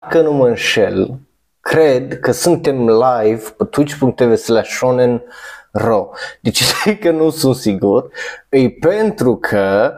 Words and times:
Dacă 0.00 0.20
nu 0.20 0.32
mă 0.32 0.46
înșel, 0.48 1.18
cred 1.60 2.20
că 2.20 2.32
suntem 2.32 2.88
live 2.88 3.54
pe 3.56 3.64
twitch.tv 3.64 4.34
slash 4.34 4.70
shonen 4.70 5.22
ro. 5.70 6.08
Deci 6.40 6.62
zic 6.84 7.00
că 7.00 7.10
nu 7.10 7.30
sunt 7.30 7.56
sigur, 7.56 8.10
e 8.48 8.70
pentru 8.70 9.36
că 9.36 9.94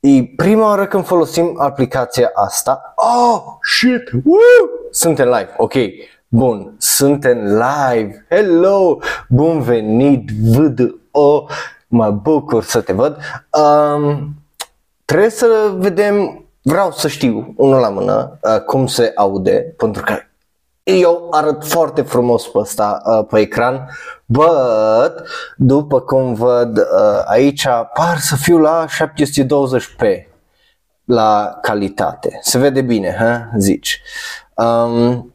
e 0.00 0.24
prima 0.36 0.66
oară 0.66 0.86
când 0.86 1.06
folosim 1.06 1.56
aplicația 1.60 2.30
asta. 2.34 2.94
Oh, 2.96 3.42
shit, 3.62 4.10
woo! 4.24 4.68
Suntem 4.90 5.26
live, 5.26 5.54
ok. 5.56 5.74
Bun, 6.28 6.74
suntem 6.78 7.38
live. 7.38 8.26
Hello, 8.28 8.98
bun 9.28 9.60
venit, 9.60 10.30
văd 10.30 10.94
o, 11.10 11.44
mă 11.88 12.10
bucur 12.10 12.64
să 12.64 12.80
te 12.80 12.92
văd. 12.92 13.16
Um, 13.50 14.34
trebuie 15.04 15.30
să 15.30 15.72
vedem, 15.76 16.41
vreau 16.62 16.92
să 16.92 17.08
știu, 17.08 17.54
unul 17.56 17.80
la 17.80 17.88
mână, 17.88 18.38
uh, 18.42 18.60
cum 18.60 18.86
se 18.86 19.12
aude, 19.14 19.74
pentru 19.76 20.02
că 20.02 20.14
eu 20.82 21.28
arăt 21.30 21.64
foarte 21.66 22.02
frumos 22.02 22.48
pe 22.48 22.58
ăsta 22.58 23.02
uh, 23.04 23.26
pe 23.30 23.40
ecran, 23.40 23.88
but 24.24 25.12
după 25.56 26.00
cum 26.00 26.34
văd 26.34 26.78
uh, 26.78 27.22
aici 27.24 27.66
par 27.94 28.18
să 28.18 28.36
fiu 28.36 28.58
la 28.58 28.84
720p 28.86 30.30
la 31.04 31.58
calitate. 31.60 32.38
Se 32.40 32.58
vede 32.58 32.80
bine, 32.80 33.16
ha? 33.18 33.50
zici. 33.58 34.02
Um, 34.54 35.34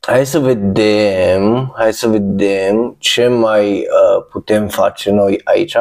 hai 0.00 0.26
să 0.26 0.38
vedem, 0.38 1.72
hai 1.76 1.92
să 1.92 2.08
vedem 2.08 2.96
ce 2.98 3.26
mai 3.26 3.78
uh, 3.78 4.26
putem 4.30 4.68
face 4.68 5.10
noi 5.10 5.40
aici, 5.44 5.76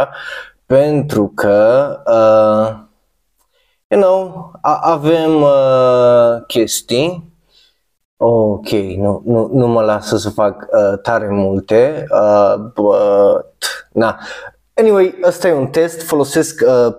pentru 0.66 1.32
că 1.36 1.88
uh, 2.06 2.83
you 3.94 4.02
know, 4.02 4.52
a- 4.62 4.80
avem 4.92 5.42
uh, 5.42 6.42
chestii 6.48 7.32
Ok, 8.26 8.70
nu, 8.70 9.22
nu, 9.26 9.50
nu 9.54 9.68
mă 9.68 9.82
lasă 9.82 10.18
să 10.18 10.30
fac 10.30 10.66
uh, 10.72 11.00
tare 11.02 11.28
multe, 11.30 12.06
uh, 12.12 12.54
but, 12.74 13.88
na. 13.92 14.20
Anyway, 14.74 15.16
ăsta 15.24 15.48
e 15.48 15.54
un 15.54 15.68
test, 15.68 16.02
folosesc 16.02 16.62
uh, 16.68 16.94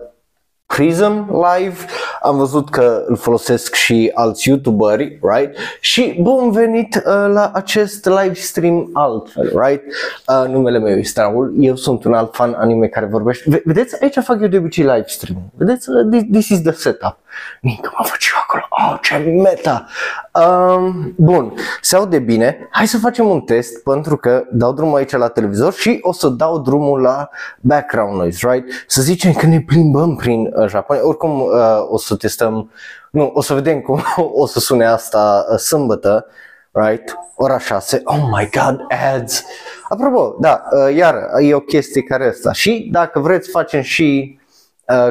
Prism 0.66 1.30
Live, 1.30 1.76
am 2.22 2.36
văzut 2.36 2.70
că 2.70 3.02
îl 3.06 3.16
folosesc 3.16 3.74
și 3.74 4.10
alți 4.14 4.48
youtuberi, 4.48 5.18
right? 5.22 5.56
Și 5.80 6.18
bun 6.20 6.50
venit 6.50 6.94
uh, 6.94 7.02
la 7.32 7.50
acest 7.54 8.04
live 8.06 8.32
stream 8.34 8.90
altfel, 8.92 9.52
right? 9.64 9.82
Uh, 10.28 10.48
numele 10.48 10.78
meu 10.78 10.96
este 10.96 11.20
Raul, 11.20 11.54
eu 11.58 11.76
sunt 11.76 12.04
un 12.04 12.12
alt 12.14 12.34
fan 12.34 12.52
anime 12.52 12.86
care 12.86 13.06
vorbește. 13.06 13.50
V- 13.50 13.62
vedeți, 13.64 14.02
aici 14.02 14.18
fac 14.22 14.40
eu 14.40 14.48
de 14.48 14.56
obicei 14.56 14.84
live 14.84 15.04
stream. 15.06 15.38
Vedeți, 15.56 15.88
uh, 15.90 16.08
this, 16.10 16.22
this 16.32 16.48
is 16.48 16.60
the 16.62 16.72
setup. 16.72 17.16
Nică 17.60 17.92
mă 17.98 18.04
fac 18.04 18.18
eu 18.22 18.40
acolo, 18.42 18.62
oh, 18.68 18.98
ce 19.02 19.16
meta! 19.16 19.86
Um, 20.32 21.14
bun, 21.16 21.54
se 21.80 21.96
aude 21.96 22.18
bine, 22.18 22.68
hai 22.70 22.86
să 22.86 22.98
facem 22.98 23.28
un 23.28 23.40
test 23.40 23.82
pentru 23.82 24.16
că 24.16 24.44
dau 24.52 24.72
drumul 24.72 24.96
aici 24.96 25.10
la 25.10 25.28
televizor 25.28 25.72
și 25.72 25.98
o 26.02 26.12
să 26.12 26.28
dau 26.28 26.58
drumul 26.58 27.00
la 27.00 27.28
background 27.60 28.16
noise, 28.16 28.50
right? 28.50 28.84
Să 28.86 29.02
zicem 29.02 29.32
că 29.32 29.46
ne 29.46 29.60
plimbăm 29.60 30.16
prin 30.16 30.52
uh, 30.54 30.68
Japonia, 30.68 31.06
oricum 31.06 31.40
uh, 31.40 31.50
o 31.88 31.98
să 31.98 32.16
testăm, 32.16 32.70
nu, 33.10 33.30
o 33.34 33.42
să 33.42 33.54
vedem 33.54 33.80
cum 33.80 34.02
o 34.42 34.46
să 34.46 34.60
sune 34.60 34.86
asta 34.86 35.46
uh, 35.50 35.58
sâmbătă, 35.58 36.26
right? 36.70 37.18
Ora 37.36 37.58
6, 37.58 38.02
oh 38.04 38.28
my 38.36 38.50
god, 38.52 38.86
ads! 39.14 39.44
Apropo, 39.88 40.36
da, 40.40 40.62
uh, 40.70 40.94
iar 40.96 41.14
e 41.40 41.54
o 41.54 41.60
chestie 41.60 42.02
care 42.02 42.28
asta 42.28 42.52
și 42.52 42.88
dacă 42.92 43.18
vreți 43.18 43.50
facem 43.50 43.80
și 43.80 44.38
Uh, 44.38 44.43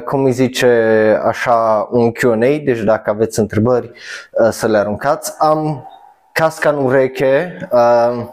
cum 0.06 0.24
îi 0.24 0.32
zice 0.32 0.68
așa 1.26 1.88
un 1.92 2.12
Q&A, 2.12 2.62
deci 2.64 2.80
dacă 2.80 3.10
aveți 3.10 3.40
întrebări 3.40 3.92
uh, 4.32 4.50
să 4.50 4.68
le 4.68 4.78
aruncați. 4.78 5.34
Am 5.38 5.88
casca 6.32 6.70
în 6.70 6.86
ureche 6.86 7.58
uh, 7.72 8.26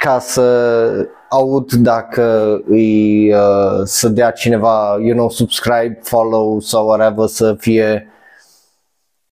ca 0.00 0.18
să 0.18 1.08
aud 1.28 1.72
dacă 1.72 2.58
îi 2.68 3.32
uh, 3.34 3.80
să 3.84 4.08
dea 4.08 4.30
cineva, 4.30 4.96
you 5.00 5.14
know, 5.16 5.30
subscribe, 5.30 5.98
follow 6.02 6.60
sau 6.60 6.86
whatever 6.86 7.26
să 7.26 7.54
fie 7.58 8.12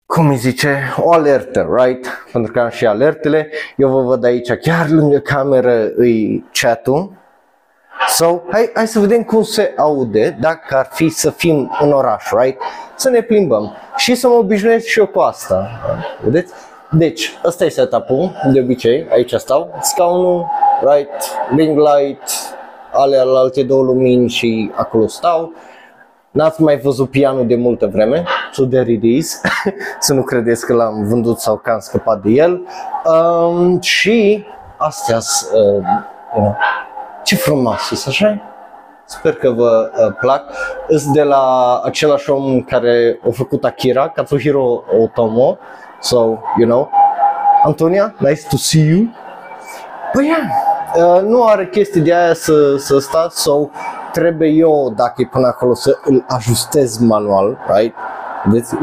cum 0.07 0.29
îi 0.29 0.37
zice, 0.37 0.79
o 0.97 1.13
alertă, 1.13 1.69
right? 1.77 2.07
Pentru 2.33 2.53
că 2.53 2.61
am 2.61 2.69
și 2.69 2.87
alertele. 2.87 3.51
Eu 3.77 3.89
vă 3.89 4.03
văd 4.03 4.25
aici, 4.25 4.53
chiar 4.53 4.89
lângă 4.89 5.19
cameră 5.19 5.91
îi 5.97 6.45
chat-ul. 6.53 7.13
So, 8.09 8.41
hai, 8.51 8.71
hai 8.75 8.87
să 8.87 8.99
vedem 8.99 9.23
cum 9.23 9.43
se 9.43 9.75
aude 9.77 10.37
dacă 10.41 10.77
ar 10.77 10.89
fi 10.93 11.09
să 11.09 11.31
fim 11.31 11.77
în 11.81 11.93
oraș, 11.93 12.25
right? 12.31 12.61
Să 12.97 13.09
ne 13.11 13.21
plimbăm 13.21 13.73
și 13.97 14.15
să 14.15 14.29
mă 14.29 14.35
obișnuiesc 14.35 14.87
și 14.87 14.99
eu 14.99 15.07
cu 15.07 15.21
asta. 15.21 15.69
Vedeți? 16.23 16.53
Deci, 16.91 17.39
ăsta 17.45 17.65
e 17.65 17.69
setup-ul, 17.69 18.33
de 18.53 18.61
obicei, 18.61 19.07
aici 19.13 19.33
stau, 19.33 19.79
scaunul, 19.81 20.47
right, 20.81 21.11
ring 21.57 21.79
light, 21.79 22.23
ale 22.93 23.17
alte 23.17 23.63
două 23.63 23.83
lumini 23.83 24.29
și 24.29 24.71
acolo 24.75 25.07
stau. 25.07 25.53
N-ați 26.31 26.63
mai 26.63 26.79
văzut 26.79 27.11
pianul 27.11 27.47
de 27.47 27.55
multă 27.55 27.87
vreme, 27.87 28.25
so 28.53 28.65
there 28.65 28.93
it 28.93 29.03
is, 29.03 29.41
să 30.01 30.15
nu 30.15 30.23
credeți 30.23 30.67
că 30.67 30.73
l-am 30.73 31.05
vândut 31.09 31.39
sau 31.39 31.57
că 31.57 31.71
am 31.71 31.79
scăpat 31.79 32.23
de 32.23 32.31
el. 32.31 32.67
Um, 33.05 33.81
și 33.81 34.45
astea 34.77 35.17
uh, 35.17 35.83
you 36.35 36.43
know, 36.43 36.57
ce 37.25 37.37
frumos 37.37 37.81
sunt, 37.81 38.01
așa 38.07 38.55
Sper 39.07 39.35
că 39.35 39.51
vă 39.51 39.91
uh, 39.97 40.15
plac. 40.21 40.43
Sunt 40.89 41.15
de 41.15 41.23
la 41.23 41.81
același 41.85 42.31
om 42.31 42.63
care 42.63 43.21
a 43.27 43.29
făcut 43.33 43.65
Akira, 43.65 44.09
Katsuhiro 44.09 44.85
Otomo. 45.03 45.59
So, 46.01 46.17
you 46.59 46.69
know. 46.69 46.91
Antonia, 47.65 48.15
nice 48.19 48.43
to 48.49 48.57
see 48.57 48.83
you. 48.89 49.09
Păi 50.13 50.27
yeah, 50.27 51.17
uh, 51.17 51.23
nu 51.23 51.45
are 51.45 51.69
chestii 51.69 52.01
de 52.01 52.15
aia 52.15 52.35
să, 52.35 52.77
să 52.77 52.99
sta, 52.99 53.29
so 53.31 53.69
trebuie 54.13 54.49
eu, 54.49 54.93
dacă 54.97 55.15
e 55.17 55.29
până 55.31 55.47
acolo, 55.47 55.75
să 55.75 55.99
îl 56.05 56.25
ajustez 56.29 56.99
manual, 56.99 57.59
right? 57.75 57.95
Vedeți? 58.45 58.75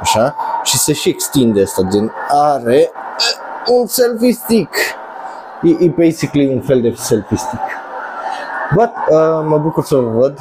Așa. 0.00 0.36
Și 0.62 0.78
se 0.78 0.92
și 0.92 1.08
extinde 1.08 1.62
asta, 1.62 1.82
gen 1.90 2.12
are 2.28 2.90
uh, 2.92 3.74
un 3.78 3.86
selfie 3.86 4.32
stick. 4.32 4.74
E, 5.62 5.84
e 5.84 5.88
basically 5.88 6.54
un 6.54 6.60
fel 6.60 6.80
de 6.80 6.92
selfie 6.96 7.36
stick. 7.36 7.62
But, 8.74 8.90
uh, 9.08 9.44
mă 9.46 9.58
bucur 9.58 9.84
să 9.84 9.94
vă 9.94 10.08
văd. 10.08 10.38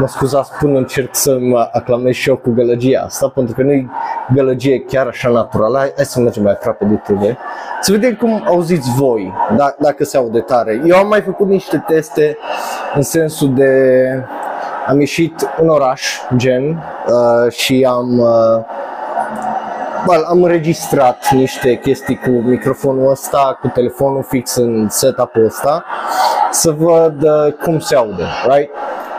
Mă 0.00 0.06
scuzați 0.06 0.52
până 0.58 0.78
încerc 0.78 1.14
să 1.14 1.38
mă 1.40 1.68
aclamez 1.72 2.14
și 2.14 2.28
eu 2.28 2.36
cu 2.36 2.50
gălăgia 2.50 3.02
asta, 3.04 3.28
pentru 3.28 3.54
că 3.54 3.62
nu 3.62 3.72
e 3.72 3.86
gălăgie 4.34 4.80
chiar 4.80 5.06
așa 5.06 5.28
naturală. 5.28 5.78
Hai, 5.78 5.92
hai 5.96 6.04
să 6.04 6.20
mergem 6.20 6.42
mai 6.42 6.52
aproape 6.52 6.84
de 6.84 6.94
TV. 6.94 7.36
Să 7.80 7.92
vedem 7.92 8.14
cum 8.14 8.42
auziți 8.46 8.90
voi, 8.96 9.32
da, 9.56 9.74
dacă 9.78 10.04
se 10.04 10.16
aude 10.16 10.40
tare. 10.40 10.82
Eu 10.86 10.96
am 10.96 11.08
mai 11.08 11.20
făcut 11.20 11.48
niște 11.48 11.84
teste 11.86 12.36
în 12.94 13.02
sensul 13.02 13.54
de... 13.54 14.02
Am 14.86 14.98
ieșit 14.98 15.48
în 15.60 15.68
oraș, 15.68 16.18
gen, 16.36 16.82
uh, 17.06 17.52
și 17.52 17.86
am... 17.88 18.18
Uh, 18.18 18.64
Bă, 20.06 20.24
am 20.28 20.42
înregistrat 20.42 21.30
niște 21.30 21.78
chestii 21.78 22.16
cu 22.16 22.30
microfonul 22.30 23.10
ăsta, 23.10 23.58
cu 23.60 23.68
telefonul 23.68 24.22
fix 24.22 24.54
în 24.54 24.88
setup-ul 24.88 25.44
ăsta, 25.44 25.84
să 26.50 26.70
văd 26.70 27.22
uh, 27.22 27.52
cum 27.52 27.78
se 27.78 27.94
aude, 27.94 28.22
right? 28.48 28.70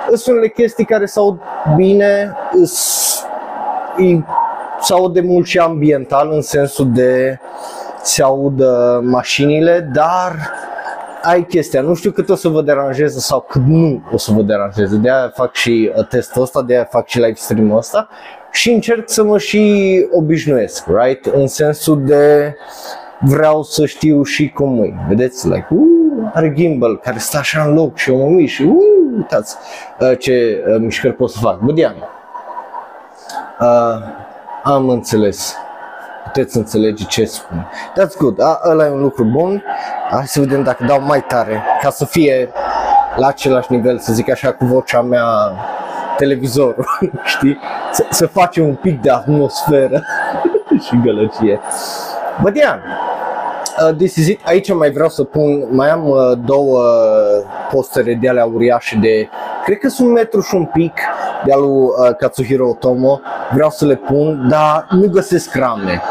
Sunt 0.07 0.35
unele 0.35 0.47
chestii 0.47 0.85
care 0.85 1.05
se 1.05 1.19
aud 1.19 1.39
bine, 1.75 2.37
se 4.81 4.93
aude 4.93 5.21
mult 5.21 5.45
și 5.45 5.57
ambiental 5.59 6.31
în 6.31 6.41
sensul 6.41 6.91
de 6.91 7.39
se 8.01 8.23
aud 8.23 8.59
uh, 8.59 8.99
mașinile, 9.01 9.89
dar 9.93 10.35
ai 11.21 11.45
chestia, 11.45 11.81
nu 11.81 11.93
știu 11.93 12.11
cât 12.11 12.29
o 12.29 12.35
să 12.35 12.47
vă 12.47 12.61
deranjeze 12.61 13.19
sau 13.19 13.45
cât 13.49 13.61
nu 13.65 14.01
o 14.11 14.17
să 14.17 14.31
vă 14.31 14.41
deranjeze, 14.41 14.95
de 14.95 15.11
aia 15.11 15.31
fac 15.35 15.53
și 15.53 15.91
uh, 15.95 16.07
testul 16.07 16.41
ăsta, 16.41 16.61
de 16.61 16.73
aia 16.73 16.87
fac 16.91 17.07
și 17.07 17.19
live 17.19 17.33
stream-ul 17.35 17.77
ăsta 17.77 18.09
și 18.53 18.71
încerc 18.71 19.09
să 19.09 19.23
mă 19.23 19.37
și 19.37 20.05
obișnuiesc, 20.11 20.85
right? 20.87 21.25
În 21.25 21.47
sensul 21.47 22.05
de 22.05 22.55
vreau 23.19 23.63
să 23.63 23.85
știu 23.85 24.23
și 24.23 24.49
cum 24.49 24.83
e. 24.83 24.93
Vedeți? 25.07 25.47
Like, 25.47 25.67
uh, 25.69 26.31
are 26.33 26.53
gimbal 26.55 26.99
care 26.99 27.17
stă 27.17 27.37
așa 27.37 27.63
în 27.63 27.73
loc 27.73 27.97
și 27.97 28.09
eu 28.09 28.17
mă 28.17 28.29
mișc 28.29 28.53
și 28.53 28.61
uh, 28.61 28.75
uitați 29.17 29.55
uh, 29.99 30.17
ce 30.19 30.63
uh, 30.67 30.79
mișcări 30.79 31.13
pot 31.13 31.29
să 31.29 31.37
fac. 31.41 31.59
Bădian. 31.59 31.95
Uh, 33.59 33.67
am 34.63 34.89
înțeles. 34.89 35.55
Puteți 36.23 36.57
înțelege 36.57 37.03
ce 37.03 37.25
spun. 37.25 37.69
That's 37.99 38.17
good. 38.17 38.41
A, 38.41 38.61
ăla 38.69 38.85
e 38.85 38.89
un 38.89 39.01
lucru 39.01 39.23
bun. 39.23 39.63
Hai 40.09 40.27
să 40.27 40.39
vedem 40.39 40.63
dacă 40.63 40.85
dau 40.85 41.01
mai 41.01 41.23
tare 41.23 41.63
ca 41.81 41.89
să 41.89 42.05
fie 42.05 42.49
la 43.15 43.27
același 43.27 43.71
nivel, 43.71 43.99
să 43.99 44.13
zic 44.13 44.29
așa, 44.29 44.51
cu 44.53 44.65
vocea 44.65 45.01
mea 45.01 45.25
televizorul, 46.17 46.85
știi? 47.35 47.59
Să, 47.91 48.05
să 48.09 48.27
facem 48.27 48.67
un 48.67 48.75
pic 48.75 49.01
de 49.01 49.09
atmosferă 49.09 50.03
și 50.85 50.99
gălăgie. 51.03 51.59
But 52.41 52.55
yeah, 52.55 52.79
uh, 53.87 53.95
this 53.95 54.15
is 54.15 54.27
it. 54.27 54.39
Aici 54.45 54.73
mai 54.73 54.91
vreau 54.91 55.09
să 55.09 55.23
pun, 55.23 55.67
mai 55.69 55.89
am 55.89 56.09
uh, 56.09 56.31
două 56.45 56.83
postere 57.71 58.17
de 58.21 58.29
alea 58.29 58.45
uriașe 58.45 58.97
de, 59.01 59.29
cred 59.65 59.77
că 59.77 59.89
sunt 59.89 60.11
metru 60.11 60.41
și 60.41 60.55
un 60.55 60.65
pic 60.65 60.93
de 61.45 61.53
al 61.53 61.61
lui 61.61 61.69
uh, 61.69 62.15
Katsuhiro 62.17 62.67
Otomo. 62.67 63.19
Vreau 63.53 63.69
să 63.69 63.85
le 63.85 63.95
pun, 63.95 64.47
dar 64.49 64.85
nu 64.89 65.07
găsesc 65.07 65.55
rame. 65.55 66.01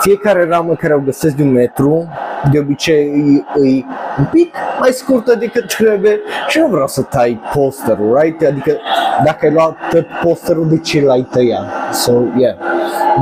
Fiecare 0.00 0.46
ramă 0.48 0.74
care 0.74 0.94
o 0.94 0.98
găsesc 0.98 1.34
de 1.34 1.42
un 1.42 1.52
metru, 1.52 2.08
de 2.52 2.58
obicei 2.58 3.44
e, 3.62 3.68
e 3.68 3.84
un 4.18 4.24
pic 4.32 4.54
mai 4.80 4.90
scurtă 4.90 5.34
decât 5.34 5.74
trebuie 5.76 6.20
și 6.48 6.58
nu 6.58 6.66
vreau 6.66 6.86
să 6.86 7.02
tai 7.02 7.40
posterul, 7.54 8.18
right? 8.20 8.42
Adică 8.46 8.76
dacă 9.24 9.46
ai 9.46 9.52
luat 9.52 9.76
tot 9.90 10.06
posterul, 10.22 10.68
de 10.68 10.78
ce 10.78 11.04
l-ai 11.04 11.28
tăiat? 11.30 11.64
So, 11.92 12.12
yeah. 12.36 12.56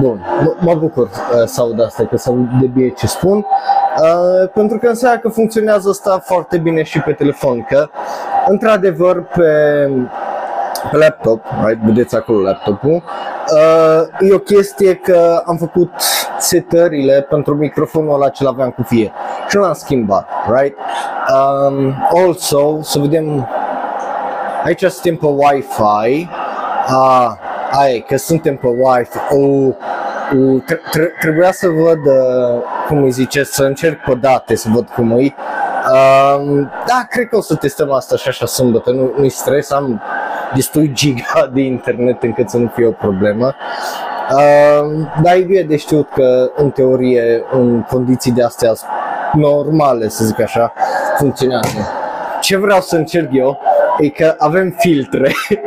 Bun, 0.01 0.21
m- 0.41 0.61
mă 0.61 0.75
bucur 0.75 1.03
uh, 1.05 1.45
să 1.45 1.61
aud 1.61 1.81
asta, 1.81 2.07
că 2.07 2.17
să 2.17 2.29
aud 2.31 2.49
de 2.61 2.67
bine 2.67 2.89
ce 2.89 3.07
spun. 3.07 3.37
Uh, 3.37 4.49
pentru 4.55 4.79
că 4.79 4.89
înseamnă 4.89 5.19
că 5.19 5.29
funcționează 5.29 5.89
asta 5.89 6.23
foarte 6.25 6.59
bine 6.59 6.83
și 6.83 7.01
pe 7.01 7.13
telefon, 7.13 7.63
că 7.69 7.89
într-adevăr 8.49 9.23
pe 9.23 9.51
pe 10.91 10.97
laptop, 10.97 11.45
right? 11.65 11.83
vedeți 11.85 12.17
acolo 12.17 12.41
laptopul, 12.41 13.03
uh, 13.53 14.29
e 14.31 14.35
o 14.35 14.39
chestie 14.39 14.95
că 14.95 15.43
am 15.47 15.57
făcut 15.57 15.91
setările 16.39 17.27
pentru 17.29 17.55
microfonul 17.55 18.15
ăla 18.15 18.29
ce 18.29 18.45
l-aveam 18.45 18.71
cu 18.71 18.83
fie 18.83 19.13
și 19.49 19.57
nu 19.57 19.63
l-am 19.63 19.73
schimbat, 19.73 20.29
right? 20.47 20.77
Um, 21.35 21.95
also, 22.27 22.79
să 22.83 22.99
vedem, 22.99 23.49
aici 24.65 24.85
suntem 24.85 25.17
pe 25.17 25.27
Wi-Fi, 25.27 26.29
uh, 26.89 27.31
ai, 27.71 28.05
că 28.09 28.17
suntem 28.17 28.57
pe 28.57 28.67
Wi-Fi, 28.67 29.19
oh, 29.31 29.75
uh, 30.37 30.63
tre- 30.67 30.81
tre- 30.91 31.13
trebuia 31.21 31.53
să 31.53 31.69
văd, 31.69 32.07
uh, 32.07 32.63
cum 32.87 33.03
îi 33.03 33.11
zice, 33.11 33.45
să 33.45 33.63
încerc 33.63 34.01
pe 34.05 34.15
date, 34.15 34.55
să 34.57 34.69
văd 34.73 34.89
cum 34.89 35.11
e. 35.11 35.35
Um, 35.93 36.71
da, 36.87 37.07
cred 37.09 37.29
că 37.29 37.37
o 37.37 37.41
să 37.41 37.55
testăm 37.55 37.93
asta 37.93 38.17
și 38.17 38.29
așa 38.29 38.47
sâmbătă, 38.47 38.91
nu, 38.91 39.13
nu-i 39.17 39.29
stres, 39.29 39.71
am 39.71 40.03
destui 40.55 40.93
giga 40.93 41.51
de 41.53 41.61
internet 41.61 42.23
încât 42.23 42.51
să 42.51 42.57
nu 42.57 42.73
fie 42.75 42.87
o 42.87 42.91
problemă. 42.91 43.55
Uh, 44.31 45.07
dar 45.23 45.35
e 45.35 45.41
bine 45.41 45.63
de 45.63 45.77
știut 45.77 46.09
că 46.15 46.51
în 46.57 46.71
teorie, 46.71 47.45
în 47.53 47.83
condiții 47.83 48.33
de 48.33 48.45
astea 48.45 48.73
normale, 49.33 50.09
să 50.09 50.25
zic 50.25 50.41
așa, 50.41 50.73
funcționează. 51.17 51.89
Ce 52.41 52.57
vreau 52.57 52.81
să 52.81 52.97
încerc 52.97 53.29
eu 53.33 53.59
e 53.99 54.09
că 54.09 54.35
avem 54.39 54.75
filtre. 54.79 55.33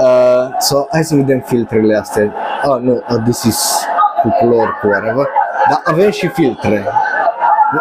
Uh, 0.00 0.48
so, 0.58 0.86
hai 0.90 1.04
să 1.04 1.14
vedem 1.14 1.40
filtrele 1.40 1.96
astea. 1.96 2.32
Oh, 2.64 2.80
nu, 2.80 2.92
uh, 2.92 3.16
this 3.24 3.42
is 3.42 3.86
cu 4.22 4.28
culori, 4.28 4.78
cu 4.80 4.86
whatever. 4.86 5.28
Dar 5.68 5.80
avem 5.84 6.10
și 6.10 6.28
filtre. 6.28 6.84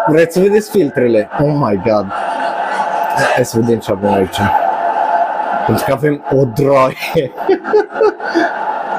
Vreți 0.08 0.34
să 0.34 0.40
vedeți 0.40 0.70
filtrele? 0.70 1.30
Oh 1.40 1.54
my 1.60 1.82
god. 1.86 2.06
Hai 3.36 3.46
să 3.46 3.60
vedem 3.60 3.80
ce 3.80 3.92
avem 3.92 4.14
aici. 4.14 4.40
Pentru 5.66 5.86
că 5.86 5.94
avem 5.94 6.24
o 6.32 6.46
droaie. 6.46 6.96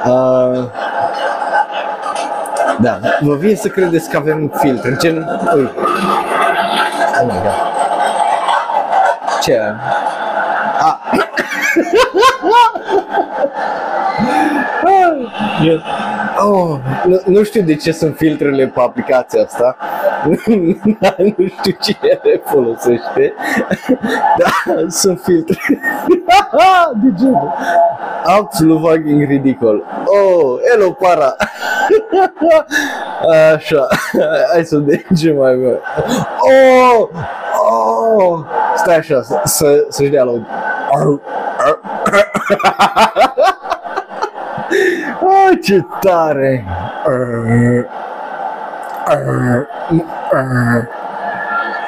uh, 0.05 0.63
da, 2.79 2.99
vă 3.21 3.35
vine 3.35 3.55
să 3.55 3.67
credeți 3.67 4.09
că 4.09 4.17
avem 4.17 4.53
filtre, 4.57 4.95
gen... 4.99 5.39
Ui. 5.55 5.71
Oh 7.21 7.23
my 7.23 7.27
god. 7.27 7.53
Ce? 9.41 9.61
A. 14.83 16.45
Oh, 16.45 16.77
nu, 17.05 17.21
nu 17.25 17.43
știu 17.43 17.61
de 17.61 17.75
ce 17.75 17.91
sunt 17.91 18.15
filtrele 18.15 18.67
pe 18.67 18.79
aplicația 18.79 19.43
asta. 19.43 19.77
nu 21.37 21.47
știu 21.47 21.77
cine 21.81 22.19
le 22.23 22.41
folosește. 22.45 23.33
Dar 24.37 24.85
sunt 24.87 25.19
filtre. 25.23 25.57
de 27.03 27.13
ce? 27.19 27.27
Absolut 28.23 28.79
fucking 28.79 29.29
ridicol. 29.29 29.83
Oh, 30.05 30.59
hello 30.69 30.91
para. 30.91 31.35
Așa. 33.53 33.87
Hai 34.53 34.63
să 34.63 34.77
vedem 34.77 35.15
ce 35.15 35.31
mai 35.31 35.51
avem. 35.51 35.79
Oh! 36.39 37.07
Oh! 37.69 38.39
Stai 38.75 38.95
așa, 38.95 39.21
să, 39.21 39.41
să, 39.43 39.85
să-și 39.89 40.09
dea 40.09 40.23
loc. 40.23 40.39
Oh, 45.21 45.51
ce 45.61 45.81
tare! 46.01 46.63
Er, 47.07 47.87
er, 49.07 49.67
er. 50.33 50.89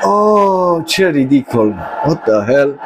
Oh, 0.04 0.84
ce 0.86 1.10
ridicol! 1.12 1.74
What 2.06 2.26
the 2.26 2.44
hell? 2.46 2.78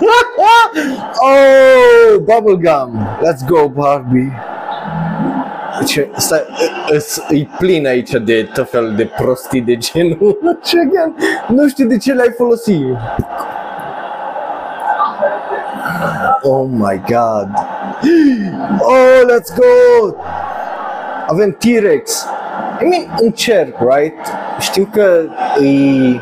oh, 1.22 2.20
bubblegum! 2.26 3.20
Let's 3.22 3.42
go, 3.42 3.68
Barbie! 3.68 4.32
Ce, 5.86 6.10
stai, 6.16 6.44
e 7.28 7.46
plin 7.58 7.86
aici 7.86 8.10
de 8.10 8.48
tot 8.54 8.70
felul 8.70 8.94
de 8.94 9.10
prostii 9.16 9.60
de 9.60 9.76
genul. 9.76 10.38
nu 11.56 11.68
știu 11.68 11.86
de 11.86 11.98
ce 11.98 12.12
le-ai 12.12 12.34
folosit. 12.36 12.96
Oh 16.42 16.66
my 16.68 17.02
god. 17.06 17.48
Oh, 18.80 19.24
let's 19.26 19.50
go! 19.56 20.16
Avem 21.26 21.56
T-Rex. 21.58 22.26
I 22.80 22.84
mean, 22.84 23.14
încerc, 23.20 23.76
right? 23.80 24.14
Știu 24.60 24.88
că 24.92 25.22
e... 25.62 26.20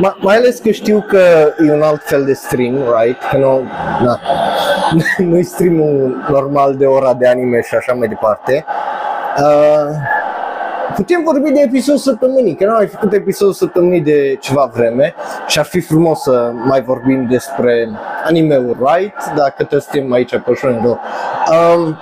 Ma, 0.00 0.16
mai 0.20 0.36
ales 0.36 0.58
că 0.58 0.70
știu 0.70 1.04
că 1.08 1.52
e 1.66 1.72
un 1.72 1.82
alt 1.82 2.02
fel 2.02 2.24
de 2.24 2.32
stream, 2.32 2.74
right? 2.74 3.22
Că 3.30 3.36
nu, 3.36 3.62
na, 4.02 4.20
nu-i 5.30 5.42
streamul 5.42 6.24
normal 6.28 6.76
de 6.76 6.86
ora 6.86 7.14
de 7.14 7.28
anime 7.28 7.60
și 7.60 7.74
așa 7.74 7.92
mai 7.92 8.08
departe. 8.08 8.64
Uh, 9.38 9.94
putem 10.94 11.22
vorbi 11.24 11.50
de 11.50 11.60
episodul 11.60 12.00
săptămânii, 12.00 12.54
că 12.54 12.64
nu 12.64 12.76
ai 12.76 12.86
făcut 12.86 13.12
episodul 13.12 13.52
săptămânii 13.52 14.00
de 14.00 14.36
ceva 14.40 14.70
vreme 14.74 15.14
și 15.46 15.58
ar 15.58 15.64
fi 15.64 15.80
frumos 15.80 16.22
să 16.22 16.50
mai 16.64 16.82
vorbim 16.82 17.26
despre 17.30 17.88
anime-uri, 18.24 18.78
right? 18.78 19.34
Dacă 19.36 19.64
tot 19.64 19.82
suntem 19.82 20.12
aici 20.12 20.38
pe 20.38 20.54
Shongo. 20.54 20.98
Um, 21.76 21.96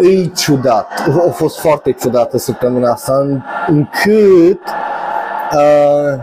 e 0.00 0.26
ciudat, 0.26 0.88
a 1.28 1.30
fost 1.30 1.60
foarte 1.60 1.92
ciudată 1.92 2.38
săptămâna 2.38 2.90
asta, 2.90 3.12
încât 3.66 4.60
uh, 5.52 6.20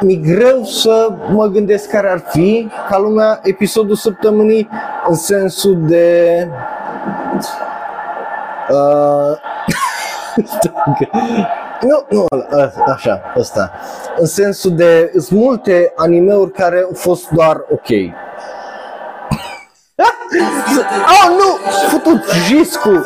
mi-e 0.00 0.16
greu 0.16 0.64
să 0.64 1.08
mă 1.30 1.46
gândesc 1.46 1.90
care 1.90 2.10
ar 2.10 2.22
fi 2.28 2.68
ca 2.88 2.98
lumea 2.98 3.40
episodul 3.42 3.96
săptămânii 3.96 4.68
în 5.08 5.14
sensul 5.14 5.78
de 5.86 6.48
Uh, 8.68 9.38
nu, 11.88 12.06
nu, 12.10 12.26
așa, 12.86 13.32
ăsta. 13.36 13.72
În 14.16 14.26
sensul 14.26 14.74
de, 14.76 15.12
sunt 15.18 15.40
multe 15.40 15.92
animeuri 15.96 16.52
care 16.52 16.82
au 16.84 16.94
fost 16.94 17.28
doar 17.28 17.56
ok. 17.70 17.88
oh, 21.08 21.28
nu! 21.38 21.56
Futut 21.88 22.30
Jiscu! 22.46 22.88
Ah! 22.88 23.04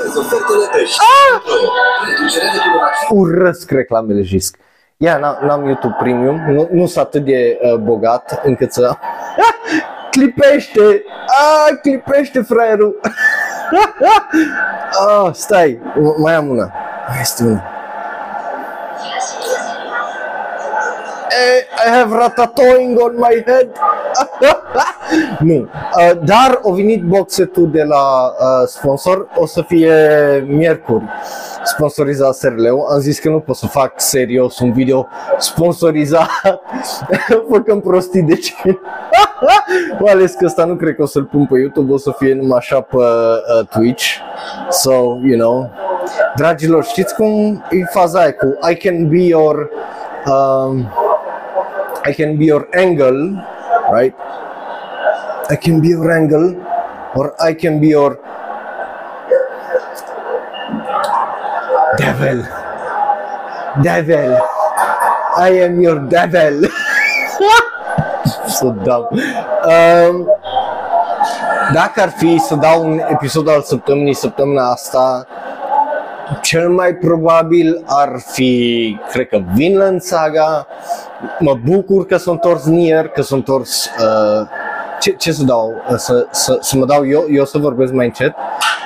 Urăsc 3.11 3.71
reclamele 3.71 4.23
Jisc. 4.23 4.57
Ia, 5.03 5.19
n-am 5.19 5.67
YouTube 5.67 5.97
Premium, 5.99 6.41
nu, 6.49 6.69
nu 6.73 6.87
sunt 6.87 7.05
atât 7.05 7.25
de 7.25 7.59
uh, 7.63 7.75
bogat 7.79 8.41
încât 8.43 8.73
să... 8.73 8.97
clipește! 10.11 11.03
Ah, 11.27 11.79
clipește 11.83 12.41
fraierul! 12.41 13.01
oh, 15.07 15.31
stai, 15.45 15.81
mai 16.17 16.35
am 16.35 16.49
una. 16.49 16.73
Mai 17.09 17.19
este 17.21 17.45
una. 17.45 17.63
I 21.87 21.89
have 21.89 22.11
ratatouille 22.13 22.97
on 22.97 23.17
my 23.17 23.43
head. 23.47 23.69
nu. 25.49 25.55
Uh, 25.55 26.25
dar 26.25 26.59
o 26.63 26.73
venit 26.73 27.03
boxetul 27.03 27.71
de 27.71 27.83
la 27.83 28.25
uh, 28.25 28.67
sponsor, 28.67 29.29
o 29.37 29.47
să 29.47 29.63
fie 29.63 29.95
miercuri 30.49 31.05
sponsorizat 31.65 32.35
SRL-ul. 32.35 32.87
Am 32.91 32.99
zis 32.99 33.19
că 33.19 33.29
nu 33.29 33.41
pot 33.41 33.57
să 33.57 33.67
fac 33.67 33.93
serios 33.97 34.59
un 34.59 34.73
video 34.73 35.09
sponsorizat 35.39 36.29
făcând 37.53 37.83
prostii 37.83 38.23
de 38.23 38.35
ce. 38.35 38.55
Mai 40.01 40.13
ales 40.13 40.33
că 40.33 40.45
ăsta 40.45 40.65
nu 40.65 40.75
cred 40.75 40.95
că 40.95 41.03
o 41.03 41.07
să-l 41.07 41.25
pun 41.25 41.47
pe 41.47 41.59
YouTube, 41.59 41.93
o 41.93 41.97
să 41.97 42.15
fie 42.19 42.35
numai 42.35 42.59
așa 42.59 42.81
pe 42.81 42.97
uh, 42.97 43.67
Twitch. 43.71 44.05
So, 44.71 44.91
you 45.25 45.39
know. 45.39 45.71
Dragilor, 46.37 46.85
știți 46.85 47.15
cum 47.15 47.65
e 47.71 47.85
faza 47.85 48.21
aia 48.21 48.33
cu 48.33 48.59
I 48.71 48.75
can 48.77 49.09
be 49.09 49.23
your 49.23 49.71
um, 50.27 50.89
I 52.05 52.13
can 52.13 52.37
be 52.37 52.47
your 52.47 52.69
angle, 52.75 53.39
right? 53.91 54.15
I 55.51 55.57
can 55.57 55.81
be 55.81 55.89
your 55.89 56.11
angle 56.11 56.57
or 57.15 57.35
I 57.41 57.55
can 57.55 57.81
be 57.81 57.89
your 57.89 58.19
devil. 61.99 62.43
Devil. 63.83 64.39
I 65.37 65.51
am 65.65 65.81
your 65.81 66.01
devil. 66.09 66.69
so 68.59 68.73
dumb. 68.73 69.09
Um, 69.65 70.27
dacă 71.73 72.01
ar 72.01 72.09
fi 72.09 72.39
să 72.39 72.55
dau 72.55 72.85
un 72.85 73.01
episod 73.09 73.49
al 73.49 73.63
săptămânii 73.63 74.15
săptămâna 74.15 74.71
asta, 74.71 75.27
cel 76.41 76.69
mai 76.69 76.95
probabil 76.95 77.85
ar 77.87 78.13
fi, 78.33 78.97
cred 79.11 79.29
că 79.29 79.41
Vinland 79.55 80.01
Saga. 80.01 80.67
Mă 81.39 81.59
bucur 81.65 82.07
că 82.07 82.17
s-a 82.17 82.31
întors 82.31 82.65
Nier, 82.65 83.09
că 83.09 83.23
s-a 83.23 83.37
întors... 83.37 83.85
Uh, 83.85 84.47
ce, 85.01 85.11
ce 85.11 85.33
să 85.33 85.45
dau? 85.45 85.73
Uh, 85.91 85.97
Să, 85.97 86.27
să, 86.31 86.59
să 86.61 86.77
mă 86.77 86.87
dau 86.87 87.07
eu, 87.07 87.25
eu 87.31 87.45
să 87.45 87.59
vorbesc 87.59 87.93
mai 87.93 88.05
încet? 88.05 88.35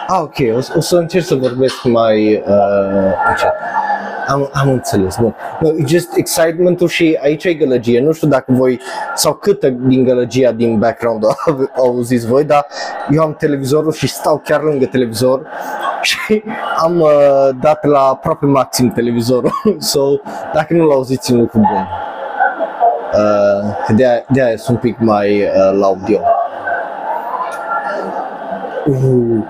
Ah, 0.06 0.20
ok, 0.22 0.36
o, 0.54 0.76
o 0.76 0.80
să 0.80 0.96
încerc 0.96 1.24
să 1.24 1.34
vorbesc 1.34 1.84
mai 1.84 2.34
uh, 2.34 3.12
încet. 3.28 3.52
Am, 4.26 4.50
am 4.52 4.68
înțeles, 4.68 5.16
bun. 5.16 5.34
No, 5.60 5.68
e 5.68 5.84
just 5.86 6.16
excitementul 6.16 6.88
și 6.88 7.18
aici 7.22 7.44
e 7.44 7.54
gălăgie. 7.54 8.00
Nu 8.00 8.12
știu 8.12 8.28
dacă 8.28 8.52
voi, 8.52 8.80
sau 9.14 9.32
câtă 9.32 9.68
din 9.68 10.04
gălăgia 10.04 10.52
din 10.52 10.78
background 10.78 11.24
au 11.24 11.70
auziți 11.76 12.26
voi, 12.26 12.44
dar 12.44 12.66
eu 13.10 13.22
am 13.22 13.34
televizorul 13.34 13.92
și 13.92 14.08
stau 14.08 14.40
chiar 14.44 14.62
lângă 14.62 14.86
televizor 14.86 15.46
și 16.02 16.42
am 16.76 17.00
uh, 17.00 17.48
dat 17.60 17.84
la 17.84 17.98
aproape 17.98 18.46
maxim 18.46 18.90
televizorul. 18.90 19.50
so, 19.78 20.00
dacă 20.54 20.74
nu 20.74 20.86
l-auziți, 20.86 21.32
e 21.32 21.34
un 21.34 21.40
lucru 21.40 21.58
bun. 21.58 21.86
Uh, 23.16 23.84
că 23.86 23.92
de-aia, 23.92 24.24
de-aia 24.28 24.56
sunt 24.56 24.76
un 24.76 24.82
pic 24.82 24.98
mai 24.98 25.42
uh, 25.42 25.78
laud 25.80 26.08
eu. 26.08 26.24
Uh, 28.86 29.42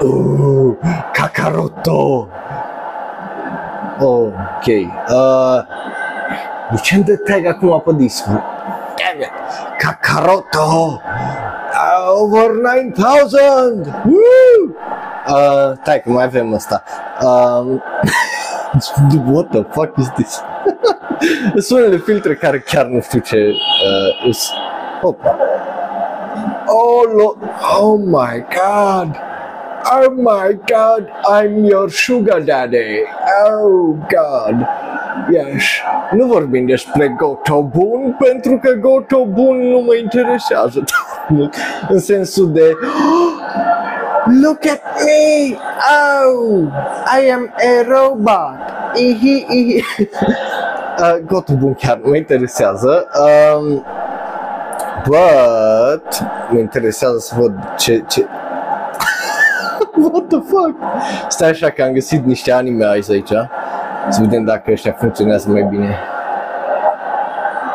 uh, 0.00 0.76
Kakaroto! 1.12 2.28
Oh, 4.00 4.26
ok. 4.58 4.66
Uh, 5.08 5.60
de 6.70 6.76
ce 6.82 6.94
îmi 6.94 7.04
dă 7.04 7.16
tag 7.16 7.46
acum 7.46 7.82
pe 7.84 7.92
Discord? 7.92 8.42
Damn 8.96 9.20
it! 9.20 9.30
Kakaroto! 9.78 11.00
Uh, 11.72 12.20
over 12.20 12.50
9000! 12.50 13.92
Woo! 14.04 14.76
Uh, 15.28 15.72
stai 15.82 16.00
că 16.02 16.10
mai 16.10 16.24
avem 16.24 16.54
asta. 16.54 16.82
Um, 17.22 17.82
what 19.26 19.50
the 19.50 19.64
fuck 19.64 19.98
is 19.98 20.08
this? 20.16 20.40
Sunt 21.66 21.80
unele 21.80 21.96
filtre 21.96 22.34
care 22.34 22.58
chiar 22.58 22.86
nu 22.86 23.00
știu 23.00 23.20
ce 23.20 23.36
uh, 23.36 24.28
is. 24.28 24.52
Oh. 25.02 25.14
Oh, 26.66 27.02
lo- 27.16 27.36
oh 27.80 27.98
my 27.98 28.44
god! 28.48 29.16
Oh 29.84 30.12
my 30.12 30.58
god, 30.66 31.10
I'm 31.28 31.64
your 31.64 31.90
sugar 31.90 32.40
daddy. 32.40 33.02
Oh 33.46 33.96
god. 34.08 34.66
Yes. 35.30 35.62
Nu 36.12 36.26
vorbim 36.26 36.66
despre 36.66 37.08
Gotobun 37.08 38.16
pentru 38.18 38.58
că 38.58 38.72
Gotobun 38.72 39.56
nu 39.56 39.80
mă 39.80 39.94
interesează 39.94 40.84
în 41.88 41.98
sensul 42.10 42.52
de 42.52 42.76
Look 44.26 44.66
at 44.66 44.82
me! 45.04 45.56
Oh, 45.90 46.68
I 47.06 47.30
am 47.30 47.52
a 47.58 47.82
robot. 47.82 48.94
Ihi, 48.94 49.46
ihi. 49.48 49.84
uh, 51.02 51.16
Gotobun 51.26 51.74
chiar 51.74 52.00
mă 52.02 52.16
interesează. 52.16 53.08
Um, 53.18 53.84
but 55.04 56.22
mă 56.50 56.58
interesează 56.58 57.18
să 57.18 57.34
văd 57.38 57.52
ce, 57.76 58.04
ce, 58.08 58.26
What 60.12 60.26
the 60.28 60.38
fuck? 60.38 60.74
Stai 61.28 61.48
așa 61.48 61.70
că 61.70 61.82
am 61.82 61.92
găsit 61.92 62.24
niște 62.24 62.52
anime 62.52 62.84
eyes 62.92 63.08
aici. 63.08 63.32
Să 64.08 64.20
vedem 64.20 64.44
dacă 64.44 64.70
ăștia 64.70 64.92
funcționează 64.92 65.50
mai 65.50 65.66
bine. 65.70 65.98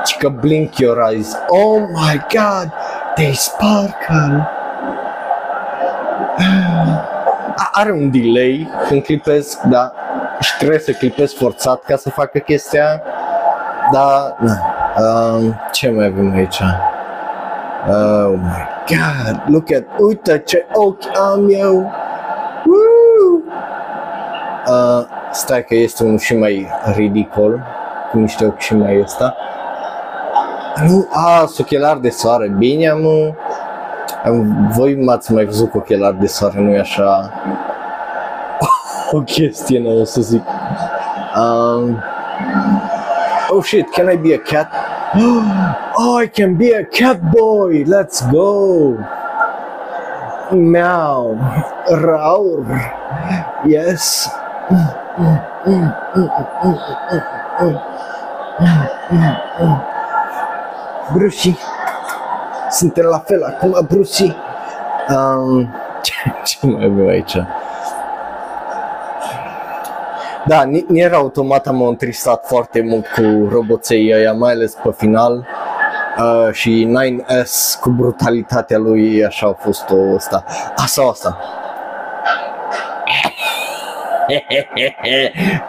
Și 0.05 0.17
că 0.17 0.29
blink 0.29 0.77
your 0.77 1.07
eyes. 1.09 1.37
Oh 1.47 1.79
my 1.79 2.25
god! 2.29 2.71
They 3.15 3.33
sparkle! 3.33 4.56
A- 7.55 7.69
Are 7.71 7.91
un 7.91 8.11
delay 8.11 8.69
când 8.87 9.03
clipesc, 9.03 9.61
da. 9.61 9.91
Și 10.39 10.57
trebuie 10.57 10.79
să 10.79 10.91
clipesc 10.91 11.35
forțat 11.37 11.81
ca 11.81 11.95
să 11.95 12.09
facă 12.09 12.37
chestia. 12.39 13.01
Da, 13.91 14.35
na. 14.39 14.53
Um, 15.03 15.55
ce 15.71 15.89
mai 15.89 16.05
avem 16.05 16.31
aici? 16.35 16.61
Oh 17.89 18.29
my 18.31 18.67
god, 18.87 19.41
look 19.45 19.71
at, 19.71 19.83
uite 19.99 20.39
ce 20.45 20.65
ochi 20.73 21.17
am 21.17 21.47
eu! 21.49 21.73
Woo! 22.65 23.41
Uh, 24.67 25.05
stai 25.31 25.63
că 25.63 25.75
este 25.75 26.03
unul 26.03 26.17
și 26.17 26.35
mai 26.37 26.67
ridicol, 26.95 27.61
cu 28.11 28.17
niște 28.17 28.45
ochi 28.45 28.59
și 28.59 28.75
mai 28.75 28.99
ăsta. 29.01 29.35
Nu, 30.87 31.07
a, 31.11 31.37
sunt 31.45 31.59
ochelari 31.59 32.01
de 32.01 32.09
soare, 32.09 32.47
bine 32.57 32.89
am... 32.89 33.01
am 34.23 34.67
voi 34.75 34.95
m-ați 34.95 35.33
mai 35.33 35.45
văzut 35.45 35.69
cu 35.69 35.77
ochelari 35.77 36.19
de 36.19 36.27
soare, 36.27 36.59
nu-i 36.59 36.79
așa? 36.79 37.31
o 39.11 39.21
chestie 39.21 39.79
nouă 39.79 40.05
să 40.05 40.21
zic. 40.21 40.43
Um, 41.35 42.03
oh 43.49 43.63
shit, 43.63 43.89
can 43.89 44.09
I 44.11 44.17
be 44.17 44.33
a 44.33 44.37
cat? 44.37 44.71
Oh, 45.99 46.21
I 46.21 46.27
can 46.27 46.55
be 46.55 46.75
a 46.75 46.83
cat 46.83 47.19
boy. 47.31 47.83
Let's 47.83 48.21
go. 48.29 48.93
Meow. 50.51 51.37
Raur. 51.89 52.65
Yes. 53.65 54.29
Brucey. 61.13 61.57
Suntem 62.69 63.05
la 63.05 63.19
fel 63.19 63.43
acum, 63.43 63.85
Brucey. 63.87 64.35
Um, 65.09 65.69
ce, 66.01 66.13
ce 66.45 66.67
mai 66.67 66.83
avem 66.85 67.07
aici? 67.07 67.37
Da, 70.45 70.63
Ni- 70.63 70.85
Nier 70.87 71.13
Automata 71.13 71.71
m-a 71.71 71.87
întristat 71.87 72.45
foarte 72.47 72.81
mult 72.81 73.07
cu 73.07 73.47
roboței 73.51 74.13
ăia, 74.13 74.33
mai 74.33 74.51
ales 74.51 74.73
pe 74.73 74.89
final. 74.97 75.45
Uh, 76.17 76.51
și 76.51 76.87
9S 76.97 77.79
cu 77.81 77.89
brutalitatea 77.89 78.77
lui 78.77 79.25
așa 79.25 79.47
a 79.47 79.53
fost 79.59 79.89
o 79.89 80.15
asta. 80.15 80.43
Asta, 80.83 81.01
asta. 81.11 81.37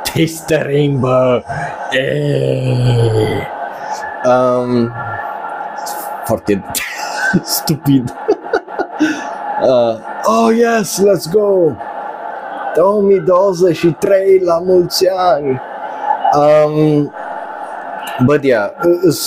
Taste 0.03 0.45
the 0.55 0.63
rainbow. 0.63 1.43
Eh. 1.91 3.47
Um, 4.25 4.93
foarte 6.25 6.65
stupid. 7.45 8.15
uh, 9.61 9.99
oh 10.25 10.51
yes, 10.55 10.99
let's 10.99 11.27
go. 11.33 11.77
2023 12.75 14.41
la 14.45 14.59
mulți 14.59 15.09
ani. 15.09 15.61
Um, 16.35 17.13
Bă, 18.25 18.39
yeah, 18.43 18.71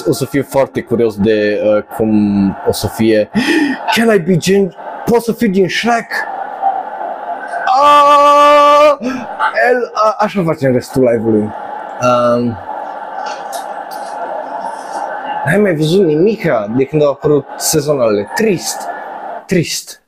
o 0.08 0.12
să 0.14 0.26
fiu 0.26 0.44
foarte 0.50 0.82
curios 0.82 1.16
de 1.16 1.62
uh, 1.66 1.84
cum 1.98 2.58
o 2.68 2.72
să 2.72 2.88
fie. 2.88 3.30
Can 3.96 4.16
I 4.16 4.20
be 4.20 4.38
Jin? 4.40 4.76
Pot 5.06 5.22
să 5.22 5.32
fiu 5.32 5.48
din 5.48 5.68
Shrek? 5.68 6.12
Ah! 7.82 8.98
El, 9.70 9.92
a, 9.94 10.16
așa 10.20 10.44
facem 10.46 10.74
restul 10.74 11.04
live-ului. 11.04 11.50
Um, 12.02 12.58
N-ai 15.46 15.58
mai 15.58 15.76
văzut 15.76 16.06
nimica 16.06 16.72
de 16.76 16.86
când 16.86 17.04
au 17.04 17.12
apărut 17.12 17.46
sezonale. 17.58 18.32
Trist. 18.36 18.88
Trist. 19.46 20.02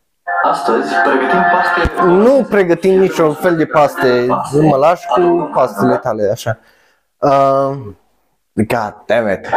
Astăzi 0.43 0.93
pregătim 1.03 1.39
paste 1.51 2.01
Nu 2.05 2.47
pregătim 2.49 2.99
niciun 2.99 3.33
fel 3.33 3.55
de 3.55 3.65
paste. 3.65 4.25
Nu 4.51 4.61
mă 4.61 4.75
lași 4.75 5.07
cu 5.07 5.49
pastele 5.53 5.95
tale, 5.95 6.29
așa. 6.31 6.59
Uh, 7.17 7.77
God 8.53 8.95
damn 9.05 9.29
it. 9.29 9.49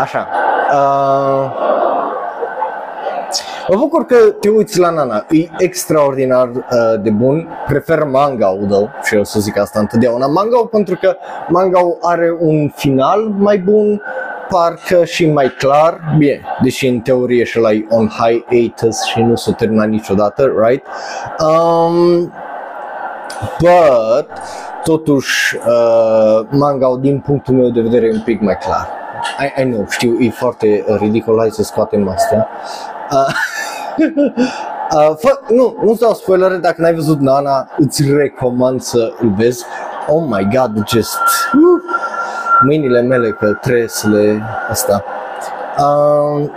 Așa. 0.00 0.28
Uh, 0.72 1.50
mă 3.68 3.76
bucur 3.76 4.04
că 4.06 4.16
te 4.40 4.48
uiți 4.48 4.78
la 4.78 4.90
Nana. 4.90 5.26
E 5.30 5.48
extraordinar 5.58 6.48
uh, 6.48 6.62
de 7.00 7.10
bun. 7.10 7.48
Prefer 7.66 8.04
manga-ul, 8.04 8.66
though, 8.66 8.88
și 9.02 9.14
eu 9.14 9.20
o 9.20 9.24
să 9.24 9.40
zic 9.40 9.58
asta 9.58 9.80
întotdeauna. 9.80 10.26
manga 10.26 10.68
pentru 10.70 10.98
că 11.00 11.16
manga 11.48 11.80
are 12.00 12.36
un 12.38 12.68
final 12.68 13.20
mai 13.20 13.58
bun, 13.58 14.02
parcă 14.48 15.04
și 15.04 15.30
mai 15.30 15.54
clar, 15.58 16.00
bine, 16.18 16.40
deși 16.62 16.86
în 16.86 17.00
teorie 17.00 17.44
și 17.44 17.58
la 17.58 17.68
on 17.88 18.08
hiatus 18.08 19.02
și 19.02 19.20
nu 19.20 19.36
s-a 19.36 19.52
terminat 19.52 19.88
niciodată, 19.88 20.52
right? 20.66 20.86
Um, 21.38 22.32
but, 23.58 24.28
totuși, 24.84 25.56
uh, 25.56 26.46
manga 26.50 26.96
din 27.00 27.20
punctul 27.20 27.54
meu 27.54 27.70
de 27.70 27.80
vedere 27.80 28.06
e 28.06 28.12
un 28.12 28.22
pic 28.22 28.40
mai 28.40 28.58
clar. 28.58 28.88
I, 29.38 29.62
I 29.62 29.64
know, 29.64 29.86
știu, 29.88 30.18
e 30.18 30.30
foarte 30.30 30.84
ridicol, 30.98 31.38
hai 31.38 31.50
să 31.50 31.62
scoatem 31.62 32.08
astea. 32.08 32.48
Uh, 33.10 33.26
uh, 34.96 35.16
fă, 35.16 35.40
nu, 35.48 35.76
nu-ți 35.84 36.00
dau 36.00 36.14
spoilere, 36.14 36.56
dacă 36.56 36.82
n-ai 36.82 36.94
văzut 36.94 37.20
Nana, 37.20 37.68
îți 37.76 38.02
recomand 38.16 38.80
să 38.80 39.12
îl 39.20 39.32
vezi. 39.36 39.64
Oh 40.08 40.24
my 40.26 40.48
god, 40.54 40.88
just... 40.88 41.18
Uh, 41.52 41.82
mâinile 42.64 43.00
mele 43.00 43.30
că 43.30 43.52
trebuie 43.52 43.88
să 43.88 44.08
le... 44.08 44.42
Asta. 44.70 45.04
Uh, 45.78 46.50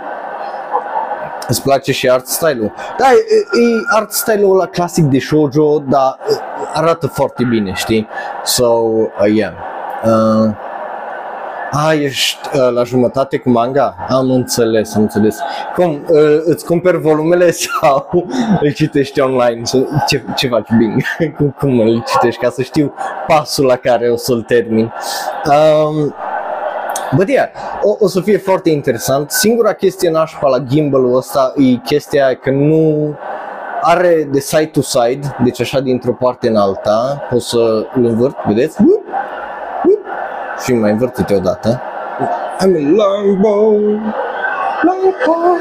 Îți 1.48 1.62
place 1.62 1.92
și 1.92 2.10
art 2.10 2.26
style-ul? 2.26 2.72
Da, 2.98 3.06
e, 3.12 3.60
e 3.62 3.96
art 3.96 4.12
style-ul 4.12 4.54
ăla 4.54 4.66
clasic 4.66 5.04
de 5.04 5.18
shoujo, 5.18 5.78
dar 5.78 6.18
uh, 6.30 6.36
arată 6.72 7.06
foarte 7.06 7.44
bine, 7.44 7.72
știi? 7.72 8.08
So, 8.44 8.64
uh, 8.64 9.08
yeah. 9.34 9.52
Uh, 10.04 10.50
a, 11.70 11.92
ești 11.92 12.38
uh, 12.54 12.72
la 12.72 12.82
jumătate 12.82 13.38
cu 13.38 13.50
manga? 13.50 13.96
Am 14.08 14.30
înțeles, 14.30 14.94
am 14.94 15.02
înțeles. 15.02 15.38
Cum, 15.74 16.04
uh, 16.08 16.40
îți 16.44 16.64
cumperi 16.64 16.98
volumele 16.98 17.50
sau 17.80 18.08
îl 18.60 18.72
citești 18.72 19.20
online? 19.20 19.62
Ce, 20.06 20.24
ce 20.36 20.48
faci, 20.48 20.68
Bing? 20.78 21.02
cum, 21.36 21.54
cum 21.58 21.78
îl 21.80 22.04
citești? 22.06 22.40
Ca 22.40 22.50
să 22.50 22.62
știu 22.62 22.94
pasul 23.26 23.64
la 23.64 23.76
care 23.76 24.08
o 24.08 24.16
să-l 24.16 24.42
termin. 24.42 24.92
Um, 25.46 26.14
But 27.16 27.28
yeah, 27.28 27.48
o, 27.82 27.96
o 27.98 28.08
să 28.08 28.20
fie 28.20 28.38
foarte 28.38 28.70
interesant. 28.70 29.30
Singura 29.30 29.72
chestie 29.72 30.10
nașpa 30.10 30.48
la 30.48 30.58
gimbal-ul 30.58 31.16
ăsta 31.16 31.52
e 31.56 31.74
chestia 31.74 32.34
că 32.34 32.50
nu 32.50 33.14
are 33.80 34.28
de 34.32 34.40
side 34.40 34.66
to 34.66 34.80
side, 34.80 35.36
deci 35.44 35.60
așa 35.60 35.80
dintr-o 35.80 36.12
parte 36.12 36.48
în 36.48 36.56
alta, 36.56 37.26
poți 37.30 37.48
să 37.48 37.86
îl 37.94 38.04
învârt, 38.04 38.36
vedeți? 38.46 38.76
Și 40.64 40.72
mai 40.72 40.90
învârte-te 40.90 41.34
odată. 41.34 41.80
I'm 42.60 42.74
a 42.74 42.94
long 42.96 43.38
boy, 43.40 44.00
long 44.82 45.14
boy. 45.26 45.60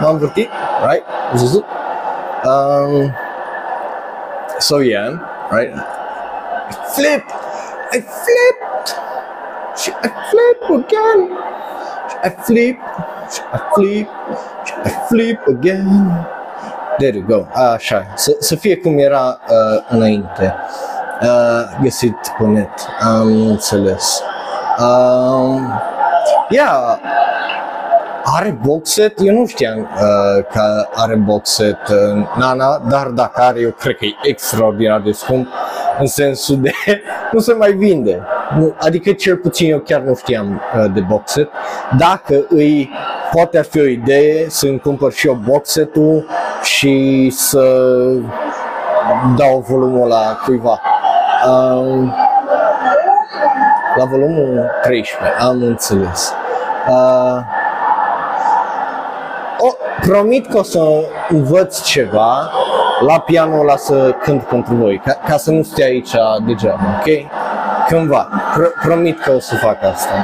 M-am 0.00 0.12
învârtit, 0.12 0.48
right? 0.88 1.04
Ați 1.32 1.42
văzut? 1.42 1.64
Um, 2.44 3.12
so 4.58 4.80
yeah, 4.80 5.12
right? 5.50 5.74
I 6.70 6.74
flip, 6.94 7.24
I 7.92 8.04
flipped. 8.22 8.96
Și 9.76 9.88
I 9.88 10.08
flip 10.30 10.84
again. 10.84 11.38
I 12.24 12.28
flip, 12.42 12.78
I 13.54 13.58
flip, 13.74 14.08
I 14.84 14.90
flip 15.08 15.40
again. 15.48 16.26
There 16.98 17.16
you 17.16 17.24
go. 17.28 17.46
Așa, 17.72 18.06
să, 18.14 18.36
să 18.38 18.56
fie 18.56 18.76
cum 18.76 18.98
era 18.98 19.38
uh, 19.48 19.84
înainte. 19.88 20.54
Uh, 21.22 21.82
găsit 21.82 22.16
pe 22.38 22.44
net, 22.44 22.70
am 23.00 23.48
înțeles. 23.48 24.22
Uh, 24.78 25.60
yeah, 26.48 26.98
are 28.24 28.58
box 28.62 28.90
set? 28.90 29.18
Eu 29.20 29.34
nu 29.34 29.46
știam 29.46 29.78
uh, 29.78 30.44
că 30.52 30.88
are 30.94 31.14
box 31.14 31.50
set 31.50 31.78
uh, 31.88 32.26
Nana, 32.38 32.78
dar 32.88 33.06
dacă 33.06 33.40
are, 33.40 33.60
eu 33.60 33.70
cred 33.70 33.96
că 33.96 34.04
e 34.04 34.14
extraordinar 34.22 35.00
de 35.00 35.12
scump 35.12 35.46
în 35.98 36.06
sensul 36.06 36.60
de 36.60 36.70
nu 37.32 37.38
se 37.38 37.52
mai 37.52 37.72
vinde. 37.72 38.22
Adică 38.78 39.12
cel 39.12 39.36
puțin 39.36 39.70
eu 39.70 39.78
chiar 39.78 40.00
nu 40.00 40.14
știam 40.14 40.60
uh, 40.76 40.92
de 40.94 41.00
box 41.00 41.32
set. 41.32 41.48
Dacă 41.98 42.44
îi 42.48 42.90
poate 43.32 43.62
fi 43.62 43.80
o 43.80 43.86
idee 43.86 44.48
să-mi 44.48 44.78
cumpăr 44.78 45.12
și 45.12 45.26
eu 45.26 45.34
box 45.34 45.68
set-ul 45.68 46.26
și 46.62 47.28
să 47.30 47.62
dau 49.36 49.64
volumul 49.68 50.08
la 50.08 50.40
cuiva. 50.44 50.80
Um, 51.46 52.14
la 53.96 54.04
volumul 54.04 54.70
13, 54.82 55.36
am 55.40 55.62
înțeles. 55.62 56.34
Uh, 56.88 57.38
o, 59.58 59.68
promit 60.00 60.46
că 60.46 60.58
o 60.58 60.62
să 60.62 60.80
învăț 61.28 61.82
ceva 61.82 62.50
la 63.06 63.20
pianul 63.20 63.60
ăla 63.60 63.76
să 63.76 64.14
cânt 64.22 64.42
pentru 64.42 64.74
voi, 64.74 65.00
ca, 65.04 65.12
ca 65.28 65.36
să 65.36 65.50
nu 65.50 65.62
stea 65.62 65.86
aici 65.86 66.14
degeaba, 66.46 66.84
ok? 66.98 67.30
Cândva, 67.88 68.28
Pr- 68.28 68.82
promit 68.82 69.20
că 69.22 69.32
o 69.32 69.38
să 69.38 69.54
fac 69.54 69.84
asta. 69.84 70.14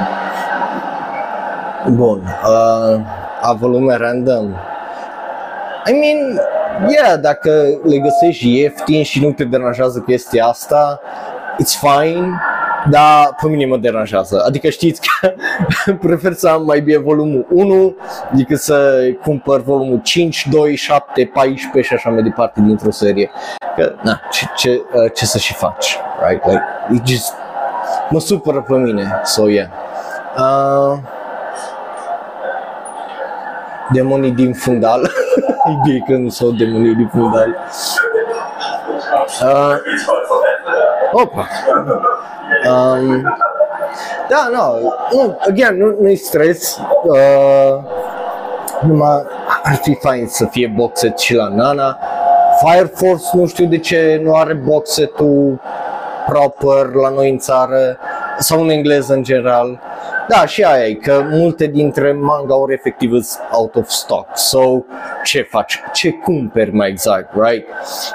Bun, 1.87 2.21
uh, 2.43 2.99
a 3.41 3.53
volume 3.59 3.95
random. 3.95 4.45
I 5.85 5.91
mean, 5.91 6.39
yeah, 6.89 7.19
dacă 7.19 7.49
le 7.83 7.97
găsești 7.97 8.59
ieftin 8.59 9.03
și 9.03 9.21
nu 9.21 9.31
te 9.31 9.43
deranjează 9.43 9.99
chestia 9.99 10.45
asta, 10.45 11.01
it's 11.61 11.79
fine, 11.79 12.41
dar 12.89 13.35
pe 13.41 13.47
mine 13.47 13.65
mă 13.65 13.77
deranjează. 13.77 14.43
Adică 14.45 14.69
știți 14.69 15.01
că 15.01 15.33
prefer 16.07 16.33
să 16.33 16.47
am 16.47 16.63
mai 16.65 16.79
bine 16.79 16.97
volumul 16.97 17.45
1 17.49 17.95
decât 18.31 18.59
să 18.59 19.01
cumpăr 19.23 19.61
volumul 19.61 19.99
5, 20.03 20.47
2, 20.51 20.75
7, 20.75 21.31
14 21.33 21.81
și 21.81 21.93
așa 21.93 22.09
mai 22.09 22.23
departe 22.23 22.61
dintr-o 22.61 22.91
serie. 22.91 23.31
Că, 23.75 23.93
na, 24.01 24.21
ce, 24.31 24.45
ce, 24.55 24.81
uh, 24.93 25.11
ce 25.13 25.25
să 25.25 25.37
și 25.37 25.53
faci, 25.53 25.97
right? 26.27 26.45
Like, 26.45 26.63
it 26.93 27.07
just 27.07 27.33
mă 28.09 28.19
supără 28.19 28.61
pe 28.61 28.73
mine, 28.73 29.21
so 29.23 29.49
yeah. 29.49 29.67
Uh, 30.37 30.97
demonii 33.91 34.31
din 34.31 34.53
fundal. 34.53 35.01
e 35.65 35.71
bine 35.83 36.03
că 36.07 36.13
nu 36.13 36.29
sunt 36.29 36.57
demonii 36.57 36.95
din 36.95 37.09
fundal. 37.13 37.55
Uh, 39.41 39.75
opa. 41.11 41.47
Um, 42.69 43.21
da, 44.29 44.47
no, 44.51 44.79
nu, 45.11 45.37
again, 45.47 45.77
nu, 45.77 45.97
nu-i 46.01 46.15
stres. 46.15 46.79
Uh, 47.03 47.83
numai 48.81 49.23
ar 49.63 49.75
fi 49.75 49.95
fain 49.95 50.27
să 50.27 50.45
fie 50.45 50.73
boxet 50.75 51.17
și 51.17 51.35
la 51.35 51.47
Nana. 51.47 51.97
Fire 52.65 52.91
Force 52.93 53.25
nu 53.33 53.45
știu 53.45 53.65
de 53.65 53.77
ce 53.77 54.21
nu 54.23 54.35
are 54.35 54.53
boxetul 54.53 55.61
proper 56.25 56.93
la 56.93 57.09
noi 57.09 57.29
în 57.29 57.37
țară 57.37 57.97
sau 58.37 58.61
în 58.61 58.69
engleză 58.69 59.13
în 59.13 59.23
general. 59.23 59.79
Da, 60.27 60.45
și 60.45 60.63
aia 60.63 60.87
e, 60.87 60.93
că 60.93 61.25
multe 61.29 61.65
dintre 61.65 62.11
manga-uri 62.11 62.73
efectiv 62.73 63.09
sunt 63.09 63.43
out 63.51 63.75
of 63.75 63.89
stock. 63.89 64.27
So, 64.37 64.83
ce 65.23 65.41
faci? 65.41 65.79
Ce 65.93 66.11
cumperi 66.11 66.73
mai 66.73 66.89
exact, 66.89 67.33
right? 67.33 67.67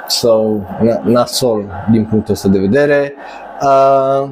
So, 0.06 0.44
nasol 1.02 1.64
din 1.90 2.04
punctul 2.04 2.34
ăsta 2.34 2.48
de 2.48 2.58
vedere. 2.58 3.14
Uh, 3.62 4.28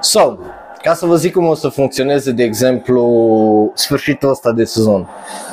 so, 0.00 0.36
ca 0.82 0.94
să 0.94 1.06
vă 1.06 1.16
zic 1.16 1.32
cum 1.32 1.46
o 1.46 1.54
să 1.54 1.68
funcționeze, 1.68 2.32
de 2.32 2.42
exemplu, 2.42 3.72
sfârșitul 3.74 4.30
ăsta 4.30 4.52
de 4.52 4.64
sezon. 4.64 5.08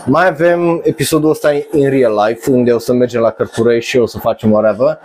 Mai 0.05 0.27
avem 0.27 0.81
episodul 0.84 1.29
ăsta 1.29 1.51
in 1.71 1.89
real 1.89 2.23
life, 2.27 2.51
unde 2.51 2.71
o 2.71 2.79
să 2.79 2.93
mergem 2.93 3.21
la 3.21 3.29
cărturăi 3.29 3.81
și 3.81 3.97
o 3.97 4.05
să 4.05 4.19
facem 4.19 4.51
whatever. 4.51 4.99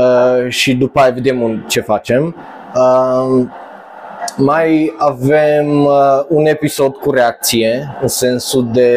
Uh, 0.00 0.48
și 0.48 0.74
după 0.74 1.00
aia 1.00 1.10
vedem 1.10 1.64
ce 1.68 1.80
facem. 1.80 2.36
Uh, 2.74 3.46
mai 4.36 4.94
avem 4.98 5.84
uh, 5.84 5.92
un 6.28 6.46
episod 6.46 6.96
cu 6.96 7.10
reacție, 7.10 7.96
în 8.00 8.08
sensul 8.08 8.68
de 8.72 8.96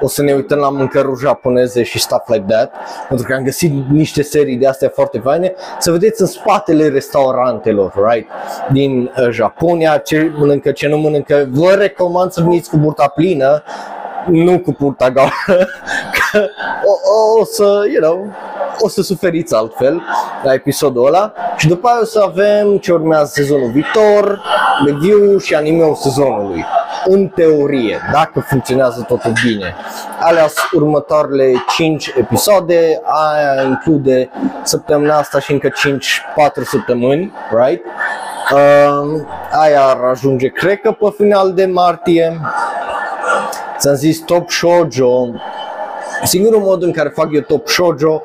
o 0.00 0.08
să 0.08 0.22
ne 0.22 0.32
uităm 0.32 0.58
la 0.58 0.70
mâncăruri 0.70 1.20
japoneze 1.20 1.82
și 1.82 1.98
stuff 1.98 2.28
like 2.28 2.44
that, 2.48 2.74
pentru 3.08 3.26
că 3.26 3.34
am 3.34 3.44
găsit 3.44 3.72
niște 3.90 4.22
serii 4.22 4.56
de 4.56 4.66
astea 4.66 4.90
foarte 4.94 5.18
faine, 5.18 5.54
să 5.78 5.90
vedeți 5.90 6.20
în 6.20 6.26
spatele 6.26 6.88
restaurantelor, 6.88 7.92
right, 8.08 8.28
din 8.72 9.10
uh, 9.18 9.30
Japonia, 9.30 9.96
ce 9.96 10.32
mănâncă, 10.38 10.70
ce 10.70 10.88
nu 10.88 10.98
mănâncă. 10.98 11.48
Vă 11.50 11.70
recomand 11.78 12.30
să 12.30 12.42
veniți 12.42 12.70
cu 12.70 12.76
burta 12.76 13.08
plină, 13.08 13.62
nu 14.26 14.58
cu 14.58 14.72
purta 14.72 15.10
goală, 15.10 15.30
că 16.12 16.21
o, 16.90 16.92
o, 17.14 17.40
o 17.40 17.44
să, 17.44 17.82
you 17.92 18.02
know, 18.02 18.32
o 18.78 18.88
să 18.88 19.02
suferiți 19.02 19.54
altfel 19.54 20.02
la 20.42 20.52
episodul 20.52 21.06
ăla 21.06 21.32
și 21.56 21.68
după 21.68 21.88
aia 21.88 21.98
o 22.00 22.04
să 22.04 22.22
avem 22.26 22.78
ce 22.78 22.92
urmează 22.92 23.30
sezonul 23.34 23.70
viitor, 23.70 24.42
review 24.84 25.38
și 25.38 25.54
anime 25.54 25.94
sezonului. 25.94 26.64
În 27.04 27.28
teorie, 27.28 28.00
dacă 28.12 28.40
funcționează 28.40 29.04
totul 29.08 29.32
bine. 29.44 29.74
Alea 30.20 30.46
sunt 30.46 30.82
următoarele 30.82 31.64
5 31.76 32.12
episoade, 32.18 33.00
aia 33.04 33.62
include 33.62 34.30
săptămâna 34.62 35.16
asta 35.16 35.40
și 35.40 35.52
încă 35.52 35.68
5-4 35.68 35.72
săptămâni, 36.64 37.32
right? 37.50 37.84
Uh, 38.52 39.20
aia 39.50 39.82
ar 39.82 39.98
ajunge, 40.10 40.48
cred 40.48 40.80
că 40.80 40.92
pe 40.92 41.14
final 41.16 41.52
de 41.52 41.66
martie. 41.66 42.40
Ți-am 43.78 43.94
zis 43.94 44.18
Top 44.18 44.50
Shoujo. 44.50 45.28
Singurul 46.24 46.60
mod 46.60 46.82
în 46.82 46.92
care 46.92 47.08
fac 47.08 47.28
eu 47.32 47.40
Top 47.40 47.68
Shoujo 47.68 48.22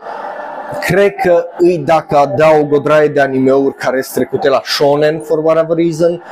cred 0.80 1.16
că 1.16 1.46
îi 1.58 1.78
dacă 1.78 2.18
adaug 2.18 2.74
o 2.74 2.80
draie 2.80 3.08
de 3.08 3.22
animeuri 3.22 3.76
care 3.76 4.02
sunt 4.02 4.16
trecute 4.16 4.50
la 4.50 4.62
shonen 4.64 5.20
for 5.20 5.38
whatever 5.44 5.78
reason, 5.78 6.24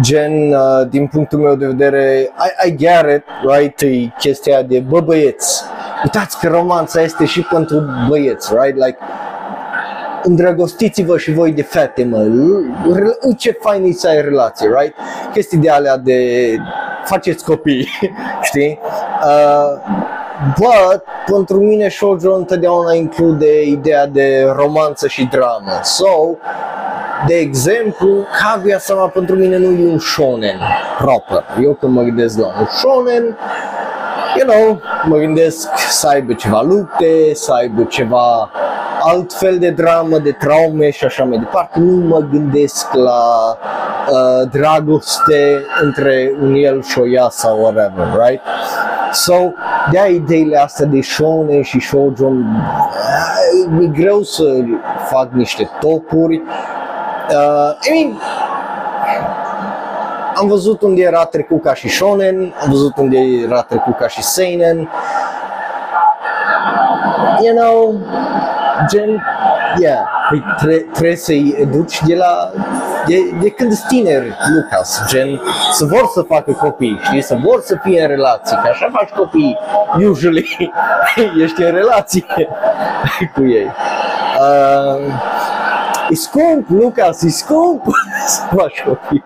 gen, 0.00 0.52
uh, 0.52 0.88
din 0.88 1.06
punctul 1.06 1.38
meu 1.38 1.54
de 1.54 1.66
vedere, 1.66 2.32
I, 2.64 2.68
I 2.68 2.76
get 2.76 3.04
it, 3.16 3.24
right, 3.54 3.80
e 3.80 4.12
chestia 4.18 4.62
de 4.62 4.80
bă 4.80 5.00
băieți, 5.00 5.62
uitați 6.04 6.38
că 6.38 6.48
romanța 6.48 7.00
este 7.00 7.24
și 7.24 7.40
pentru 7.40 7.84
băieți, 8.08 8.52
right, 8.60 8.84
like, 8.84 8.98
îndrăgostiți-vă 10.22 11.18
și 11.18 11.32
voi 11.32 11.52
de 11.52 11.62
fete, 11.62 12.04
mă, 12.04 12.26
ce 13.36 13.58
fain 13.60 13.84
e 13.84 13.92
să 13.92 14.08
ai 14.08 14.22
relație, 14.22 14.68
right? 14.78 14.94
Chestii 15.32 15.58
de 15.58 15.70
alea 15.70 15.96
de 15.96 16.18
faceți 17.04 17.44
copii, 17.44 17.88
știi? 18.48 18.78
Uh, 19.24 20.11
But, 20.42 21.02
pentru 21.26 21.56
mine 21.56 21.88
shoujo 21.88 22.34
întotdeauna 22.34 22.92
include 22.92 23.62
ideea 23.62 24.06
de 24.06 24.52
romanță 24.56 25.08
și 25.08 25.24
dramă. 25.24 25.80
So, 25.82 26.36
de 27.26 27.34
exemplu, 27.34 28.26
Kaguya-sama 28.42 29.08
pentru 29.08 29.34
mine 29.34 29.56
nu 29.56 29.64
e 29.64 29.92
un 29.92 29.98
shonen 29.98 30.60
proper. 30.98 31.44
Eu 31.62 31.72
când 31.72 31.92
mă 31.92 32.02
gândesc 32.02 32.38
la 32.38 32.46
un 32.46 32.66
shonen, 32.66 33.38
you 34.36 34.48
know, 34.48 34.80
mă 35.04 35.16
gândesc 35.16 35.68
să 35.76 36.08
aibă 36.08 36.32
ceva 36.32 36.62
lupte, 36.62 37.34
să 37.34 37.52
aibă 37.52 37.82
ceva 37.82 38.50
alt 39.02 39.32
fel 39.32 39.58
de 39.58 39.70
dramă, 39.70 40.18
de 40.18 40.32
traume 40.32 40.90
și 40.90 41.04
așa 41.04 41.24
mai 41.24 41.38
departe. 41.38 41.78
Nu 41.78 42.06
mă 42.06 42.18
gândesc 42.30 42.92
la 42.92 43.22
uh, 44.10 44.48
dragoste 44.50 45.64
între 45.82 46.32
un 46.40 46.54
el 46.54 46.82
și 46.82 46.98
o 46.98 47.06
ea 47.06 47.28
sau 47.30 47.60
whatever, 47.60 48.26
right? 48.26 48.42
So, 49.12 49.52
de-aia 49.90 50.14
ideile 50.14 50.56
astea 50.56 50.86
de 50.86 51.00
shonen 51.00 51.62
și 51.62 51.80
shoujo, 51.80 52.26
uh, 52.26 53.82
e 53.82 53.86
greu 53.86 54.22
să 54.22 54.42
fac 55.04 55.32
niște 55.32 55.70
topuri. 55.80 56.42
Uh, 57.30 57.76
I 57.88 57.90
mean, 57.90 58.20
am 60.34 60.48
văzut 60.48 60.82
unde 60.82 61.02
era 61.02 61.24
trecut 61.24 61.62
ca 61.62 61.74
și 61.74 61.88
shonen, 61.88 62.54
am 62.62 62.70
văzut 62.70 62.96
unde 62.96 63.18
era 63.18 63.62
trecut 63.62 63.96
ca 63.96 64.08
și 64.08 64.22
seinen. 64.22 64.90
You 67.42 67.56
know, 67.56 67.94
gen, 68.90 69.22
yeah, 69.80 69.98
păi 70.30 70.42
tre- 70.58 70.86
trebuie 70.92 71.16
să-i 71.16 71.54
educi 71.58 72.00
de 72.06 72.14
la, 72.14 72.50
de, 73.06 73.16
de 73.40 73.50
când 73.50 73.72
sunt 73.72 73.88
tineri, 73.88 74.36
Lucas, 74.54 75.02
gen, 75.08 75.40
să 75.72 75.84
vor 75.84 76.10
să 76.14 76.22
facă 76.22 76.52
copii, 76.52 77.00
știi, 77.02 77.22
să 77.22 77.36
vor 77.42 77.60
să 77.64 77.76
fie 77.82 78.02
în 78.02 78.08
relații, 78.08 78.56
că 78.62 78.68
așa 78.68 78.90
faci 78.92 79.08
copii, 79.08 79.58
usually, 80.08 80.72
ești 81.42 81.62
în 81.62 81.70
relație 81.70 82.24
cu 83.34 83.44
ei. 83.44 83.70
Uh, 84.40 85.12
E 86.10 86.14
scump, 86.14 86.68
Lucas, 86.68 87.22
e 87.22 87.28
scump 87.28 87.84
să 88.26 88.40
faci 88.56 88.82
copii. 88.82 89.24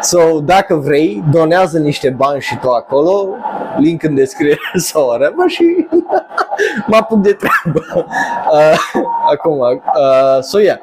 so, 0.00 0.18
dacă 0.40 0.74
vrei, 0.74 1.24
donează 1.30 1.78
niște 1.78 2.10
bani 2.10 2.40
și 2.40 2.58
tu 2.58 2.68
acolo, 2.70 3.28
link 3.76 4.02
în 4.02 4.14
descriere 4.14 4.58
sau 4.76 5.06
whatever 5.06 5.48
și 5.48 5.86
mă 6.86 6.96
apuc 6.96 7.18
de 7.18 7.32
treabă. 7.32 8.06
Uh, 8.52 9.02
acum, 9.32 9.58
uh, 9.58 10.40
so 10.40 10.60
yeah, 10.60 10.78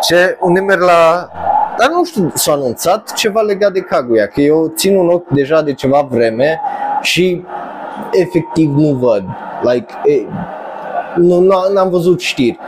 ce, 0.00 0.36
unde 0.40 0.60
merg 0.60 0.80
la 0.80 1.30
dar 1.78 1.90
nu 1.90 2.04
știu, 2.04 2.32
s-a 2.34 2.52
anunțat 2.52 3.12
ceva 3.12 3.40
legat 3.40 3.72
de 3.72 3.80
Kaguya, 3.80 4.26
că 4.26 4.40
eu 4.40 4.72
țin 4.76 4.96
un 4.96 5.08
ochi 5.08 5.28
deja 5.28 5.62
de 5.62 5.72
ceva 5.72 6.06
vreme 6.10 6.60
și 7.02 7.44
efectiv 8.12 8.74
nu 8.76 8.92
văd. 8.92 9.24
Like, 9.62 9.94
e, 10.04 10.26
nu, 11.16 11.40
n-am 11.72 11.90
văzut 11.90 12.20
știri. 12.20 12.58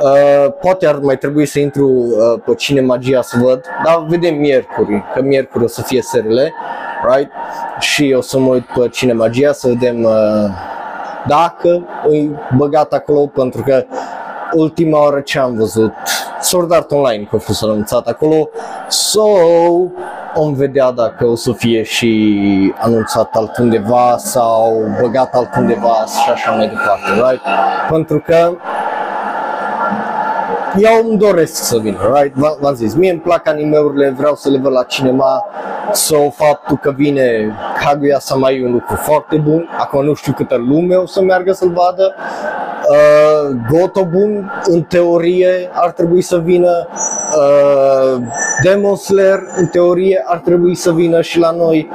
Uh, 0.00 0.52
poate 0.60 0.86
ar 0.86 0.98
mai 0.98 1.16
trebui 1.18 1.46
să 1.46 1.58
intru 1.58 1.88
uh, 1.88 2.40
pe 2.44 2.54
Cine 2.54 2.80
Magia 2.80 3.22
să 3.22 3.36
văd, 3.42 3.64
dar 3.84 4.04
vedem 4.08 4.34
miercuri, 4.34 5.04
că 5.14 5.22
miercuri 5.22 5.64
o 5.64 5.66
să 5.66 5.82
fie 5.82 6.02
serile, 6.02 6.52
right? 7.14 7.30
Și 7.78 8.14
o 8.16 8.20
să 8.20 8.38
mă 8.38 8.48
uit 8.48 8.64
pe 8.64 8.88
Cine 8.88 9.12
Magia 9.12 9.52
să 9.52 9.68
vedem 9.68 10.02
uh, 10.02 10.12
dacă 11.26 11.86
e 12.10 12.28
băgat 12.56 12.92
acolo, 12.92 13.26
pentru 13.26 13.62
că 13.62 13.84
ultima 14.52 15.02
oară 15.02 15.20
ce 15.20 15.38
am 15.38 15.54
văzut, 15.54 15.92
Sword 16.40 16.72
Art 16.72 16.90
Online, 16.90 17.24
că 17.30 17.36
a 17.36 17.38
fost 17.38 17.62
anunțat 17.62 18.06
acolo, 18.06 18.48
so 18.88 19.28
om 20.34 20.54
vedea 20.54 20.90
dacă 20.90 21.26
o 21.26 21.34
să 21.34 21.52
fie 21.52 21.82
și 21.82 22.74
anunțat 22.78 23.28
altundeva 23.32 24.14
sau 24.16 24.72
băgat 25.00 25.34
altundeva 25.34 26.04
și 26.24 26.30
așa 26.30 26.50
mai 26.50 26.68
departe, 26.68 27.30
right? 27.30 27.42
Pentru 27.90 28.20
că 28.26 28.56
eu 30.76 31.08
îmi 31.08 31.18
doresc 31.18 31.54
să 31.64 31.78
vin, 31.78 31.98
right? 32.14 32.36
V-am 32.36 32.74
zis, 32.74 32.94
mie 32.94 33.10
îmi 33.10 33.20
plac 33.20 33.48
animeurile, 33.48 34.14
vreau 34.18 34.34
să 34.34 34.48
le 34.50 34.58
văd 34.58 34.72
la 34.72 34.82
cinema, 34.82 35.44
so 35.92 36.30
faptul 36.30 36.76
că 36.76 36.90
vine 36.96 37.56
Kaguya 37.84 38.18
Sama 38.18 38.50
e 38.50 38.64
un 38.64 38.72
lucru 38.72 38.94
foarte 38.94 39.36
bun, 39.36 39.68
acum 39.78 40.04
nu 40.04 40.14
știu 40.14 40.32
câtă 40.32 40.56
lume 40.56 40.94
o 40.94 41.06
să 41.06 41.22
meargă 41.22 41.52
să-l 41.52 41.70
vadă, 41.70 42.14
uh, 42.88 43.56
Gotobun 43.70 44.52
în 44.64 44.82
teorie 44.82 45.70
ar 45.72 45.90
trebui 45.90 46.22
să 46.22 46.38
vină, 46.38 46.88
uh, 47.36 48.22
Demon 48.62 48.96
Slayer 48.96 49.40
în 49.56 49.66
teorie 49.66 50.24
ar 50.26 50.38
trebui 50.38 50.74
să 50.74 50.92
vină 50.92 51.20
și 51.20 51.38
la 51.38 51.50
noi, 51.50 51.90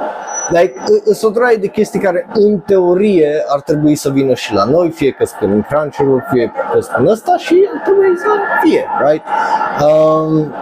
Like, 0.50 0.74
sunt 1.12 1.36
o 1.36 1.40
de 1.60 1.66
chestii 1.66 2.00
care 2.00 2.26
în 2.32 2.58
teorie 2.58 3.44
ar 3.46 3.60
trebui 3.60 3.94
să 3.94 4.10
vină 4.10 4.34
și 4.34 4.54
la 4.54 4.64
noi, 4.64 4.90
fie 4.90 5.10
că 5.10 5.24
spun 5.24 5.50
în 5.50 5.62
Crunchyroll, 5.62 6.26
fie 6.32 6.52
că 6.72 6.80
spun 6.80 7.06
ăsta 7.06 7.36
și 7.36 7.68
ar 7.74 7.80
trebui 7.84 8.16
să 8.16 8.26
fie, 8.62 8.86
right? 9.06 9.24
Um, 9.84 10.52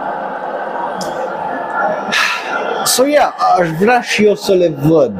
so 2.85 3.05
yeah, 3.05 3.33
aș 3.59 3.69
vrea 3.79 4.01
și 4.01 4.25
eu 4.25 4.35
să 4.35 4.53
le 4.53 4.73
văd 4.87 5.11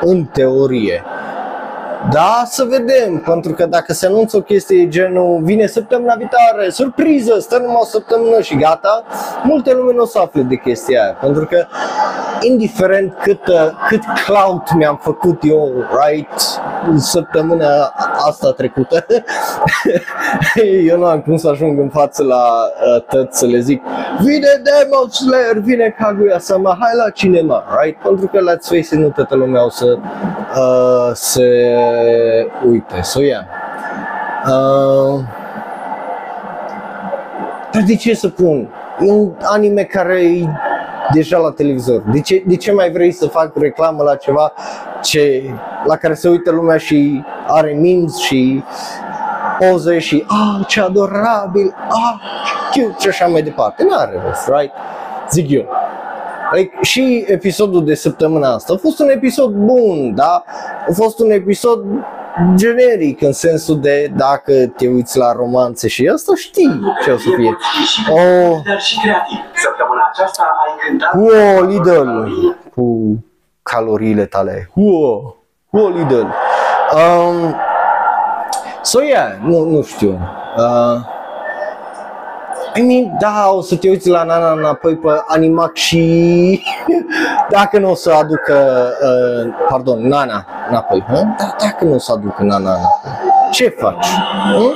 în 0.00 0.24
teorie. 0.24 1.02
Da, 2.12 2.42
să 2.46 2.64
vedem, 2.64 3.18
pentru 3.18 3.52
că 3.52 3.66
dacă 3.66 3.92
se 3.92 4.06
anunță 4.06 4.36
o 4.36 4.40
chestie 4.40 4.88
genul 4.88 5.40
vine 5.42 5.66
săptămâna 5.66 6.14
viitoare, 6.14 6.70
surpriză, 6.70 7.38
stă 7.38 7.58
numai 7.58 7.78
o 7.80 7.84
săptămână 7.84 8.40
și 8.40 8.56
gata, 8.56 9.04
multe 9.42 9.72
lume 9.72 9.92
nu 9.92 10.02
o 10.02 10.06
să 10.06 10.18
afle 10.18 10.42
de 10.42 10.56
chestia 10.56 11.02
aia, 11.02 11.12
pentru 11.12 11.46
că 11.46 11.66
indiferent 12.40 13.14
cât, 13.22 13.40
cât 13.88 14.02
cloud 14.24 14.62
mi-am 14.76 15.00
făcut 15.02 15.38
eu, 15.42 15.72
right, 16.06 16.60
săptămâna 16.96 17.92
asta 18.26 18.52
trecută, 18.52 19.06
eu 20.88 20.98
nu 20.98 21.04
am 21.04 21.20
cum 21.20 21.36
să 21.36 21.48
ajung 21.48 21.78
în 21.78 21.88
față 21.88 22.22
la 22.22 22.36
uh, 22.36 23.02
tăt 23.02 23.34
să 23.34 23.46
le 23.46 23.58
zic 23.58 23.82
vine 24.20 24.62
Demon 24.62 25.08
Slayer, 25.08 25.58
vine 25.58 25.94
Kaguya 25.98 26.38
Sama, 26.38 26.76
hai 26.80 26.90
la 27.04 27.10
cinema, 27.10 27.64
right? 27.80 28.02
Pentru 28.02 28.26
că 28.26 28.38
let's 28.38 28.68
face 28.68 28.78
it, 28.78 28.92
nu 28.92 29.08
toată 29.08 29.34
lumea 29.34 29.64
o 29.64 29.70
să 29.70 29.98
uh, 30.56 31.10
se 31.12 31.48
uite, 32.66 33.00
so 33.02 33.20
yeah. 33.20 33.44
Uh, 34.46 35.20
dar 37.72 37.82
de 37.86 37.96
ce 37.96 38.14
să 38.14 38.28
pun? 38.28 38.68
E 39.00 39.12
un 39.12 39.32
anime 39.42 39.82
care 39.82 40.22
e 40.22 40.46
deja 41.12 41.38
la 41.38 41.50
televizor. 41.50 42.02
De 42.12 42.20
ce, 42.20 42.42
de 42.46 42.56
ce 42.56 42.72
mai 42.72 42.90
vrei 42.90 43.12
să 43.12 43.26
fac 43.26 43.56
reclamă 43.56 44.02
la 44.02 44.14
ceva 44.14 44.52
ce, 45.02 45.42
la 45.84 45.96
care 45.96 46.14
se 46.14 46.28
uită 46.28 46.50
lumea 46.50 46.76
și 46.76 47.24
are 47.46 47.72
memes 47.72 48.16
și 48.16 48.64
poze 49.58 49.98
și 49.98 50.24
ah, 50.28 50.66
ce 50.66 50.80
adorabil, 50.80 51.74
ah, 51.88 52.20
cute 52.72 52.96
și 52.98 53.08
așa 53.08 53.26
mai 53.26 53.42
departe. 53.42 53.82
Nu 53.82 53.96
are 53.96 54.22
rost, 54.26 54.48
right? 54.48 54.72
Zic 55.30 55.50
eu. 55.50 55.66
Like, 56.52 56.78
și 56.82 57.24
episodul 57.26 57.84
de 57.84 57.94
săptămâna 57.94 58.54
asta 58.54 58.72
a 58.72 58.76
fost 58.76 58.98
un 58.98 59.08
episod 59.08 59.50
bun, 59.50 60.14
da? 60.14 60.44
A 60.88 60.92
fost 60.92 61.18
un 61.18 61.30
episod 61.30 61.84
generic 62.54 63.22
în 63.22 63.32
sensul 63.32 63.80
de 63.80 64.12
dacă 64.16 64.52
te 64.76 64.88
uiți 64.88 65.18
la 65.18 65.32
romanțe 65.32 65.88
și 65.88 66.10
asta 66.12 66.32
știi 66.36 66.80
ce 67.04 67.10
o 67.10 67.16
să 67.16 67.28
fie. 67.36 67.56
Oh. 68.10 68.56
Săptămâna 69.54 69.97
aceasta 70.10 70.42
ai 70.42 70.88
cântat 70.88 71.14
Uo, 71.14 71.66
Lidl 71.66 72.08
cu 72.74 73.16
caloriile 73.62 74.24
tale. 74.24 74.70
Uo, 74.74 75.36
uo, 75.70 75.88
Lidl. 75.88 76.26
Um, 76.94 77.54
so 78.82 79.02
yeah, 79.02 79.32
nu, 79.42 79.64
nu 79.64 79.82
știu. 79.82 80.18
Uh, 80.56 81.16
I 82.74 82.82
mean, 82.82 83.16
da, 83.18 83.50
o 83.50 83.60
să 83.60 83.76
te 83.76 83.88
uiți 83.88 84.08
la 84.08 84.22
Nana 84.22 84.52
înapoi 84.52 84.96
pe 84.96 85.08
Animac 85.26 85.74
și 85.74 86.62
dacă 87.50 87.78
nu 87.78 87.90
o 87.90 87.94
să 87.94 88.10
aducă, 88.10 88.88
uh, 89.02 89.54
pardon, 89.68 90.06
Nana 90.08 90.46
înapoi, 90.68 91.04
huh? 91.08 91.22
da, 91.38 91.54
dacă 91.58 91.84
nu 91.84 91.94
o 91.94 91.98
să 91.98 92.12
aducă 92.12 92.42
Nana 92.42 92.70
înapoi, 92.70 93.37
ce 93.50 93.68
faci? 93.78 94.06
Huh? 94.54 94.72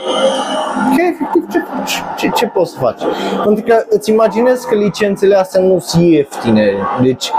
Că 0.97 1.03
efectiv 1.03 1.47
ce 1.53 1.65
faci? 1.75 2.03
Ce, 2.17 2.29
ce 2.29 2.47
poți 2.47 2.73
să 2.73 2.79
faci? 2.79 3.03
Pentru 3.45 3.65
că 3.65 3.85
îți 3.89 4.11
imaginezi 4.11 4.69
că 4.69 4.75
licențele 4.75 5.37
astea 5.37 5.61
nu 5.61 5.79
sunt 5.79 6.03
ieftine, 6.03 6.73
deci 7.03 7.31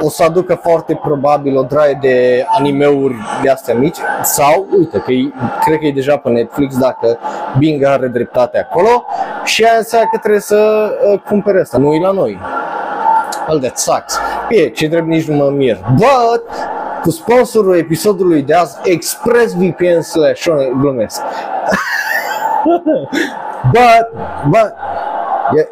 o 0.00 0.08
să 0.08 0.22
aducă 0.22 0.54
foarte 0.54 1.00
probabil 1.02 1.56
o 1.56 1.62
draie 1.62 1.98
de 2.00 2.44
animeuri 2.58 3.14
de 3.42 3.50
astea 3.50 3.74
mici 3.74 3.96
sau, 4.22 4.66
uite, 4.78 4.98
că 4.98 5.12
e, 5.12 5.32
cred 5.64 5.78
că 5.78 5.86
e 5.86 5.92
deja 5.92 6.16
pe 6.16 6.28
Netflix 6.28 6.78
dacă 6.78 7.18
Bing 7.58 7.84
are 7.84 8.06
dreptate 8.06 8.58
acolo 8.58 9.04
și 9.44 9.64
aia 9.64 9.76
înseamnă 9.76 10.08
că 10.12 10.18
trebuie 10.18 10.40
să 10.40 10.90
uh, 11.12 11.20
cumpere 11.28 11.60
asta, 11.60 11.78
nu 11.78 11.92
e 11.92 12.00
la 12.00 12.10
noi. 12.10 12.38
Well, 13.48 13.60
that 13.60 13.78
sucks. 13.78 14.18
E, 14.48 14.68
ce 14.68 14.86
drept 14.86 15.06
nici 15.06 15.28
nu 15.28 15.36
mă 15.36 15.50
mir. 15.50 15.78
But, 15.94 16.44
cu 17.08 17.14
sponsorul 17.14 17.76
episodului 17.76 18.42
de 18.42 18.54
azi, 18.54 18.76
ExpressVPN 18.82 20.00
slash 20.00 20.46
glumesc. 20.80 21.20
but, 23.72 24.08
but, 24.44 24.72
yeah, 25.54 25.66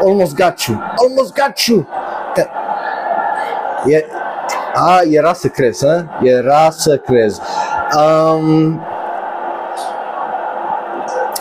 almost 0.00 0.36
got 0.36 0.60
you, 0.60 0.78
almost 0.96 1.34
got 1.34 1.58
you. 1.58 1.86
E, 3.86 4.06
a, 4.74 5.00
era 5.10 5.32
să 5.32 5.48
crezi, 5.48 5.86
a? 5.86 6.04
Era 6.22 6.70
să 6.70 6.96
crezi. 6.96 7.40
Um, 7.96 8.80
E 8.80 8.91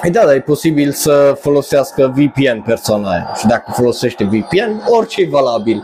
da, 0.09 0.25
dar 0.25 0.33
e 0.33 0.39
posibil 0.39 0.91
să 0.91 1.37
folosească 1.39 2.13
VPN 2.15 2.61
persoana 2.65 3.09
aia. 3.09 3.33
Și 3.37 3.45
dacă 3.45 3.71
folosește 3.71 4.23
VPN, 4.23 4.81
orice 4.85 5.21
e 5.21 5.27
valabil, 5.29 5.83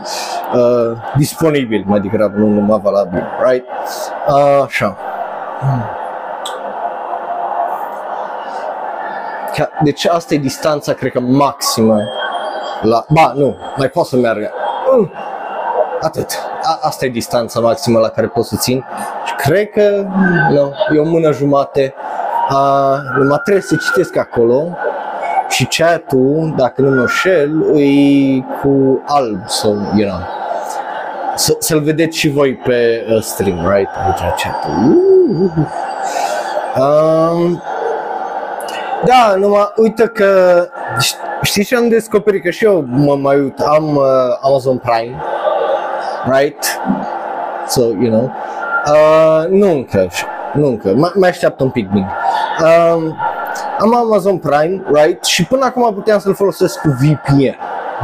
uh, 0.54 0.96
disponibil, 1.16 1.84
mai 1.86 2.00
degrabă, 2.00 2.38
nu 2.38 2.46
numai 2.46 2.80
valabil, 2.82 3.26
right? 3.44 3.66
Uh, 4.28 4.62
așa. 4.64 4.96
Ca, 9.54 9.70
deci 9.82 10.06
asta 10.06 10.34
e 10.34 10.38
distanța, 10.38 10.92
cred 10.92 11.12
că 11.12 11.20
maximă 11.20 11.98
la... 12.82 13.04
Ba, 13.08 13.32
nu, 13.34 13.56
mai 13.76 13.88
pot 13.88 14.06
să 14.06 14.16
meargă. 14.16 14.50
Uh, 14.98 15.08
atât. 16.00 16.30
A, 16.62 16.78
asta 16.82 17.04
e 17.04 17.08
distanța 17.08 17.60
maximă 17.60 17.98
la 17.98 18.08
care 18.08 18.26
pot 18.26 18.44
să 18.44 18.56
țin. 18.56 18.84
Și 19.24 19.34
cred 19.34 19.70
că, 19.70 20.06
nu, 20.50 20.72
e 20.94 20.98
o 20.98 21.04
mână 21.04 21.32
jumate. 21.32 21.94
Uh, 22.50 22.96
numai 23.18 23.40
trebuie 23.44 23.62
să 23.62 23.76
citesc 23.76 24.16
acolo 24.16 24.76
și 25.48 25.64
chat-ul, 25.66 26.54
dacă 26.56 26.80
nu 26.80 27.00
mă 27.00 27.06
șel, 27.06 27.76
e 27.76 28.40
cu 28.62 29.02
alb 29.06 29.48
sau, 29.48 29.76
you 29.96 30.08
know, 30.08 30.20
să, 31.34 31.56
să-l 31.58 31.80
vedeți 31.80 32.18
și 32.18 32.28
voi 32.28 32.54
pe 32.54 33.06
uh, 33.10 33.22
stream, 33.22 33.72
right? 33.74 33.90
Aici 34.06 34.42
chat-ul. 34.42 34.72
Uh, 35.30 35.50
uh, 36.76 37.30
um, 37.32 37.62
da, 39.04 39.34
numai 39.36 39.72
uite 39.76 40.06
că 40.06 40.28
știi 41.42 41.64
ce 41.64 41.76
am 41.76 41.88
descoperit? 41.88 42.42
Că 42.42 42.50
și 42.50 42.64
eu 42.64 42.84
mă 42.86 43.16
mai 43.16 43.40
uit, 43.40 43.60
am 43.60 43.96
uh, 43.96 44.04
Amazon 44.42 44.78
Prime, 44.78 45.16
right? 46.24 46.80
So, 47.66 47.80
you 47.80 48.10
know, 48.10 48.32
uh, 48.86 49.48
nu 49.48 49.70
încă, 49.70 50.08
nu 50.52 50.66
încă, 50.66 50.92
mai, 50.94 51.10
mai 51.14 51.28
așteaptă 51.28 51.64
un 51.64 51.70
pic 51.70 51.90
bine. 51.90 52.10
Um, 52.60 53.16
am 53.78 53.94
Amazon 53.94 54.38
Prime, 54.38 54.82
right? 54.92 55.24
Și 55.24 55.44
până 55.44 55.64
acum 55.64 55.94
puteam 55.94 56.18
să-l 56.18 56.34
folosesc 56.34 56.80
cu 56.80 56.88
VPN. 56.88 57.56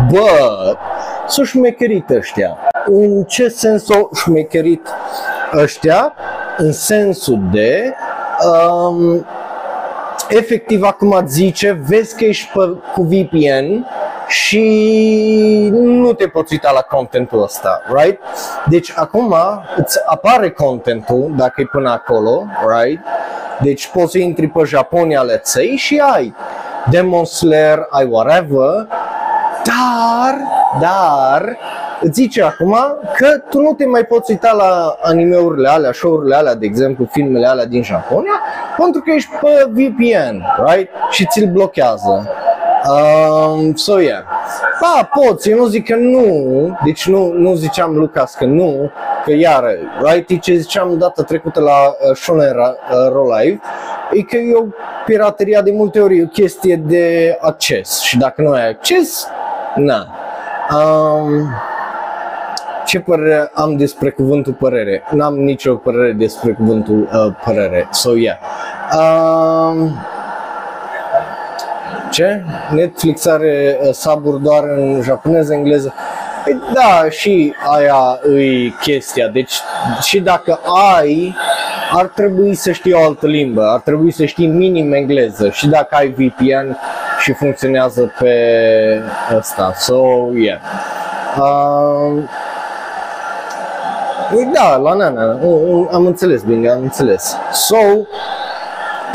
But, 0.08 0.78
s-au 1.26 1.44
șmecherit 1.44 2.10
ăștia. 2.10 2.58
În 2.84 3.22
ce 3.22 3.48
sens 3.48 3.90
au 3.90 4.10
șmecherit 4.14 4.88
ăștia? 5.56 6.14
În 6.56 6.72
sensul 6.72 7.40
de 7.52 7.94
um, 8.50 9.26
efectiv 10.28 10.82
acum 10.82 11.22
zice, 11.26 11.82
vezi 11.88 12.16
că 12.16 12.24
ești 12.24 12.50
pe, 12.54 12.60
cu 12.94 13.02
VPN 13.02 13.86
și 14.34 15.68
nu 15.72 16.12
te 16.12 16.26
poți 16.26 16.52
uita 16.52 16.70
la 16.72 16.80
contentul 16.80 17.42
ăsta, 17.42 17.82
right? 17.94 18.20
Deci 18.68 18.92
acum 18.96 19.34
îți 19.76 19.98
apare 20.06 20.50
contentul 20.50 21.32
dacă 21.36 21.60
e 21.60 21.64
până 21.72 21.90
acolo, 21.90 22.46
right? 22.66 23.00
Deci 23.60 23.88
poți 23.88 24.10
să 24.10 24.18
intri 24.18 24.46
pe 24.46 24.62
Japonia, 24.64 25.24
let's 25.24 25.42
say, 25.42 25.74
și 25.76 26.02
ai 26.14 26.34
Demon 26.90 27.24
Slayer, 27.24 27.86
ai 27.90 28.04
whatever, 28.10 28.86
dar, 29.64 30.34
dar, 30.80 31.58
îți 32.00 32.20
zice 32.20 32.42
acum 32.42 32.76
că 33.16 33.38
tu 33.50 33.60
nu 33.60 33.72
te 33.72 33.86
mai 33.86 34.04
poți 34.04 34.30
uita 34.30 34.52
la 34.52 34.96
animeurile 35.02 35.68
alea, 35.68 35.92
show-urile 35.92 36.34
alea, 36.34 36.54
de 36.54 36.66
exemplu, 36.66 37.08
filmele 37.10 37.46
alea 37.46 37.66
din 37.66 37.82
Japonia, 37.82 38.40
pentru 38.76 39.00
că 39.00 39.10
ești 39.10 39.30
pe 39.40 39.66
VPN, 39.70 40.44
right? 40.66 40.90
Și 41.10 41.26
ți-l 41.26 41.50
blochează. 41.52 42.28
Um, 42.88 43.74
so 43.74 44.00
yeah. 44.00 44.24
Da, 44.80 45.08
poți, 45.12 45.50
eu 45.50 45.58
nu 45.58 45.66
zic 45.66 45.86
că 45.86 45.94
nu, 45.94 46.78
deci 46.84 47.06
nu, 47.06 47.32
nu 47.32 47.54
ziceam 47.54 47.96
Lucas 47.96 48.34
că 48.34 48.44
nu, 48.44 48.90
că 49.24 49.32
iară, 49.32 49.70
right? 50.02 50.30
E 50.30 50.36
ce 50.36 50.54
ziceam 50.54 50.98
data 50.98 51.22
trecută 51.22 51.60
la 51.60 51.86
uh, 51.86 52.16
Shonen 52.16 52.56
uh, 52.58 52.74
Roll 53.12 53.34
Live, 53.38 53.60
e 54.12 54.22
că 54.22 54.36
eu 54.36 54.74
pirateria 55.04 55.62
de 55.62 55.72
multe 55.72 56.00
ori 56.00 56.18
e 56.18 56.22
o 56.22 56.26
chestie 56.26 56.76
de 56.76 57.36
acces 57.40 58.00
și 58.00 58.18
dacă 58.18 58.42
nu 58.42 58.50
ai 58.50 58.68
acces, 58.68 59.26
na. 59.74 60.06
Um, 60.70 61.48
ce 62.86 63.00
părere 63.00 63.50
am 63.54 63.76
despre 63.76 64.10
cuvântul 64.10 64.52
părere? 64.52 65.02
N-am 65.10 65.34
nicio 65.34 65.74
părere 65.74 66.12
despre 66.12 66.52
cuvântul 66.52 67.08
uh, 67.12 67.34
părere. 67.44 67.88
So, 67.90 68.16
yeah. 68.16 68.36
Um, 68.92 69.94
ce? 72.14 72.42
Netflix 72.70 73.26
are 73.26 73.78
uh, 73.80 73.88
saburi 73.92 74.42
doar 74.42 74.64
în 74.64 75.00
japoneză, 75.02 75.54
engleză. 75.54 75.94
Păi 76.44 76.62
da, 76.72 77.10
și 77.10 77.54
aia 77.76 78.20
e 78.40 78.68
chestia. 78.80 79.28
Deci 79.28 79.52
și 80.00 80.20
dacă 80.20 80.60
ai, 80.96 81.34
ar 81.92 82.06
trebui 82.06 82.54
să 82.54 82.72
știi 82.72 82.92
o 82.92 83.04
altă 83.04 83.26
limbă, 83.26 83.62
ar 83.68 83.80
trebui 83.80 84.10
să 84.10 84.24
știi 84.24 84.46
minim 84.46 84.92
engleză 84.92 85.50
și 85.50 85.66
dacă 85.66 85.94
ai 85.94 86.08
VPN 86.08 86.76
și 87.20 87.32
funcționează 87.32 88.12
pe 88.18 88.34
ăsta. 89.36 89.72
So, 89.76 90.02
yeah. 90.34 90.60
Um, 91.38 92.28
da, 94.52 94.76
la 94.76 94.94
nana, 94.94 95.38
am 95.92 96.06
înțeles 96.06 96.42
bine, 96.42 96.70
am 96.70 96.82
înțeles. 96.82 97.36
So, 97.52 97.76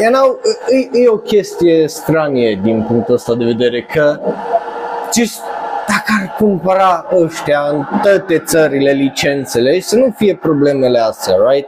you 0.02 0.12
know, 0.12 0.40
e, 0.70 1.00
e 1.00 1.08
o 1.08 1.18
chestie 1.18 1.88
stranie 1.88 2.60
din 2.64 2.84
punctul 2.88 3.14
ăsta 3.14 3.36
de 3.36 3.46
vedere 3.46 3.82
că 3.82 4.20
just 5.14 5.42
dacă 5.88 6.12
ar 6.22 6.36
cumpăra 6.38 7.06
ăștia 7.16 7.60
în 7.72 7.86
toate 8.02 8.40
țările 8.40 8.92
licențele 8.92 9.80
să 9.80 9.96
nu 9.96 10.14
fie 10.18 10.36
problemele 10.36 11.00
astea, 11.00 11.36
right? 11.50 11.68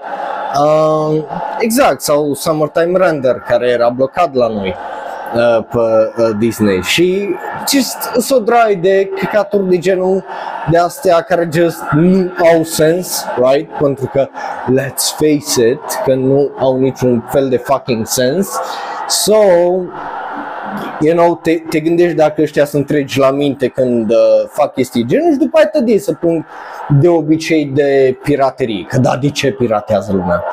Uh, 0.59 1.23
exact, 1.59 2.01
sau 2.01 2.33
Summertime 2.33 2.97
Render 2.97 3.43
care 3.47 3.69
era 3.69 3.89
blocat 3.89 4.33
la 4.33 4.47
noi 4.47 4.75
uh, 4.75 5.00
pe 5.71 5.77
uh, 6.17 6.29
Disney 6.37 6.81
și 6.81 7.35
just 7.69 7.97
s-o 8.17 8.39
drai 8.39 8.75
de 8.75 9.09
căcaturi 9.19 9.69
de 9.69 9.77
genul 9.77 10.23
de 10.69 10.77
astea 10.77 11.21
care 11.21 11.49
just 11.53 11.81
nu 11.91 12.31
au 12.53 12.63
sens, 12.63 13.25
right? 13.35 13.77
Pentru 13.77 14.09
că 14.13 14.27
let's 14.79 15.15
face 15.17 15.67
it, 15.67 15.79
că 16.05 16.13
nu 16.13 16.51
au 16.59 16.77
niciun 16.77 17.27
fel 17.29 17.49
de 17.49 17.57
fucking 17.57 18.05
sens. 18.05 18.59
So, 19.07 19.35
you 20.99 21.15
know, 21.15 21.35
te, 21.35 21.53
te 21.69 21.79
gândești 21.79 22.15
dacă 22.15 22.41
ăștia 22.41 22.65
sunt 22.65 22.85
tregi 22.85 23.19
la 23.19 23.31
minte 23.31 23.67
când 23.67 24.09
uh, 24.09 24.17
fac 24.47 24.73
chestii 24.73 25.05
genul 25.05 25.31
și 25.31 25.37
după 25.37 25.57
aia 25.57 25.85
te 25.85 25.97
să 25.97 26.13
pun 26.13 26.47
de 26.99 27.07
obicei 27.07 27.65
de 27.65 28.17
piraterie. 28.23 28.85
Că 28.89 28.97
da, 28.97 29.17
de 29.17 29.29
ce 29.29 29.51
piratează 29.51 30.11
lumea? 30.11 30.43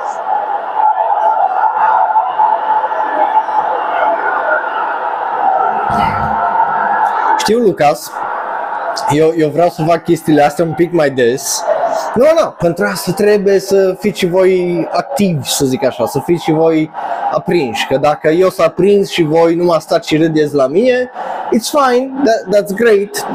Știu, 7.49 7.63
Lucas, 7.63 8.11
eu, 9.11 9.33
eu 9.37 9.49
vreau 9.49 9.69
să 9.69 9.83
fac 9.87 10.05
chestiile 10.05 10.43
astea 10.43 10.65
un 10.65 10.73
pic 10.73 10.93
mai 10.93 11.11
des. 11.11 11.63
Nu, 12.15 12.25
nu, 12.41 12.55
pentru 12.59 12.85
asta 12.85 13.13
trebuie 13.13 13.59
să 13.59 13.97
fiți 13.99 14.19
și 14.19 14.27
voi 14.27 14.87
activi, 14.91 15.49
să 15.49 15.65
zic 15.65 15.85
așa, 15.85 16.07
să 16.07 16.21
fiți 16.25 16.45
și 16.45 16.53
voi 16.53 16.91
aprinși. 17.33 17.87
Că 17.87 17.97
dacă 17.97 18.29
eu 18.29 18.49
sunt 18.49 18.67
aprins 18.67 19.11
și 19.11 19.23
voi 19.23 19.55
nu 19.55 19.65
mă 19.65 19.77
stați 19.81 20.09
și 20.09 20.17
râdeți 20.17 20.55
la 20.55 20.67
mine, 20.67 21.11
it's 21.57 21.71
fine, 21.71 22.11
that, 22.25 22.57
that's 22.57 22.75
great. 22.75 23.27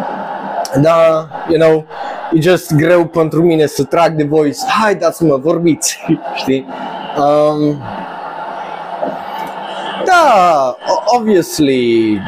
Da, 0.82 1.28
you 1.49 1.60
know, 1.60 1.86
e 2.34 2.39
just 2.39 2.73
greu 2.73 3.06
pentru 3.06 3.41
mine 3.41 3.65
să 3.65 3.84
trag 3.84 4.12
de 4.12 4.23
voi, 4.23 4.56
hai 4.82 4.95
dați-mă, 4.95 5.38
vorbiți, 5.38 5.99
știi? 6.41 6.65
Um, 7.17 7.78
da, 10.06 10.76
obviously, 11.17 12.21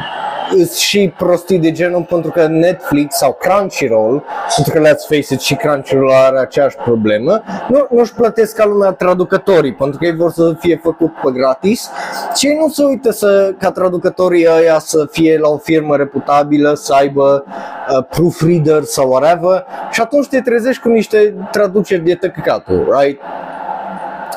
și 0.76 1.12
prostii 1.16 1.58
de 1.58 1.72
genul 1.72 2.02
pentru 2.02 2.30
că 2.30 2.46
Netflix 2.46 3.16
sau 3.16 3.38
Crunchyroll, 3.40 4.24
pentru 4.56 4.72
că 4.72 4.88
let's 4.88 5.08
face 5.08 5.34
it 5.34 5.40
și 5.40 5.54
Crunchyroll 5.54 6.12
are 6.12 6.38
aceeași 6.38 6.76
problemă, 6.76 7.42
nu, 7.68 7.86
nu-și 7.90 8.14
plătesc 8.14 8.56
ca 8.56 8.66
lumea 8.66 8.90
traducătorii, 8.90 9.74
pentru 9.74 9.98
că 9.98 10.04
ei 10.04 10.14
vor 10.14 10.30
să 10.30 10.54
fie 10.58 10.80
făcut 10.82 11.12
pe 11.22 11.30
gratis 11.32 11.90
și 12.34 12.46
ei 12.46 12.58
nu 12.60 12.68
se 12.68 12.84
uită 12.84 13.10
să, 13.10 13.54
ca 13.58 13.70
traducătorii 13.70 14.46
ăia 14.58 14.78
să 14.78 15.08
fie 15.10 15.38
la 15.38 15.48
o 15.48 15.58
firmă 15.58 15.96
reputabilă, 15.96 16.74
să 16.74 16.94
aibă 16.94 17.44
uh, 17.46 18.04
proofreader 18.08 18.82
sau 18.82 19.08
whatever 19.08 19.64
și 19.90 20.00
atunci 20.00 20.28
te 20.28 20.40
trezești 20.40 20.82
cu 20.82 20.88
niște 20.88 21.34
traduceri 21.50 22.04
de 22.04 22.14
tăcăcatul, 22.14 22.96
right? 23.00 23.20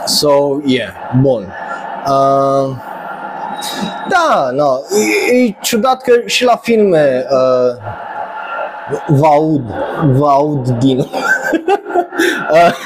So, 0.05 0.59
yeah, 0.65 0.91
bun. 1.21 1.53
Uh, 2.07 2.88
da, 4.09 4.49
no, 4.53 4.79
e, 5.31 5.35
e 5.35 5.55
ciudat 5.61 6.01
că 6.01 6.11
și 6.25 6.43
la 6.43 6.55
filme 6.55 7.25
uh, 7.31 7.75
vă 9.07 9.25
aud, 9.25 9.63
vă 10.11 10.27
aud 10.27 10.69
din 10.69 10.97
uh, 10.99 11.07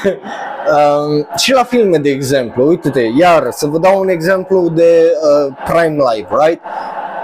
um, 0.04 1.28
și 1.36 1.52
la 1.52 1.62
filme, 1.62 1.98
de 1.98 2.10
exemplu, 2.10 2.68
uite-te, 2.68 3.02
iar 3.18 3.46
să 3.50 3.66
vă 3.66 3.78
dau 3.78 4.00
un 4.00 4.08
exemplu 4.08 4.68
de 4.68 5.12
uh, 5.12 5.54
Prime 5.64 5.96
Live, 6.12 6.28
right? 6.44 6.62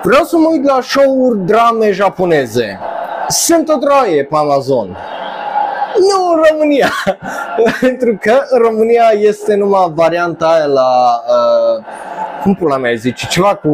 Vreau 0.03 0.25
să 0.25 0.37
mă 0.37 0.49
uit 0.51 0.65
la 0.65 0.81
show-uri 0.81 1.39
drame 1.39 1.91
japoneze. 1.91 2.79
Sunt 3.29 3.69
o 3.69 3.77
droaie 3.77 4.25
pe 4.25 4.37
Amazon. 4.37 4.97
Nu 5.99 6.31
în 6.31 6.43
România, 6.51 6.93
pentru 7.81 8.19
că 8.21 8.43
în 8.49 8.59
România 8.59 9.11
este 9.15 9.55
numai 9.55 9.93
varianta 9.95 10.47
aia 10.47 10.67
la 10.67 11.23
uh, 11.29 11.85
cum 12.43 12.55
pula 12.55 12.77
mea 12.77 12.95
zice, 12.95 13.27
ceva 13.27 13.55
cu 13.55 13.69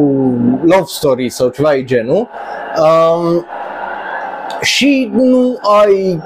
love 0.63 0.83
story 0.85 1.29
sau 1.29 1.49
ceva 1.49 1.71
de 1.71 1.83
genul. 1.83 2.29
Um, 2.77 3.45
și 4.61 5.09
nu 5.13 5.59
ai 5.81 6.21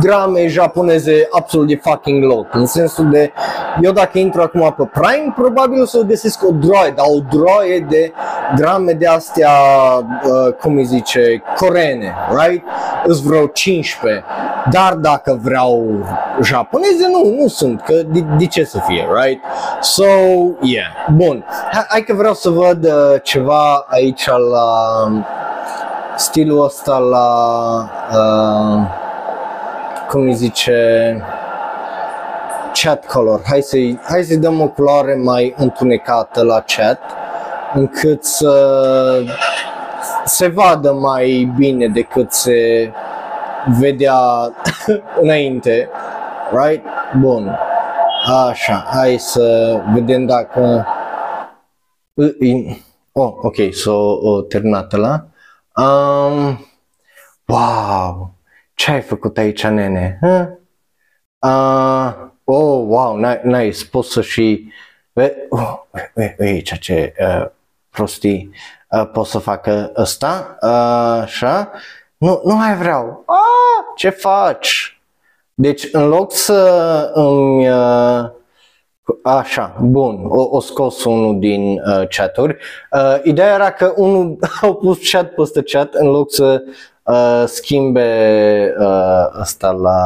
drame 0.00 0.46
japoneze 0.46 1.28
absolut 1.30 1.66
de 1.66 1.80
fucking 1.82 2.24
loc. 2.24 2.54
În 2.54 2.66
sensul 2.66 3.10
de, 3.10 3.32
eu 3.80 3.92
dacă 3.92 4.18
intru 4.18 4.42
acum 4.42 4.74
pe 4.76 5.00
Prime, 5.00 5.32
probabil 5.36 5.82
o 5.82 5.84
să 5.84 6.00
găsesc 6.00 6.42
o 6.48 6.50
droaie, 6.50 6.92
dar 6.96 7.06
o 7.08 7.20
droaie 7.36 7.86
de 7.88 8.12
drame 8.56 8.92
de 8.92 9.06
astea, 9.06 9.50
uh, 10.24 10.52
cum 10.60 10.76
îi 10.76 10.84
zice, 10.84 11.42
coreene, 11.56 12.14
right? 12.28 12.64
Îs 13.04 13.22
vreo 13.22 13.46
15. 13.46 14.24
Dar 14.70 14.94
dacă 14.94 15.38
vreau 15.42 15.84
japoneze, 16.42 17.08
nu, 17.10 17.40
nu 17.40 17.48
sunt, 17.48 17.80
că 17.80 17.92
de, 18.06 18.24
de 18.38 18.46
ce 18.46 18.64
să 18.64 18.78
fie, 18.86 19.06
right? 19.22 19.42
So, 19.80 20.04
yeah, 20.60 21.06
bun. 21.14 21.44
Hai, 21.72 21.84
hai 21.88 22.02
că 22.02 22.14
vreau 22.14 22.34
să 22.34 22.50
văd 22.50 22.84
uh, 22.84 23.14
ceva 23.22 23.84
aici 23.88 24.26
la 24.26 24.68
stilul 26.16 26.64
ăsta 26.64 26.98
la 26.98 27.28
uh, 28.12 28.99
cum 30.10 30.20
îi 30.20 30.34
zice 30.34 30.76
chat 32.72 33.06
color. 33.06 33.40
Hai 33.44 33.60
să-i, 33.60 33.98
hai 34.02 34.22
să-i 34.22 34.36
dăm 34.36 34.60
o 34.60 34.68
culoare 34.68 35.14
mai 35.14 35.54
întunecată 35.56 36.42
la 36.42 36.64
chat 36.66 37.00
încât 37.74 38.24
să 38.24 39.24
se 40.24 40.46
vadă 40.46 40.92
mai 40.92 41.52
bine 41.56 41.88
decât 41.88 42.32
se 42.32 42.92
vedea 43.78 44.18
înainte. 45.22 45.88
Right? 46.52 46.84
Bun. 47.20 47.58
Așa, 48.48 48.84
hai 48.92 49.18
să 49.18 49.76
vedem 49.92 50.26
dacă... 50.26 50.86
Oh, 53.12 53.32
ok, 53.42 53.56
so, 53.72 54.18
o 54.20 54.42
terminat 54.42 54.92
la. 54.92 55.24
Um, 55.76 56.66
wow, 57.46 58.39
ce 58.80 58.90
ai 58.90 59.00
făcut 59.00 59.38
aici, 59.38 59.66
nene? 59.66 60.18
Huh? 60.20 60.46
Uh, 61.38 62.12
oh, 62.44 62.84
wow, 62.86 63.16
nice, 63.42 63.86
poți 63.90 64.10
să 64.10 64.20
și... 64.20 64.72
Oh, 65.48 65.74
aici 66.38 66.78
ce 66.78 67.14
uh, 67.18 67.46
prostii 67.90 68.50
uh, 68.90 69.10
pot 69.12 69.26
să 69.26 69.38
facă 69.38 69.92
ăsta, 69.96 70.56
uh, 70.60 70.68
așa. 71.22 71.70
Nu, 72.16 72.40
nu 72.44 72.54
mai 72.54 72.76
vreau. 72.76 73.24
Ah, 73.26 73.84
ce 73.96 74.08
faci? 74.08 75.00
Deci, 75.54 75.88
în 75.92 76.08
loc 76.08 76.32
să 76.32 77.10
îmi 77.14 77.68
uh, 77.68 78.30
Așa, 79.22 79.76
bun, 79.80 80.24
o, 80.28 80.56
o 80.56 80.60
scos 80.60 81.04
unul 81.04 81.38
din 81.38 81.72
uh, 81.72 82.08
chaturi. 82.08 82.56
Uh, 82.90 83.18
ideea 83.22 83.54
era 83.54 83.70
că 83.70 83.92
unul 83.96 84.38
a 84.60 84.72
pus 84.72 85.10
chat 85.10 85.34
peste 85.34 85.62
chat 85.62 85.94
în 85.94 86.06
loc 86.06 86.32
să 86.32 86.62
uh, 87.10 87.44
schimbe 87.46 88.74
uh, 88.78 89.26
asta 89.32 89.70
la 89.70 90.00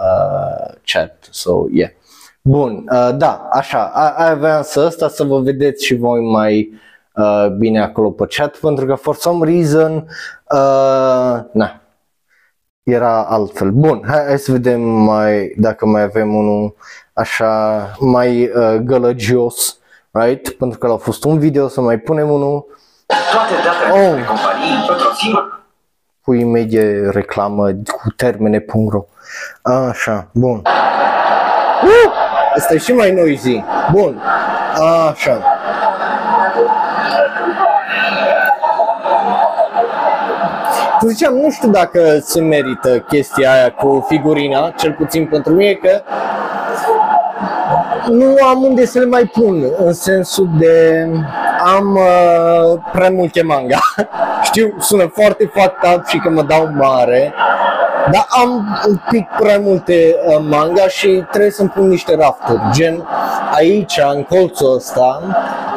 uh, 0.00 0.74
chat. 0.84 1.28
So, 1.30 1.66
yeah. 1.70 1.90
Bun, 2.42 2.84
uh, 2.92 3.10
da, 3.16 3.48
așa, 3.52 3.90
a, 3.94 4.28
aveam 4.28 4.62
să 4.62 4.80
asta 4.80 5.08
să 5.08 5.24
vă 5.24 5.40
vedeți 5.40 5.84
și 5.84 5.94
voi 5.94 6.20
mai 6.20 6.72
uh, 7.14 7.46
bine 7.58 7.82
acolo 7.82 8.10
pe 8.10 8.24
chat, 8.36 8.56
pentru 8.56 8.86
că 8.86 8.94
for 8.94 9.14
some 9.14 9.50
reason, 9.50 9.94
uh, 10.50 11.38
na, 11.52 11.80
era 12.82 13.24
altfel. 13.24 13.70
Bun, 13.70 14.02
hai, 14.06 14.24
hai 14.26 14.38
să 14.38 14.52
vedem 14.52 14.80
mai, 14.80 15.54
dacă 15.56 15.86
mai 15.86 16.02
avem 16.02 16.34
unul 16.34 16.74
așa 17.12 17.80
mai 17.98 18.50
uh, 18.54 18.74
gălăgios, 18.84 19.78
right? 20.10 20.48
Pentru 20.50 20.78
că 20.78 20.86
a 20.86 20.96
fost 20.96 21.24
un 21.24 21.38
video, 21.38 21.68
să 21.68 21.80
mai 21.80 21.98
punem 21.98 22.30
unul. 22.30 22.66
Toate 23.06 23.54
datele 23.64 24.10
oh. 24.10 24.26
companii 24.26 24.76
într-o 24.88 25.12
singură 25.14 25.55
pui 26.26 26.44
medie 26.44 27.08
reclamă 27.10 27.66
cu 27.70 28.10
termene.ro 28.16 29.04
Așa, 29.62 30.28
bun. 30.32 30.62
Uh! 31.82 32.12
Asta 32.54 32.74
e 32.74 32.78
și 32.78 32.92
mai 32.92 33.12
noisy. 33.12 33.64
Bun. 33.92 34.22
Așa. 35.08 35.42
Ziceam, 41.06 41.34
nu 41.34 41.50
știu 41.50 41.68
dacă 41.70 42.18
se 42.20 42.40
merită 42.40 42.98
chestia 42.98 43.52
aia 43.52 43.72
cu 43.72 44.04
figurina, 44.08 44.70
cel 44.76 44.92
puțin 44.92 45.26
pentru 45.26 45.52
mine, 45.52 45.72
că 45.72 46.02
nu 48.10 48.36
am 48.50 48.62
unde 48.62 48.84
să 48.84 48.98
le 48.98 49.06
mai 49.06 49.24
pun, 49.24 49.64
în 49.78 49.92
sensul 49.92 50.48
de 50.58 51.06
am 51.74 51.94
uh, 51.94 52.80
prea 52.92 53.10
multe 53.10 53.42
manga. 53.42 53.78
Știu, 54.48 54.74
sună 54.78 55.10
foarte 55.14 55.50
fucked 55.54 55.94
up 55.94 56.06
și 56.06 56.18
că 56.18 56.30
mă 56.30 56.42
dau 56.42 56.68
mare, 56.72 57.34
dar 58.10 58.26
am 58.28 58.78
un 58.88 59.00
pic 59.10 59.28
prea 59.38 59.58
multe 59.58 60.16
uh, 60.26 60.38
manga 60.48 60.88
și 60.88 61.24
trebuie 61.30 61.50
să-mi 61.50 61.68
pun 61.68 61.88
niște 61.88 62.16
rafturi. 62.16 62.60
Gen, 62.72 63.08
aici, 63.54 64.00
în 64.14 64.22
colțul 64.22 64.74
ăsta, 64.74 65.20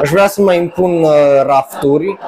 aș 0.00 0.08
vrea 0.08 0.26
să 0.26 0.42
mai 0.42 0.56
impun 0.56 1.02
uh, 1.02 1.42
rafturi 1.46 2.18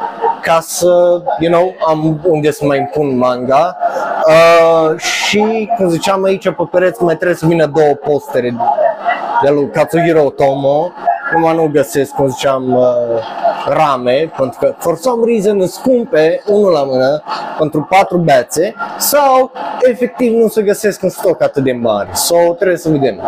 ca 0.42 0.58
să, 0.60 1.22
you 1.38 1.52
know, 1.52 1.74
am 1.88 2.20
unde 2.24 2.50
să 2.50 2.64
mai 2.64 2.78
impun 2.78 3.16
manga. 3.18 3.76
Uh, 4.26 4.98
și, 4.98 5.70
cum 5.76 5.88
ziceam 5.88 6.24
aici 6.24 6.44
pe 6.44 6.68
pereți, 6.70 7.02
mai 7.02 7.14
trebuie 7.14 7.36
să 7.36 7.46
vină 7.46 7.66
două 7.66 7.94
postere 7.94 8.56
de 9.42 9.50
lui 9.50 9.70
Katsuhiro 9.70 10.24
Otomo. 10.24 10.92
Numai 11.34 11.54
nu 11.54 11.70
găsesc, 11.72 12.14
cum 12.14 12.28
ziceam, 12.28 12.74
uh, 12.74 12.84
rame, 13.66 14.32
pentru 14.36 14.58
că 14.60 14.74
for 14.78 14.96
some 14.96 15.22
reason 15.26 15.58
sunt 15.58 15.70
scumpe, 15.70 16.42
unul 16.46 16.70
la 16.72 16.82
mână, 16.82 17.22
pentru 17.58 17.86
patru 17.90 18.18
bețe, 18.18 18.74
sau 18.98 19.52
efectiv 19.80 20.32
nu 20.32 20.48
se 20.48 20.62
găsesc 20.62 21.02
în 21.02 21.08
stoc 21.08 21.42
atât 21.42 21.62
de 21.62 21.72
mari. 21.72 22.08
So, 22.12 22.36
trebuie 22.54 22.78
să 22.78 22.88
vedem. 22.88 23.20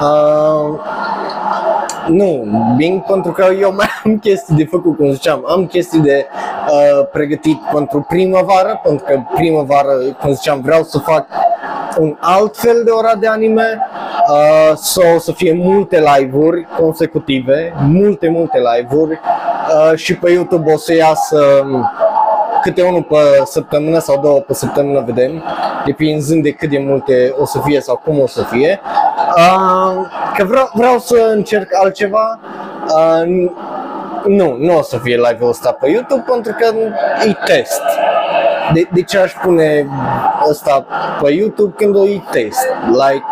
Uh, 0.00 0.80
nu, 2.08 2.44
Bing, 2.76 3.02
pentru 3.02 3.32
că 3.32 3.46
eu 3.60 3.74
mai 3.74 3.86
am 4.04 4.18
chestii 4.18 4.54
de 4.54 4.64
făcut, 4.64 4.96
cum 4.96 5.12
ziceam, 5.12 5.44
am 5.48 5.66
chestii 5.66 6.00
de 6.00 6.26
uh, 6.68 7.06
pregătit 7.12 7.58
pentru 7.72 8.06
primăvară, 8.08 8.80
pentru 8.82 9.04
că 9.04 9.20
primăvară, 9.34 9.92
cum 10.20 10.32
ziceam, 10.32 10.60
vreau 10.60 10.82
să 10.82 10.98
fac 10.98 11.26
un 11.98 12.16
alt 12.20 12.56
fel 12.56 12.82
de 12.84 12.90
ora 12.90 13.14
de 13.14 13.26
anime 13.26 13.78
uh, 14.28 14.76
sau 14.76 15.18
să 15.18 15.32
fie 15.32 15.52
multe 15.52 16.04
live-uri 16.16 16.66
consecutive, 16.80 17.74
multe, 17.88 18.28
multe 18.28 18.58
live-uri 18.74 19.10
uh, 19.12 19.96
și 19.96 20.16
pe 20.16 20.30
YouTube 20.30 20.72
o 20.72 20.76
să 20.76 20.94
iasă 20.94 21.44
um, 21.64 21.90
câte 22.62 22.82
unul 22.82 23.02
pe 23.02 23.16
săptămână 23.44 23.98
sau 23.98 24.20
două 24.20 24.40
pe 24.40 24.54
săptămână 24.54 25.02
vedem, 25.06 25.42
depinzând 25.84 26.42
de 26.42 26.50
cât 26.50 26.70
de 26.70 26.78
multe 26.78 27.34
o 27.38 27.44
să 27.44 27.60
fie 27.64 27.80
sau 27.80 28.00
cum 28.04 28.20
o 28.20 28.26
să 28.26 28.42
fie. 28.42 28.80
Uh, 29.36 30.06
că 30.36 30.44
vreau, 30.44 30.70
vreau 30.72 30.98
să 30.98 31.30
încerc 31.34 31.68
altceva. 31.82 32.40
Uh, 32.88 33.50
nu, 34.26 34.56
nu 34.58 34.76
o 34.76 34.82
să 34.82 34.98
fie 34.98 35.16
live-ul 35.16 35.48
ăsta 35.48 35.72
pe 35.80 35.90
YouTube 35.90 36.24
pentru 36.30 36.54
că 36.58 36.74
e 37.26 37.32
test. 37.44 37.82
De, 38.72 38.88
de 38.92 39.02
ce 39.02 39.18
aș 39.18 39.32
pune 39.32 39.86
ăsta 40.48 40.86
pe 41.22 41.30
YouTube 41.30 41.74
când 41.76 41.96
o 41.96 42.06
e 42.06 42.22
test? 42.30 42.66
Like, 42.86 43.24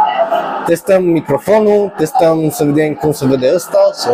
testăm 0.70 1.02
microfonul, 1.04 1.92
testăm 1.96 2.50
să 2.50 2.64
vedem 2.64 2.94
cum 2.94 3.12
se 3.12 3.26
vede 3.26 3.50
ăsta, 3.54 3.78
so... 3.92 4.11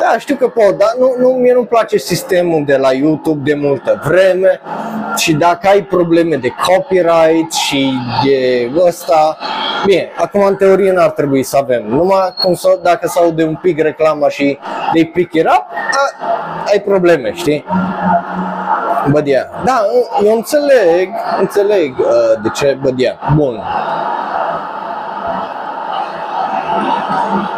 Da, 0.00 0.18
știu 0.18 0.34
că 0.34 0.48
pot, 0.48 0.78
dar 0.78 0.94
nu, 0.98 1.14
nu, 1.18 1.28
mie 1.28 1.52
nu-mi 1.52 1.66
place 1.66 1.98
sistemul 1.98 2.64
de 2.66 2.76
la 2.76 2.92
YouTube 2.92 3.50
de 3.50 3.54
multă 3.54 4.02
vreme 4.06 4.60
și 5.16 5.32
dacă 5.32 5.68
ai 5.68 5.82
probleme 5.82 6.36
de 6.36 6.48
copyright 6.66 7.52
și 7.52 7.92
de 8.24 8.70
ăsta, 8.86 9.36
bine, 9.86 10.08
acum 10.16 10.44
în 10.44 10.56
teorie 10.56 10.92
n-ar 10.92 11.10
trebui 11.10 11.42
să 11.42 11.56
avem, 11.56 11.84
numai 11.88 12.34
cum 12.42 12.54
să, 12.54 12.78
dacă 12.82 13.06
s 13.08 13.34
de 13.34 13.44
un 13.44 13.58
pic 13.62 13.80
reclama 13.80 14.28
și 14.28 14.58
de 14.92 15.04
pick 15.04 15.34
it 15.34 15.44
up, 15.44 15.66
a, 15.92 16.26
ai 16.72 16.80
probleme, 16.80 17.32
știi? 17.34 17.64
Bădia. 19.10 19.46
Da, 19.64 19.84
eu 20.24 20.34
înțeleg, 20.34 21.08
înțeleg 21.40 21.98
uh, 21.98 22.06
de 22.42 22.48
ce 22.48 22.78
bădia. 22.82 23.18
Bun. 23.36 23.62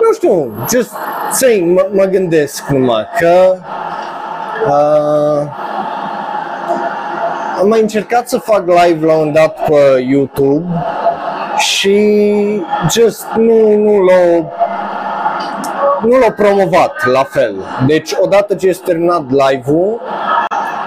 Nu 0.01 0.13
știu, 0.15 0.53
just 0.71 0.93
saying, 1.31 1.75
mă, 1.75 1.87
mă 1.93 2.05
gândesc 2.05 2.67
numai 2.69 3.07
că 3.19 3.57
uh, 4.69 5.49
am 7.61 7.69
mai 7.69 7.81
încercat 7.81 8.29
să 8.29 8.39
fac 8.39 8.65
live 8.67 9.07
la 9.07 9.13
un 9.13 9.33
dat 9.33 9.65
pe 9.65 10.05
YouTube 10.09 10.67
și 11.59 12.63
just 12.91 13.27
nu, 13.37 13.77
nu 13.77 13.99
l-au 14.03 14.53
nu 16.03 16.19
l-au 16.19 16.33
promovat 16.33 17.07
la 17.13 17.25
fel. 17.25 17.55
Deci 17.87 18.13
odată 18.21 18.55
ce 18.55 18.67
este 18.69 18.85
terminat 18.85 19.23
live-ul, 19.31 20.01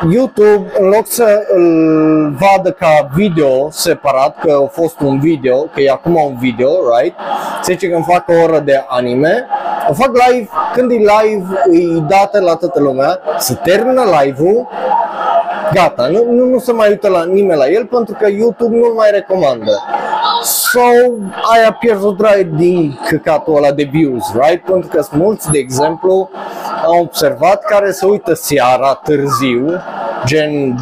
YouTube, 0.08 0.72
în 0.80 0.88
loc 0.88 1.08
să 1.08 1.46
îl 1.48 2.36
vadă 2.40 2.72
ca 2.72 3.10
video 3.16 3.70
separat, 3.72 4.40
că 4.40 4.60
a 4.64 4.68
fost 4.68 5.00
un 5.00 5.20
video, 5.20 5.58
că 5.58 5.82
e 5.82 5.92
acum 5.92 6.16
un 6.16 6.38
video, 6.40 6.70
right? 6.98 7.16
Se 7.62 7.72
zice 7.74 7.90
că 7.90 7.96
îmi 7.96 8.06
fac 8.08 8.28
o 8.28 8.34
oră 8.44 8.60
de 8.60 8.86
anime, 8.88 9.48
O 9.90 9.94
fac 9.94 10.12
live, 10.28 10.50
când 10.74 10.92
e 10.92 10.96
live, 10.96 11.46
e 11.72 12.00
dată 12.08 12.40
la 12.40 12.56
toată 12.56 12.80
lumea, 12.80 13.20
se 13.38 13.54
termină 13.64 14.04
live-ul, 14.22 14.68
gata, 15.74 16.08
nu, 16.08 16.32
nu, 16.32 16.46
nu 16.46 16.60
se 16.60 16.72
mai 16.72 16.90
uită 16.90 17.10
la 17.10 17.24
nimeni 17.24 17.60
la 17.60 17.68
el 17.68 17.86
pentru 17.86 18.16
că 18.20 18.28
YouTube 18.30 18.76
nu 18.76 18.94
mai 18.96 19.10
recomandă. 19.12 19.72
So, 20.44 20.80
ai 21.52 21.74
pierdut 21.80 22.18
drag 22.18 22.46
din 22.46 23.00
căcatul 23.08 23.56
ăla 23.56 23.72
de 23.72 23.90
views, 23.92 24.24
right? 24.34 24.64
Pentru 24.64 24.90
că 24.90 25.02
sunt 25.02 25.22
mulți, 25.22 25.50
de 25.52 25.58
exemplu, 25.58 26.30
am 26.86 27.00
observat 27.00 27.64
care 27.64 27.92
se 27.92 28.06
uită 28.06 28.34
seara 28.34 28.94
târziu, 29.04 29.82
gen 30.26 30.76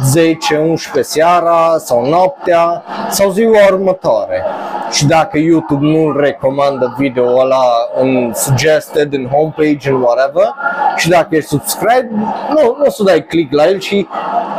10-11 0.98 1.00
seara 1.00 1.76
sau 1.78 2.08
noaptea 2.08 2.82
sau 3.10 3.30
ziua 3.30 3.58
următoare. 3.70 4.42
Și 4.90 5.06
dacă 5.06 5.38
YouTube 5.38 5.86
nu 5.86 6.12
recomandă 6.12 6.94
video 6.98 7.38
ăla 7.38 7.64
în 8.00 8.32
suggested, 8.34 9.12
în 9.12 9.26
homepage, 9.26 9.90
în 9.90 10.00
whatever, 10.00 10.54
și 10.96 11.08
dacă 11.08 11.36
ești 11.36 11.48
subscribe, 11.48 12.08
nu, 12.48 12.76
nu 12.78 12.84
o 12.86 12.90
să 12.90 13.02
dai 13.02 13.24
click 13.24 13.52
la 13.52 13.66
el 13.66 13.80
și 13.80 14.06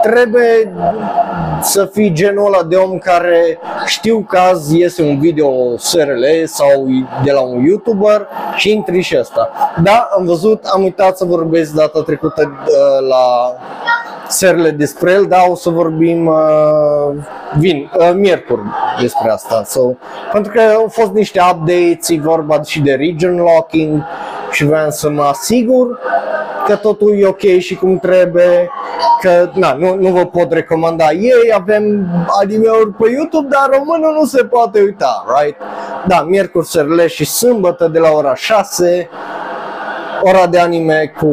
trebuie 0.01 0.73
să 1.61 1.85
fii 1.85 2.11
genul 2.11 2.45
ăla 2.45 2.63
de 2.63 2.75
om 2.75 2.97
care 2.97 3.59
știu 3.85 4.25
că 4.27 4.37
azi 4.37 4.77
iese 4.77 5.01
un 5.01 5.19
video 5.19 5.77
SRL 5.77 6.23
sau 6.45 6.87
de 7.23 7.31
la 7.31 7.41
un 7.41 7.63
YouTuber 7.63 8.27
și 8.55 8.71
intri 8.71 9.01
și 9.01 9.15
asta. 9.15 9.49
Da, 9.83 10.09
am 10.17 10.25
văzut, 10.25 10.65
am 10.65 10.83
uitat 10.83 11.17
să 11.17 11.25
vorbesc 11.25 11.71
data 11.73 12.01
trecută 12.01 12.41
uh, 12.65 13.07
la 13.09 13.55
serile 14.69 14.85
despre 14.85 15.11
el, 15.11 15.25
dar 15.25 15.45
o 15.49 15.55
să 15.55 15.69
vorbim 15.69 16.25
uh, 16.25 17.15
vin, 17.57 17.91
uh, 17.97 18.11
miercuri 18.13 18.61
despre 19.01 19.31
asta. 19.31 19.63
So, 19.65 19.81
pentru 20.31 20.51
că 20.51 20.61
au 20.75 20.87
fost 20.89 21.11
niște 21.11 21.39
updates, 21.51 22.09
e 22.09 22.19
vorba 22.19 22.61
și 22.61 22.79
de 22.79 22.93
region 22.93 23.35
locking 23.35 24.03
și 24.51 24.65
vreau 24.65 24.89
să 24.89 25.09
mă 25.09 25.21
asigur 25.21 25.99
că 26.65 26.75
totul 26.75 27.19
e 27.19 27.25
ok 27.25 27.57
și 27.57 27.75
cum 27.75 27.99
trebuie, 27.99 28.69
că 29.21 29.49
na, 29.53 29.73
nu, 29.73 29.95
nu 29.95 30.09
vă 30.09 30.25
pot 30.25 30.51
recomanda 30.51 31.11
ei, 31.11 31.53
avem 31.53 32.07
anime-uri 32.41 32.93
pe 32.97 33.09
YouTube, 33.11 33.47
dar 33.49 33.77
românul 33.77 34.13
nu 34.19 34.25
se 34.25 34.43
poate 34.43 34.81
uita, 34.81 35.25
right? 35.37 35.57
Da, 36.07 36.21
miercuri, 36.21 36.67
serile 36.67 37.07
și 37.07 37.25
sâmbătă 37.25 37.87
de 37.87 37.99
la 37.99 38.11
ora 38.11 38.35
6, 38.35 39.09
ora 40.21 40.47
de 40.47 40.59
anime 40.59 41.13
cu 41.17 41.27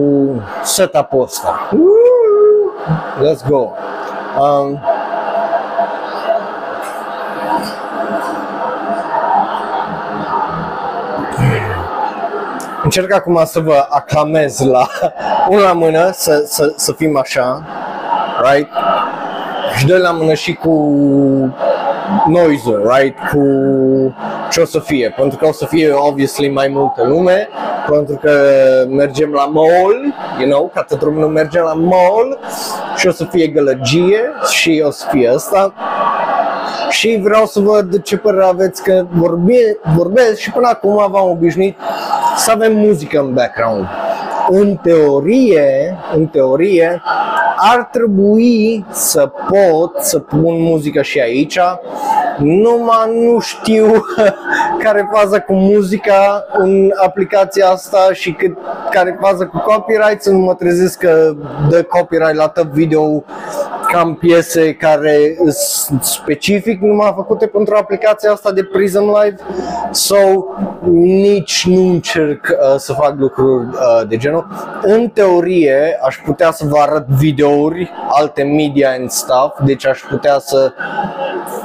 setup-ul 0.63 1.23
ăsta. 1.23 1.69
Let's 3.19 3.43
go! 3.49 3.73
Um, 4.39 4.81
Încerc 12.85 13.13
acum 13.13 13.43
să 13.45 13.61
vă 13.61 13.87
aclamez 13.91 14.61
la 14.61 14.87
unul 15.49 15.63
la 15.63 15.73
mână, 15.73 16.11
să, 16.13 16.43
să, 16.47 16.73
să 16.77 16.93
fim 16.93 17.19
așa, 17.19 17.63
right? 18.43 18.69
Și 19.77 19.87
doi 19.87 19.99
la 19.99 20.11
mână 20.11 20.35
și 20.35 20.55
cu 20.55 20.71
noise 22.27 22.71
right? 22.97 23.19
Cu 23.33 23.43
ce 24.51 24.61
o 24.61 24.65
să 24.65 24.79
fie, 24.79 25.15
pentru 25.17 25.39
că 25.39 25.47
o 25.47 25.53
să 25.53 25.67
fie 25.67 25.93
obviously 25.93 26.49
mai 26.49 26.69
multă 26.69 27.05
lume, 27.05 27.49
pentru 27.91 28.19
că 28.23 28.31
mergem 28.89 29.31
la 29.31 29.45
mall, 29.45 30.15
you 30.39 30.49
know, 30.49 30.71
ca 30.75 30.83
tot 30.83 31.03
românul 31.03 31.29
merge 31.29 31.61
la 31.61 31.73
mall 31.73 32.39
și 32.97 33.07
o 33.07 33.11
să 33.11 33.25
fie 33.25 33.47
gălăgie 33.47 34.21
și 34.51 34.83
o 34.87 34.91
să 34.91 35.07
fie 35.11 35.29
asta 35.29 35.75
și 36.91 37.21
vreau 37.23 37.47
să 37.47 37.61
văd 37.61 38.03
ce 38.03 38.17
părere 38.17 38.45
aveți 38.45 38.83
că 38.83 39.07
vorbe, 39.11 39.79
vorbesc 39.97 40.39
și 40.39 40.51
până 40.51 40.69
acum 40.69 40.95
v-am 41.11 41.31
obișnuit 41.31 41.77
să 42.37 42.51
avem 42.51 42.77
muzică 42.77 43.21
în 43.21 43.35
background. 43.35 43.87
În 44.49 44.77
teorie, 44.77 45.97
în 46.15 46.27
teorie, 46.27 47.03
ar 47.57 47.89
trebui 47.93 48.85
să 48.91 49.31
pot 49.49 50.03
să 50.03 50.19
pun 50.19 50.63
muzică 50.63 51.03
și 51.03 51.21
aici, 51.21 51.59
numai 52.39 53.27
nu 53.27 53.39
știu 53.39 53.87
care 54.87 54.99
e 54.99 55.19
faza 55.19 55.41
cu 55.41 55.53
muzica 55.53 56.45
în 56.53 56.91
aplicația 57.05 57.69
asta 57.69 58.09
și 58.13 58.33
cât, 58.33 58.57
care 58.91 59.11
e 59.11 59.27
faza 59.27 59.47
cu 59.47 59.59
copyright, 59.59 60.23
să 60.23 60.31
nu 60.31 60.39
mă 60.39 60.55
trezesc 60.55 60.99
că 60.99 61.33
dă 61.69 61.83
copyright 61.83 62.35
la 62.35 62.49
tot 62.49 62.67
video 62.67 63.25
cam 63.93 64.15
piese 64.15 64.75
care 64.75 65.37
sunt 65.51 66.03
specific 66.03 66.81
numai 66.81 67.13
făcute 67.17 67.47
pentru 67.47 67.75
aplicația 67.77 68.33
asta 68.33 68.53
de 68.53 68.65
Prism 68.65 69.01
Live 69.01 69.37
sau 69.91 70.57
nici 70.91 71.67
nu 71.67 71.89
încerc 71.89 72.49
uh, 72.51 72.75
să 72.77 72.93
fac 72.93 73.15
lucruri 73.19 73.67
uh, 73.67 74.09
de 74.09 74.17
genul. 74.17 74.47
În 74.83 75.09
teorie 75.09 75.99
aș 76.07 76.17
putea 76.25 76.51
să 76.51 76.67
vă 76.69 76.79
arăt 76.79 77.07
videouri, 77.07 77.91
alte 78.09 78.43
media 78.43 78.91
and 78.99 79.11
stuff, 79.11 79.65
deci 79.65 79.87
aș 79.87 80.01
putea 80.01 80.39
să 80.39 80.73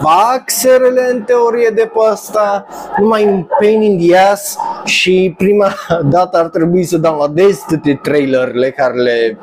fac 0.02 0.42
serele 0.46 1.10
în 1.12 1.22
teorie 1.22 1.70
de 1.76 1.92
pe 1.94 2.00
asta, 2.12 2.66
numai 2.98 3.26
un 3.26 3.48
pain 3.60 3.82
in 3.82 4.00
the 4.00 4.18
ass 4.18 4.58
și 4.84 5.34
prima 5.38 5.74
dată 6.14 6.38
ar 6.38 6.46
trebui 6.46 6.84
să 6.84 6.98
downloadez 6.98 7.60
toate 7.68 8.00
trailerele 8.02 8.72
care 8.72 8.94
le 8.94 9.38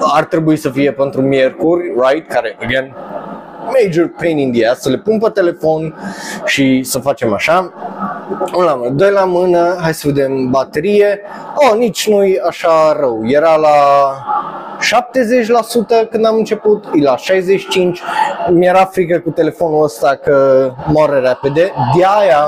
ar 0.00 0.24
trebui 0.24 0.56
să 0.56 0.70
fie 0.70 0.92
pentru 0.92 1.20
miercuri, 1.20 1.82
right? 1.82 2.28
Care, 2.28 2.56
again, 2.62 2.94
major 3.64 4.10
pain 4.18 4.38
in 4.38 4.52
the 4.52 4.66
ass, 4.66 4.80
să 4.80 4.88
le 4.88 4.98
pun 4.98 5.18
pe 5.18 5.28
telefon 5.28 5.94
și 6.44 6.82
să 6.82 6.98
facem 6.98 7.32
așa. 7.32 7.72
Un 8.56 8.64
la 8.64 8.74
mână, 8.74 8.90
doi 8.90 9.10
la 9.10 9.24
mână, 9.24 9.76
hai 9.80 9.94
să 9.94 10.06
vedem 10.06 10.50
baterie. 10.50 11.20
Oh, 11.54 11.78
nici 11.78 12.08
nu-i 12.08 12.40
așa 12.48 12.96
rău. 13.00 13.20
Era 13.24 13.56
la 13.56 13.70
70% 16.06 16.08
când 16.10 16.26
am 16.26 16.34
început, 16.36 16.84
e 16.94 17.02
la 17.02 17.14
65%. 17.14 17.18
Mi-era 18.50 18.84
frică 18.84 19.18
cu 19.18 19.30
telefonul 19.30 19.82
ăsta 19.82 20.18
că 20.22 20.70
moare 20.86 21.18
repede. 21.18 21.72
De 21.96 22.04
aia 22.04 22.44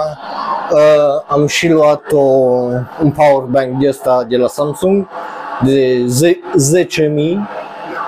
uh, 0.73 0.79
am 1.27 1.47
și 1.47 1.69
luat 1.69 2.03
o, 2.13 2.21
un 3.03 3.11
power 3.17 3.43
bank 3.51 3.79
de 3.79 3.89
ăsta 3.89 4.25
de 4.29 4.37
la 4.37 4.47
Samsung 4.47 5.07
de 5.65 6.05
10.000, 6.85 7.39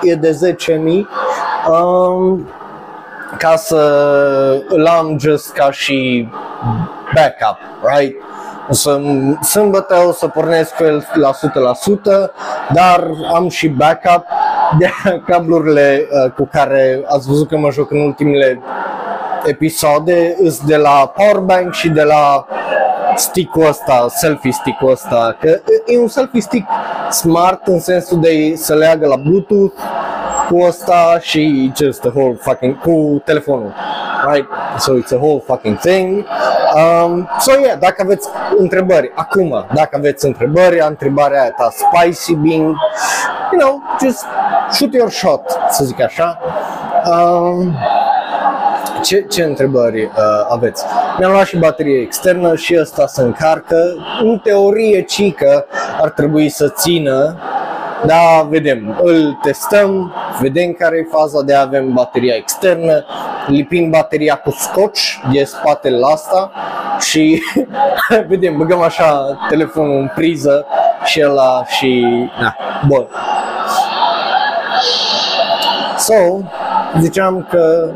e 0.01 0.15
de 0.15 0.55
10.000 0.57 0.77
um, 1.71 2.47
ca 3.37 3.55
să 3.55 4.63
îl 4.67 4.85
am 4.85 5.17
just 5.19 5.51
ca 5.51 5.71
și 5.71 6.27
backup, 7.15 7.57
right? 7.81 8.15
O 8.69 8.73
să, 8.73 9.01
sâmbătă 9.41 9.95
o 10.07 10.11
să 10.11 10.27
pornesc 10.27 10.75
cu 10.75 10.83
el 10.83 11.07
la 11.13 11.31
100%, 11.31 12.31
dar 12.73 13.07
am 13.33 13.49
și 13.49 13.67
backup 13.67 14.25
de 14.77 14.89
cablurile 15.27 16.07
uh, 16.11 16.31
cu 16.31 16.49
care 16.51 17.03
ați 17.07 17.27
văzut 17.27 17.47
că 17.47 17.57
mă 17.57 17.71
joc 17.71 17.91
în 17.91 17.99
ultimele 17.99 18.59
episoade, 19.45 20.35
îs 20.39 20.65
de 20.65 20.75
la 20.75 21.13
powerbank 21.15 21.73
și 21.73 21.89
de 21.89 22.03
la 22.03 22.45
stick-ul 23.19 23.67
ăsta, 23.67 24.05
selfie 24.09 24.51
stick-ul 24.51 24.91
ăsta, 24.91 25.37
că 25.39 25.59
e 25.85 25.99
un 25.99 26.07
selfie 26.07 26.41
stick 26.41 26.67
smart 27.11 27.67
în 27.67 27.79
sensul 27.79 28.19
de 28.19 28.53
să 28.55 28.73
leagă 28.73 29.07
la 29.07 29.15
Bluetooth 29.15 29.73
cu 30.49 30.57
ăsta 30.61 31.17
și 31.21 31.71
just 31.75 31.99
the 31.99 32.09
whole 32.13 32.37
fucking, 32.41 32.79
cu 32.79 33.21
telefonul, 33.25 33.73
right? 34.31 34.47
So 34.77 34.93
it's 34.93 35.11
a 35.11 35.15
whole 35.15 35.43
fucking 35.45 35.77
thing. 35.77 36.25
Um, 36.75 37.29
so 37.39 37.59
yeah, 37.59 37.77
dacă 37.79 38.01
aveți 38.01 38.27
întrebări, 38.57 39.11
acum, 39.15 39.65
dacă 39.73 39.95
aveți 39.97 40.25
întrebări, 40.25 40.79
întrebarea 40.87 41.41
aia 41.41 41.51
ta 41.51 41.69
spicy 41.71 42.35
being, 42.35 42.75
you 43.51 43.59
know, 43.59 43.81
just 44.01 44.25
shoot 44.71 44.93
your 44.93 45.09
shot, 45.09 45.41
să 45.69 45.83
zic 45.83 46.01
așa. 46.01 46.39
Um, 47.05 47.75
ce, 49.03 49.25
ce 49.29 49.43
întrebări 49.43 50.03
uh, 50.03 50.11
aveți? 50.49 50.83
Mi-am 51.19 51.31
luat 51.31 51.45
și 51.45 51.57
baterie 51.57 52.01
externă 52.01 52.55
și 52.55 52.77
ăsta 52.79 53.07
se 53.07 53.21
încarcă. 53.21 53.95
În 54.21 54.37
teorie, 54.37 55.01
cică 55.01 55.65
ar 56.01 56.09
trebui 56.09 56.49
să 56.49 56.69
țină 56.69 57.37
da, 58.05 58.47
vedem, 58.49 58.99
îl 59.03 59.39
testăm, 59.41 60.13
vedem 60.39 60.71
care 60.71 60.97
e 60.97 61.17
faza 61.17 61.41
de 61.41 61.55
a 61.55 61.61
avem 61.61 61.93
bateria 61.93 62.35
externă, 62.35 63.05
lipim 63.47 63.89
bateria 63.89 64.35
cu 64.35 64.51
scotch 64.51 65.01
de 65.31 65.43
spatele 65.43 65.97
la 65.97 66.07
asta 66.07 66.51
și 66.99 67.43
vedem, 68.29 68.57
băgăm 68.57 68.81
așa 68.81 69.37
telefonul 69.49 69.99
în 69.99 70.11
priză 70.15 70.65
și 71.05 71.21
ăla 71.25 71.65
și 71.65 72.05
na, 72.41 72.55
bun. 72.87 73.07
So, 75.97 76.13
ziceam 76.99 77.47
că 77.49 77.91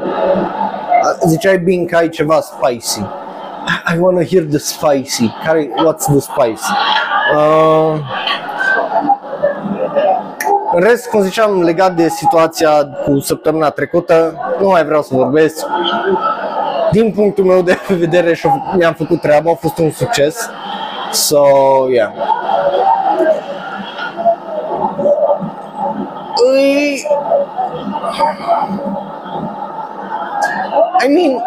Ziceai, 1.28 1.58
bine 1.58 1.84
că 1.84 1.96
ai 1.96 2.10
ceva 2.10 2.40
spicy. 2.40 3.00
I 3.96 3.98
want 4.00 4.18
to 4.18 4.24
hear 4.24 4.44
the 4.44 4.58
spicy. 4.58 5.34
Care, 5.46 5.70
what's 5.86 6.06
the 6.06 6.20
spicy? 6.20 6.72
Uh, 7.36 8.00
în 10.74 10.82
rest, 10.82 11.10
cum 11.10 11.22
ziceam, 11.22 11.62
legat 11.62 11.96
de 11.96 12.08
situația 12.08 12.70
cu 13.06 13.20
săptămâna 13.20 13.70
trecută, 13.70 14.36
nu 14.60 14.68
mai 14.68 14.86
vreau 14.86 15.02
să 15.02 15.16
vorbesc. 15.16 15.66
Din 16.92 17.12
punctul 17.12 17.44
meu 17.44 17.62
de 17.62 17.78
vedere 17.88 18.34
și 18.34 18.48
mi-am 18.78 18.94
făcut 18.94 19.22
treaba, 19.22 19.52
a 19.52 19.56
fost 19.56 19.78
un 19.78 19.92
succes. 19.92 20.50
So, 21.12 21.46
yeah. 21.90 22.12
Îi... 26.54 27.06
I 31.06 31.08
mean, 31.08 31.44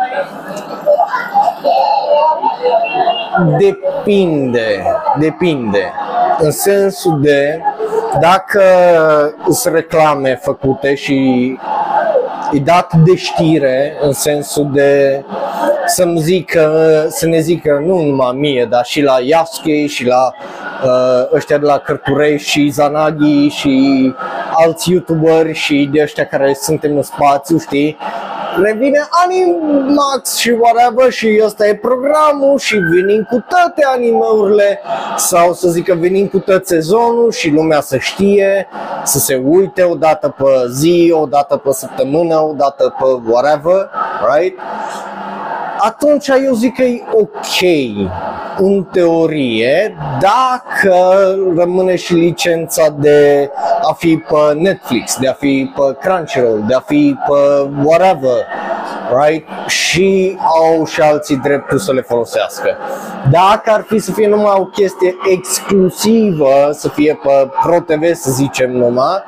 depinde, 3.59 4.83
depinde. 5.19 5.93
În 6.39 6.51
sensul 6.51 7.21
de 7.21 7.61
dacă 8.21 8.63
sunt 9.51 9.75
reclame 9.75 10.39
făcute 10.43 10.95
și 10.95 11.59
e 12.53 12.59
dat 12.59 12.93
de 12.95 13.17
știre 13.17 13.97
în 14.01 14.13
sensul 14.13 14.71
de 14.73 15.25
să-mi 15.87 16.21
zică, 16.21 17.05
să 17.09 17.27
ne 17.27 17.41
zică 17.41 17.83
nu 17.87 18.03
numai 18.03 18.33
mie, 18.35 18.67
dar 18.71 18.85
și 18.85 19.03
la 19.03 19.17
Yasuke 19.23 19.87
și 19.87 20.07
la 20.07 20.33
uh, 20.85 21.35
ăștia 21.35 21.59
de 21.59 21.65
la 21.65 21.79
Cărturești 21.79 22.49
și 22.49 22.69
Zanagi 22.69 23.49
și 23.49 24.15
alți 24.53 24.91
youtuberi 24.91 25.53
și 25.53 25.89
de 25.93 26.03
ăștia 26.03 26.27
care 26.27 26.55
suntem 26.55 26.97
în 26.97 27.03
spațiu, 27.03 27.59
știi? 27.59 27.97
Revine 28.63 29.09
Animax 29.25 30.37
și 30.37 30.51
whatever 30.51 31.11
și 31.13 31.41
ăsta 31.45 31.67
e 31.67 31.75
programul 31.75 32.59
și 32.59 32.77
venim 32.77 33.27
cu 33.31 33.45
toate 33.49 33.85
animeurile 33.95 34.81
sau 35.17 35.53
să 35.53 35.69
zic 35.69 35.85
că 35.85 35.95
venim 35.95 36.27
cu 36.27 36.39
tot 36.39 36.67
sezonul 36.67 37.31
și 37.31 37.51
lumea 37.51 37.81
să 37.81 37.97
știe, 37.97 38.69
să 39.05 39.19
se 39.19 39.43
uite 39.45 39.83
o 39.83 39.95
dată 39.95 40.35
pe 40.39 40.45
zi, 40.73 41.15
o 41.15 41.27
dată 41.27 41.57
pe 41.57 41.73
săptămână, 41.73 42.37
o 42.41 42.53
dată 42.57 42.95
pe 42.99 43.31
whatever, 43.31 43.91
right? 44.35 44.59
Atunci 45.79 46.29
eu 46.47 46.53
zic 46.53 46.75
că 46.75 46.83
e 46.83 47.03
ok 47.13 47.63
în 48.59 48.85
teorie 48.93 49.97
dacă 50.21 50.95
rămâne 51.57 51.97
și 51.97 52.15
licența 52.15 52.89
de 52.99 53.51
a 53.91 53.93
fi 53.93 54.17
pe 54.17 54.55
Netflix, 54.55 55.17
de 55.17 55.29
a 55.29 55.33
fi 55.33 55.73
pe 55.75 55.97
Crunchyroll, 56.01 56.65
de 56.67 56.75
a 56.75 56.81
fi 56.81 57.17
pe 57.27 57.71
whatever, 57.85 58.47
right? 59.25 59.49
Și 59.67 60.39
au 60.61 60.85
și 60.85 61.01
alții 61.01 61.37
dreptul 61.37 61.79
să 61.79 61.93
le 61.93 62.01
folosească. 62.01 62.77
Dacă 63.31 63.71
ar 63.71 63.85
fi 63.89 63.99
să 63.99 64.13
fie 64.13 64.29
numai 64.29 64.55
o 64.59 64.65
chestie 64.65 65.17
exclusivă, 65.31 66.71
să 66.73 66.89
fie 66.89 67.19
pe 67.23 67.51
ProTV 67.63 68.15
să 68.15 68.31
zicem 68.31 68.71
numai, 68.71 69.23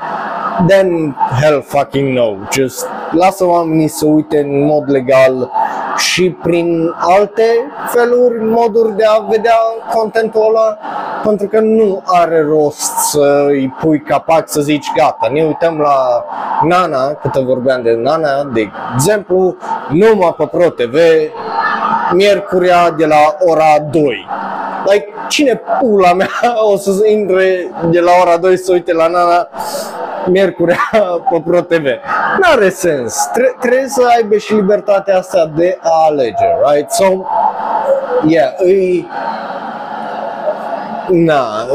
then 0.67 1.17
hell 1.41 1.63
fucking 1.67 2.17
no. 2.17 2.35
Just 2.53 2.87
lasă 3.11 3.45
oamenii 3.45 3.89
să 3.89 4.07
uite 4.07 4.39
în 4.39 4.65
mod 4.65 4.91
legal 4.91 5.51
și 5.99 6.31
prin 6.31 6.95
alte 6.99 7.43
feluri, 7.87 8.45
moduri 8.45 8.97
de 8.97 9.05
a 9.05 9.19
vedea 9.29 9.57
contentul 9.95 10.45
ăla, 10.49 10.79
pentru 11.23 11.47
că 11.47 11.61
nu 11.61 12.03
are 12.05 12.43
rost 12.49 12.97
să 12.97 13.45
îi 13.47 13.75
pui 13.81 14.01
capac 14.01 14.49
să 14.49 14.61
zici 14.61 14.87
gata, 14.97 15.29
ne 15.33 15.43
uităm 15.43 15.79
la 15.79 16.25
Nana, 16.63 17.13
cât 17.13 17.35
vorbeam 17.35 17.83
de 17.83 17.95
Nana, 17.95 18.45
de 18.45 18.71
exemplu, 18.95 19.57
numai 19.89 20.35
pe 20.39 20.47
Pro 20.47 20.69
TV, 20.71 20.97
miercurea 22.13 22.91
de 22.91 23.07
la 23.07 23.37
ora 23.39 23.79
2. 23.91 24.27
Like, 24.85 25.07
cine 25.29 25.61
pula 25.81 26.13
mea 26.13 26.29
o 26.73 26.77
să 26.77 27.07
intre 27.07 27.71
de 27.91 28.01
la 28.01 28.11
ora 28.23 28.37
2 28.37 28.57
să 28.59 28.73
uite 28.73 28.93
la 28.93 29.07
Nana 29.07 29.49
miercurea 30.27 30.91
pe 31.31 31.43
Pro 31.45 31.61
TV. 31.61 31.85
N-are 32.41 32.69
sens. 32.69 33.29
Tre- 33.33 33.57
trebuie 33.61 33.89
să 33.89 34.03
aibă 34.17 34.37
și 34.37 34.55
libertatea 34.55 35.19
asta 35.19 35.51
de 35.57 35.79
a 35.91 36.07
alege, 36.07 36.47
right? 36.65 36.91
So, 36.91 37.05
yeah, 38.27 38.53
îi... 38.59 39.09
Na, 41.11 41.67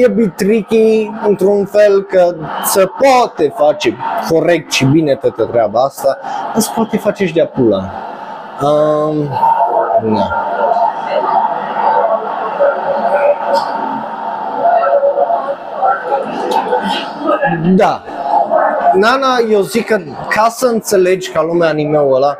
e 0.00 0.08
bit 0.08 0.36
tricky 0.36 1.10
într-un 1.26 1.64
fel 1.64 2.02
că 2.02 2.34
se 2.64 2.90
poate 2.98 3.52
face 3.56 3.96
corect 4.28 4.72
și 4.72 4.84
bine 4.84 5.14
toată 5.14 5.44
treaba 5.44 5.80
asta, 5.80 6.18
dar 6.52 6.62
se 6.62 6.70
poate 6.74 6.96
face 6.96 7.26
și 7.26 7.32
de-a 7.32 7.46
pula. 7.46 7.90
Um, 8.62 9.28
na. 10.02 10.46
Da. 17.76 18.02
Nana, 18.94 19.26
eu 19.50 19.60
zic 19.60 19.86
că 19.86 19.98
ca 20.28 20.48
să 20.48 20.66
înțelegi 20.66 21.30
ca 21.30 21.42
lumea 21.42 21.68
anime-ul 21.68 22.14
ăla, 22.14 22.36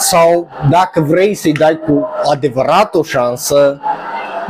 sau 0.00 0.48
dacă 0.70 1.00
vrei 1.00 1.34
să-i 1.34 1.52
dai 1.52 1.80
cu 1.86 2.08
adevărat 2.32 2.94
o 2.94 3.02
șansă, 3.02 3.80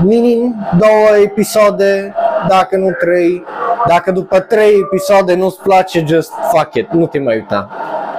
minim 0.05 0.66
două 0.78 1.22
episoade, 1.22 2.14
dacă 2.48 2.76
nu 2.76 2.90
trei. 2.90 3.44
Dacă 3.86 4.11
după 4.11 4.40
trei 4.40 4.72
episoade 4.84 5.34
nu-ți 5.34 5.61
place, 5.62 6.05
just 6.07 6.32
fuck 6.51 6.74
it, 6.74 6.90
nu 6.90 7.07
te 7.07 7.18
mai 7.18 7.34
uita. 7.34 7.68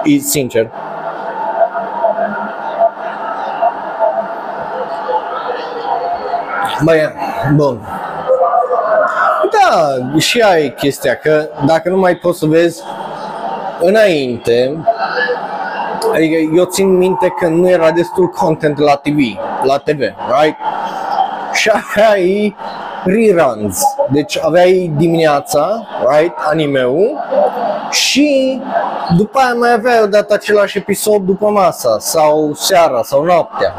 E 0.04 0.18
sincer. 0.18 0.70
Băi, 6.84 7.12
bun. 7.54 7.80
Da, 9.50 10.18
și 10.18 10.40
aia 10.40 10.64
e 10.64 10.68
chestia, 10.68 11.14
că 11.14 11.48
dacă 11.66 11.88
nu 11.88 11.96
mai 11.96 12.14
poți 12.14 12.38
să 12.38 12.46
vezi 12.46 12.82
înainte, 13.80 14.76
adică 16.14 16.56
eu 16.56 16.64
țin 16.64 16.96
minte 16.96 17.28
că 17.28 17.48
nu 17.48 17.68
era 17.68 17.90
destul 17.90 18.26
content 18.26 18.78
la 18.78 18.94
TV, 18.94 19.18
la 19.62 19.78
TV, 19.78 19.98
right? 20.40 20.56
Și 21.52 21.70
aveai 21.72 22.56
reruns, 23.04 23.82
deci 24.10 24.38
aveai 24.42 24.92
dimineața, 24.96 25.86
right, 26.08 26.34
anime-ul 26.50 27.18
și 27.90 28.60
după 29.16 29.38
aia 29.38 29.54
mai 29.54 29.72
aveai 29.72 30.02
odată 30.02 30.34
același 30.34 30.78
episod 30.78 31.22
după 31.22 31.50
masa 31.50 31.96
sau 31.98 32.52
seara 32.54 33.02
sau 33.02 33.24
noaptea. 33.24 33.74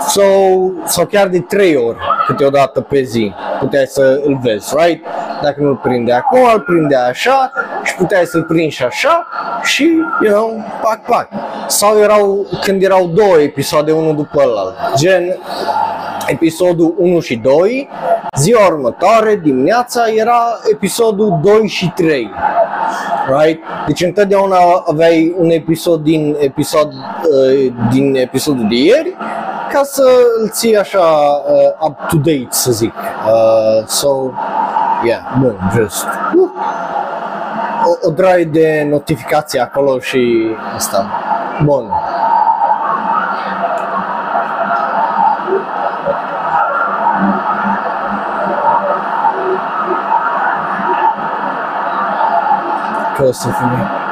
Sau, 0.00 0.72
sau 0.84 1.04
chiar 1.04 1.28
de 1.28 1.40
trei 1.40 1.76
ori 1.76 1.98
câteodată 2.26 2.80
pe 2.80 3.02
zi 3.02 3.34
puteai 3.58 3.86
să 3.86 4.20
îl 4.24 4.38
vezi, 4.42 4.74
right? 4.76 5.04
Dacă 5.42 5.60
nu-l 5.60 5.76
prinde 5.76 6.12
acum, 6.12 6.40
îl 6.52 6.60
prinde 6.60 6.96
așa 6.96 7.52
și 7.84 7.94
puteai 7.94 8.24
să-l 8.26 8.42
prinzi 8.42 8.76
și 8.76 8.84
așa 8.84 9.26
și, 9.62 9.84
you 10.22 10.32
know, 10.32 10.64
pac, 10.82 11.04
pac. 11.04 11.28
Sau 11.66 11.98
erau, 11.98 12.46
când 12.60 12.82
erau 12.82 13.06
două 13.06 13.38
episoade, 13.38 13.92
unul 13.92 14.16
după 14.16 14.42
ălalt, 14.42 14.74
gen 14.96 15.36
episodul 16.26 16.94
1 16.98 17.20
și 17.20 17.36
2, 17.36 17.88
ziua 18.36 18.66
următoare, 18.66 19.40
dimineața, 19.42 20.02
era 20.14 20.58
episodul 20.72 21.38
2 21.42 21.68
și 21.68 21.92
3. 21.94 22.30
Right? 23.38 23.62
Deci 23.86 24.02
întotdeauna 24.02 24.56
aveai 24.86 25.34
un 25.38 25.50
episod 25.50 26.02
din, 26.02 26.36
episod, 26.38 26.92
uh, 26.92 27.72
din 27.90 28.14
episodul 28.16 28.66
de 28.68 28.74
ieri 28.74 29.16
ca 29.72 29.82
să 29.82 30.02
îl 30.40 30.48
ții 30.48 30.76
așa 30.76 30.98
uh, 31.00 31.88
up 31.88 31.98
to 32.08 32.16
date, 32.16 32.48
să 32.48 32.72
zic. 32.72 32.94
Uh, 32.94 33.86
so, 33.86 34.08
yeah, 35.04 35.20
bun, 35.40 35.56
just. 35.74 36.04
Uh, 36.34 36.48
o, 37.86 38.08
o 38.08 38.10
draie 38.10 38.44
de 38.44 38.86
notificații 38.90 39.58
acolo 39.58 39.98
și 39.98 40.46
asta. 40.74 41.10
Bun. 41.64 41.90
Că 53.16 53.24
o 53.24 53.32
să 53.32 53.48
fie. 53.48 54.04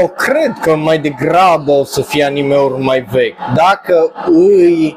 Eu 0.00 0.08
cred 0.08 0.52
că 0.60 0.76
mai 0.76 0.98
degrabă 0.98 1.70
o 1.70 1.84
să 1.84 2.02
fie 2.02 2.24
anime-uri 2.24 2.82
mai 2.82 3.06
vechi. 3.10 3.38
Dacă 3.54 4.12
îi 4.26 4.96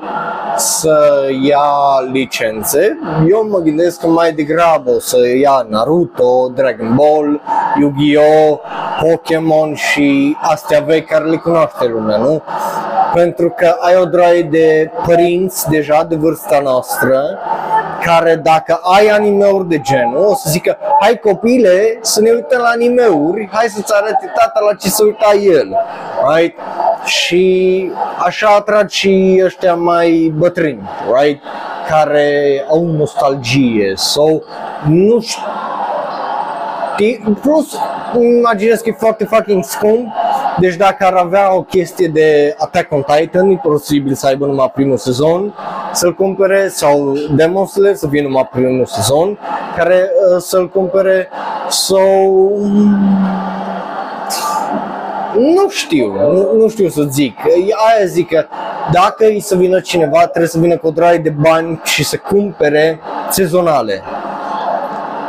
să 0.58 1.28
ia 1.42 1.60
licențe, 2.12 3.00
eu 3.30 3.48
mă 3.50 3.58
gândesc 3.58 4.00
că 4.00 4.08
mai 4.08 4.32
degrabă 4.32 4.90
o 4.90 5.00
să 5.00 5.18
ia 5.42 5.66
Naruto, 5.70 6.48
Dragon 6.56 6.96
Ball, 6.96 7.42
Yu-Gi-Oh, 7.80 8.60
Pokémon 9.02 9.74
și 9.76 10.38
astea 10.42 10.80
vechi 10.80 11.08
care 11.08 11.26
le 11.26 11.36
cunoaște 11.36 11.88
lumea, 11.88 12.18
nu? 12.18 12.42
Pentru 13.14 13.54
că 13.58 13.76
ai 13.80 13.96
o 14.02 14.06
droaie 14.06 14.42
de 14.42 14.92
părinți 15.06 15.70
deja 15.70 16.04
de 16.04 16.16
vârsta 16.16 16.60
noastră 16.64 17.38
care 18.06 18.36
dacă 18.36 18.80
ai 18.84 19.08
animeuri 19.08 19.68
de 19.68 19.80
genul, 19.80 20.26
o 20.26 20.36
să 20.36 20.50
zică, 20.50 20.78
hai 21.00 21.20
copile 21.20 21.98
să 22.02 22.22
ne 22.22 22.32
uităm 22.32 22.60
la 22.62 22.68
animeuri, 22.68 23.50
hai 23.52 23.68
să-ți 23.68 23.94
arăte 23.96 24.32
tata 24.36 24.60
la 24.70 24.76
ce 24.76 24.90
se 24.90 25.04
uita 25.04 25.32
el, 25.42 25.78
right? 26.36 26.58
Și 27.06 27.92
așa 28.26 28.48
atrag 28.58 28.90
și 28.90 29.42
ăștia 29.44 29.74
mai 29.74 30.34
bătrâni, 30.38 30.90
right? 31.20 31.42
Care 31.90 32.66
au 32.70 32.86
nostalgie 32.86 33.94
sau 33.96 34.44
nu 34.88 35.20
știu, 35.20 35.44
plus 37.42 37.78
imaginez 38.20 38.80
că 38.80 38.90
e 38.90 38.96
foarte 38.98 39.24
fucking 39.24 39.64
scump 39.64 40.08
Deci 40.60 40.76
dacă 40.76 41.06
ar 41.06 41.14
avea 41.14 41.56
o 41.56 41.62
chestie 41.62 42.08
de 42.08 42.56
Attack 42.58 42.92
on 42.92 43.02
Titan, 43.02 43.50
e 43.50 43.60
posibil 43.64 44.14
să 44.14 44.28
aibă 44.28 44.46
numai 44.46 44.72
primul 44.74 44.98
sezon, 44.98 45.54
să-l 45.94 46.14
cumpere, 46.14 46.68
sau 46.68 47.14
Demon 47.36 47.66
Slayer 47.66 47.96
să 47.96 48.08
fie 48.08 48.22
numai 48.22 48.50
primul 48.52 48.86
sezon, 48.86 49.38
care 49.78 50.10
uh, 50.34 50.42
să-l 50.42 50.70
cumpere, 50.70 51.30
sau... 51.70 52.52
Nu 55.38 55.70
știu, 55.70 56.14
nu, 56.14 56.58
nu 56.58 56.68
știu 56.68 56.90
să 56.90 57.02
zic. 57.10 57.38
E 57.46 57.74
Aia 57.96 58.06
zic 58.06 58.28
că 58.28 58.46
dacă 58.92 59.26
îi 59.26 59.40
să 59.40 59.56
vină 59.56 59.80
cineva, 59.80 60.20
trebuie 60.20 60.48
să 60.48 60.60
vină 60.60 60.78
cu 60.78 60.88
o 60.88 60.92
draie 60.92 61.18
de 61.18 61.30
bani 61.30 61.82
și 61.84 62.04
să 62.04 62.18
cumpere 62.18 63.00
sezonale. 63.30 64.02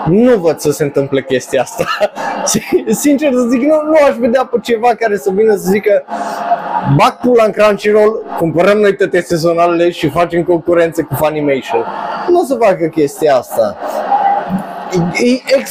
Nu 0.08 0.36
văd 0.36 0.58
să 0.58 0.70
se 0.70 0.82
întâmple 0.82 1.22
chestia 1.22 1.62
asta. 1.62 1.84
Sincer 3.02 3.32
să 3.32 3.46
zic, 3.50 3.60
nu, 3.60 3.74
nu 3.86 3.96
aș 4.08 4.16
vedea 4.16 4.44
pe 4.44 4.58
ceva 4.62 4.94
care 4.98 5.16
să 5.16 5.30
vină 5.30 5.54
să 5.54 5.70
zică 5.70 6.04
bag 6.96 7.12
pula 7.12 7.44
în 7.44 7.50
Crunchyroll, 7.50 8.22
cumpărăm 8.38 8.78
noi 8.78 8.96
toate 8.96 9.20
sezonalele 9.20 9.90
și 9.90 10.08
facem 10.08 10.42
concurență 10.42 11.02
cu 11.02 11.14
Funimation. 11.14 11.84
Nu 12.28 12.40
o 12.40 12.44
să 12.44 12.54
facă 12.54 12.86
chestia 12.86 13.36
asta. 13.36 13.76
E, 14.92 15.26
e, 15.26 15.42
ex, 15.58 15.70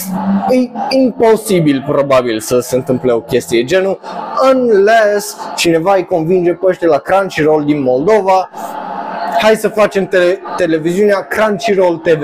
e 0.49 0.69
imposibil 0.97 1.83
probabil 1.87 2.39
să 2.39 2.59
se 2.59 2.75
întâmple 2.75 3.11
o 3.11 3.21
chestie 3.21 3.63
genul 3.63 3.99
unless 4.53 5.37
cineva 5.55 5.95
îi 5.95 6.05
convinge 6.05 6.53
pe 6.53 6.65
ăștia 6.65 6.87
la 6.87 6.97
Crunchyroll 6.97 7.65
din 7.65 7.81
Moldova 7.81 8.49
hai 9.41 9.55
să 9.55 9.67
facem 9.67 10.07
te- 10.07 10.39
televiziunea 10.55 11.27
Crunchyroll 11.29 11.97
TV 11.97 12.23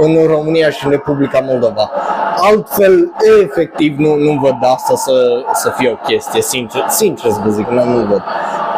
în 0.00 0.26
România 0.26 0.70
și 0.70 0.84
în 0.84 0.90
Republica 0.90 1.40
Moldova. 1.44 1.90
Altfel, 2.36 3.12
efectiv, 3.42 3.98
nu, 3.98 4.14
nu 4.14 4.38
văd 4.42 4.56
asta 4.60 4.94
să, 4.94 5.44
să 5.52 5.72
fie 5.76 5.90
o 5.90 5.94
chestie, 5.94 6.42
sincer, 6.42 6.84
sincer 6.88 7.30
să 7.30 7.40
vă 7.44 7.50
zic, 7.50 7.68
nu, 7.68 7.84
nu 7.84 8.06
văd 8.06 8.22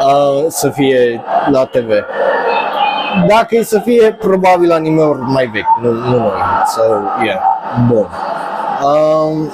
uh, 0.07 0.45
să 0.49 0.69
fie 0.69 1.23
la 1.51 1.65
TV. 1.65 1.91
Dacă 3.27 3.57
e 3.57 3.63
să 3.63 3.79
fie, 3.79 4.13
probabil 4.13 4.73
anime-uri 4.73 5.21
mai 5.21 5.47
vechi, 5.47 5.79
nu, 5.83 5.93
nu 5.93 6.19
noi. 6.19 6.31
So, 6.75 6.83
yeah, 7.25 7.41
bun. 7.89 8.07
Um, 8.85 9.51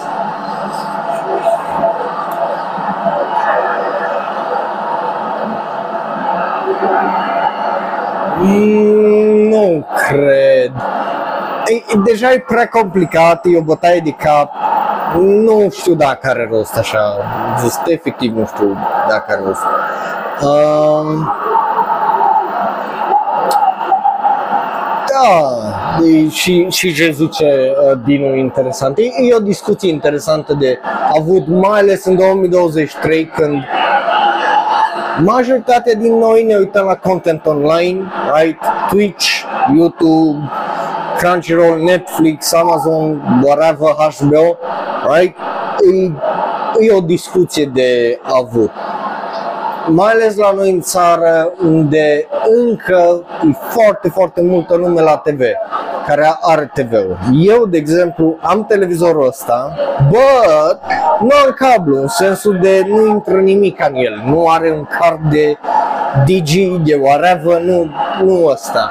Nu 9.48 9.86
cred. 10.08 10.72
E, 11.66 11.74
e- 11.74 12.00
deja 12.04 12.32
e 12.32 12.38
prea 12.38 12.68
complicat, 12.68 13.44
e 13.44 13.58
o 13.58 13.62
bătaie 13.62 14.00
de 14.04 14.10
cap. 14.10 14.52
Nu 15.20 15.68
știu 15.70 15.94
dacă 15.94 16.28
are 16.28 16.48
rost 16.50 16.76
așa. 16.76 17.16
Just 17.60 17.80
efectiv 17.86 18.36
nu 18.36 18.46
știu 18.46 18.76
dacă 19.08 19.24
are 19.28 19.40
rost. 19.44 19.62
Um, 20.42 21.32
da, 25.08 26.04
e, 26.04 26.28
și, 26.28 26.66
și 26.70 26.94
ce 26.94 27.10
zice 27.10 27.72
uh, 27.90 27.98
Dinu 28.04 28.34
interesant. 28.34 28.98
E, 28.98 29.02
e 29.02 29.34
o 29.34 29.40
discuție 29.40 29.90
interesantă 29.90 30.54
de 30.54 30.78
avut, 31.18 31.46
mai 31.46 31.80
ales 31.80 32.04
în 32.04 32.16
2023 32.16 33.26
când 33.26 33.62
majoritatea 35.24 35.94
din 35.94 36.18
noi 36.18 36.44
ne 36.44 36.56
uităm 36.56 36.84
la 36.84 36.94
content 36.94 37.46
online, 37.46 38.02
right? 38.34 38.58
Twitch, 38.88 39.44
YouTube, 39.76 40.50
Crunchyroll, 41.18 41.82
Netflix, 41.82 42.52
Amazon, 42.52 43.20
whatever, 43.42 43.94
HBO, 44.18 44.58
right? 45.14 45.36
E, 45.92 46.12
e 46.86 46.92
o 46.92 47.00
discuție 47.00 47.64
de 47.64 48.20
avut. 48.22 48.70
Mai 49.88 50.12
ales 50.12 50.36
la 50.36 50.52
noi 50.52 50.70
în 50.70 50.80
țară, 50.80 51.52
unde 51.62 52.26
încă 52.66 53.24
e 53.48 53.52
foarte, 53.68 54.08
foarte 54.08 54.42
multă 54.42 54.76
lume 54.76 55.00
la 55.00 55.16
TV 55.16 55.40
care 56.06 56.36
are 56.40 56.70
TV-ul. 56.74 57.18
Eu, 57.32 57.66
de 57.66 57.76
exemplu, 57.76 58.36
am 58.40 58.64
televizorul 58.64 59.26
ăsta, 59.26 59.74
but 60.08 60.80
nu 61.20 61.28
am 61.44 61.54
cablu, 61.56 62.00
în 62.00 62.08
sensul 62.08 62.58
de 62.62 62.86
nu 62.88 63.06
intră 63.06 63.34
nimic 63.34 63.86
în 63.88 63.94
el, 63.94 64.22
nu 64.26 64.46
are 64.46 64.70
un 64.70 64.86
card 64.98 65.30
de 65.30 65.56
DG, 66.24 66.82
de 66.84 67.00
whatever, 67.02 67.60
nu, 67.60 67.90
nu 68.24 68.44
ăsta. 68.44 68.90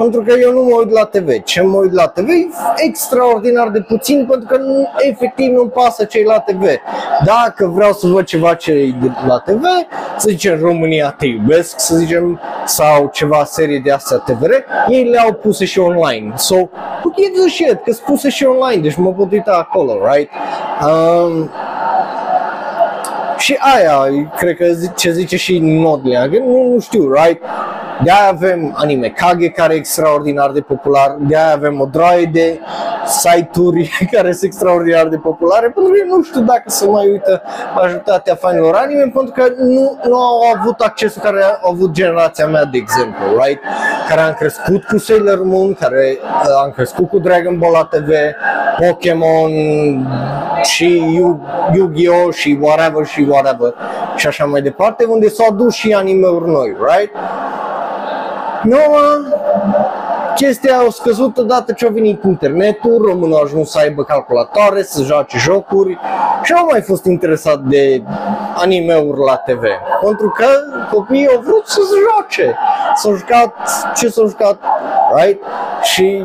Pentru 0.00 0.22
că 0.22 0.34
eu 0.40 0.52
nu 0.52 0.62
mă 0.62 0.76
uit 0.78 0.90
la 0.90 1.04
TV. 1.04 1.42
Ce 1.44 1.62
mă 1.62 1.76
uit 1.76 1.92
la 1.92 2.06
TV 2.06 2.28
e 2.28 2.48
extraordinar 2.76 3.68
de 3.68 3.80
puțin 3.80 4.26
pentru 4.30 4.48
că 4.48 4.56
nu, 4.56 4.88
efectiv 4.98 5.52
nu-mi 5.52 5.70
pasă 5.70 6.04
ce 6.04 6.22
la 6.26 6.38
TV. 6.38 6.62
Dacă 7.24 7.66
vreau 7.74 7.92
să 7.92 8.06
văd 8.06 8.24
ceva 8.24 8.54
ce 8.54 8.72
e 8.72 8.94
de 9.00 9.10
la 9.26 9.38
TV, 9.38 9.62
să 10.18 10.28
zicem 10.28 10.60
România 10.60 11.14
te 11.18 11.26
iubesc, 11.26 11.80
să 11.80 11.96
zicem, 11.96 12.40
sau 12.64 13.10
ceva 13.12 13.44
serie 13.44 13.80
de 13.84 13.92
astea 13.92 14.16
TVR, 14.16 14.50
ei 14.88 15.04
le-au 15.04 15.32
puse 15.32 15.64
și 15.64 15.78
online. 15.78 16.32
So, 16.36 16.54
who 16.54 17.12
gives 17.16 17.44
a 17.44 17.48
shit? 17.48 17.80
Că 17.84 17.92
sunt 17.92 18.06
puse 18.06 18.28
și 18.28 18.44
online, 18.44 18.82
deci 18.82 18.96
mă 18.96 19.12
pot 19.12 19.32
uita 19.32 19.52
acolo, 19.52 19.98
right? 20.12 20.30
Um, 20.86 21.50
și 23.38 23.56
aia, 23.58 24.28
cred 24.36 24.56
că 24.56 24.64
zi- 24.72 24.94
ce 24.96 25.12
zice 25.12 25.36
și 25.36 25.58
Nodlea, 25.58 26.28
că 26.28 26.38
nu, 26.38 26.72
nu 26.72 26.78
știu, 26.78 27.12
right? 27.12 27.42
De 28.04 28.10
avem 28.10 28.74
anime 28.76 29.08
Kage 29.08 29.48
care 29.48 29.74
e 29.74 29.76
extraordinar 29.76 30.50
de 30.50 30.60
popular, 30.60 31.16
de 31.18 31.36
avem 31.36 31.80
o 31.80 31.84
droaie 31.84 32.24
de 32.24 32.60
site-uri 33.06 33.90
care 34.12 34.32
sunt 34.32 34.42
extraordinar 34.42 35.06
de 35.06 35.16
populare, 35.16 35.70
pentru 35.70 35.92
că 35.92 35.98
eu 36.06 36.16
nu 36.16 36.22
știu 36.22 36.40
dacă 36.40 36.62
se 36.66 36.86
mai 36.86 37.10
uită 37.10 37.42
majoritatea 37.74 38.34
fanilor 38.34 38.74
anime, 38.74 39.10
pentru 39.14 39.32
că 39.32 39.44
nu, 39.58 39.98
nu 40.06 40.16
au 40.16 40.40
avut 40.56 40.80
accesul 40.80 41.22
care 41.22 41.42
au 41.62 41.70
avut 41.70 41.90
generația 41.90 42.46
mea, 42.46 42.64
de 42.64 42.78
exemplu, 42.78 43.24
right? 43.44 43.62
Care 44.08 44.20
am 44.20 44.34
crescut 44.38 44.84
cu 44.84 44.98
Sailor 44.98 45.42
Moon, 45.44 45.74
care 45.74 46.18
uh, 46.22 46.62
am 46.64 46.70
crescut 46.70 47.08
cu 47.08 47.18
Dragon 47.18 47.58
Ball 47.58 47.72
la 47.72 47.84
TV, 47.84 48.08
Pokémon 48.78 49.50
și 50.62 51.02
Yu- 51.14 51.40
Yu-Gi-Oh! 51.72 52.32
și 52.34 52.58
whatever 52.60 53.06
și 53.06 53.26
whatever 53.28 53.74
și 54.16 54.26
așa 54.26 54.44
mai 54.44 54.62
departe, 54.62 55.04
unde 55.04 55.28
s-au 55.28 55.52
dus 55.54 55.74
și 55.74 55.92
anime-uri 55.92 56.50
noi, 56.50 56.76
right? 56.88 57.12
Nouă, 58.62 59.00
chestia 60.34 60.76
a 60.76 60.90
scăzut 60.90 61.38
odată 61.38 61.72
ce 61.72 61.86
a 61.86 61.90
venit 61.90 62.24
internetul, 62.24 63.02
românul 63.06 63.36
a 63.36 63.40
ajuns 63.44 63.70
să 63.70 63.78
aibă 63.78 64.04
calculatoare, 64.04 64.82
să 64.82 65.02
joace 65.02 65.38
jocuri 65.38 65.98
și 66.42 66.52
au 66.52 66.66
mai 66.70 66.80
fost 66.80 67.04
interesat 67.04 67.58
de 67.58 68.02
anime-uri 68.54 69.20
la 69.26 69.36
TV. 69.36 69.62
Pentru 70.04 70.28
că 70.28 70.46
copiii 70.90 71.28
au 71.28 71.40
vrut 71.44 71.66
să 71.66 71.80
se 71.90 71.96
joace. 72.10 72.56
S-au 72.94 73.14
jucat 73.14 73.54
ce 73.96 74.08
s-au 74.08 74.26
jucat, 74.26 74.58
right? 75.14 75.42
Și 75.82 76.24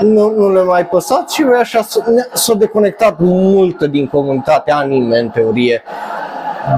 nu, 0.00 0.30
nu 0.36 0.52
le 0.52 0.62
mai 0.62 0.86
păsat 0.86 1.30
și 1.30 1.44
așa 1.58 1.82
s-a, 1.82 2.00
s-a 2.32 2.54
deconectat 2.54 3.14
multă 3.18 3.86
din 3.86 4.08
comunitatea 4.08 4.76
anime, 4.76 5.18
în 5.18 5.28
teorie, 5.28 5.82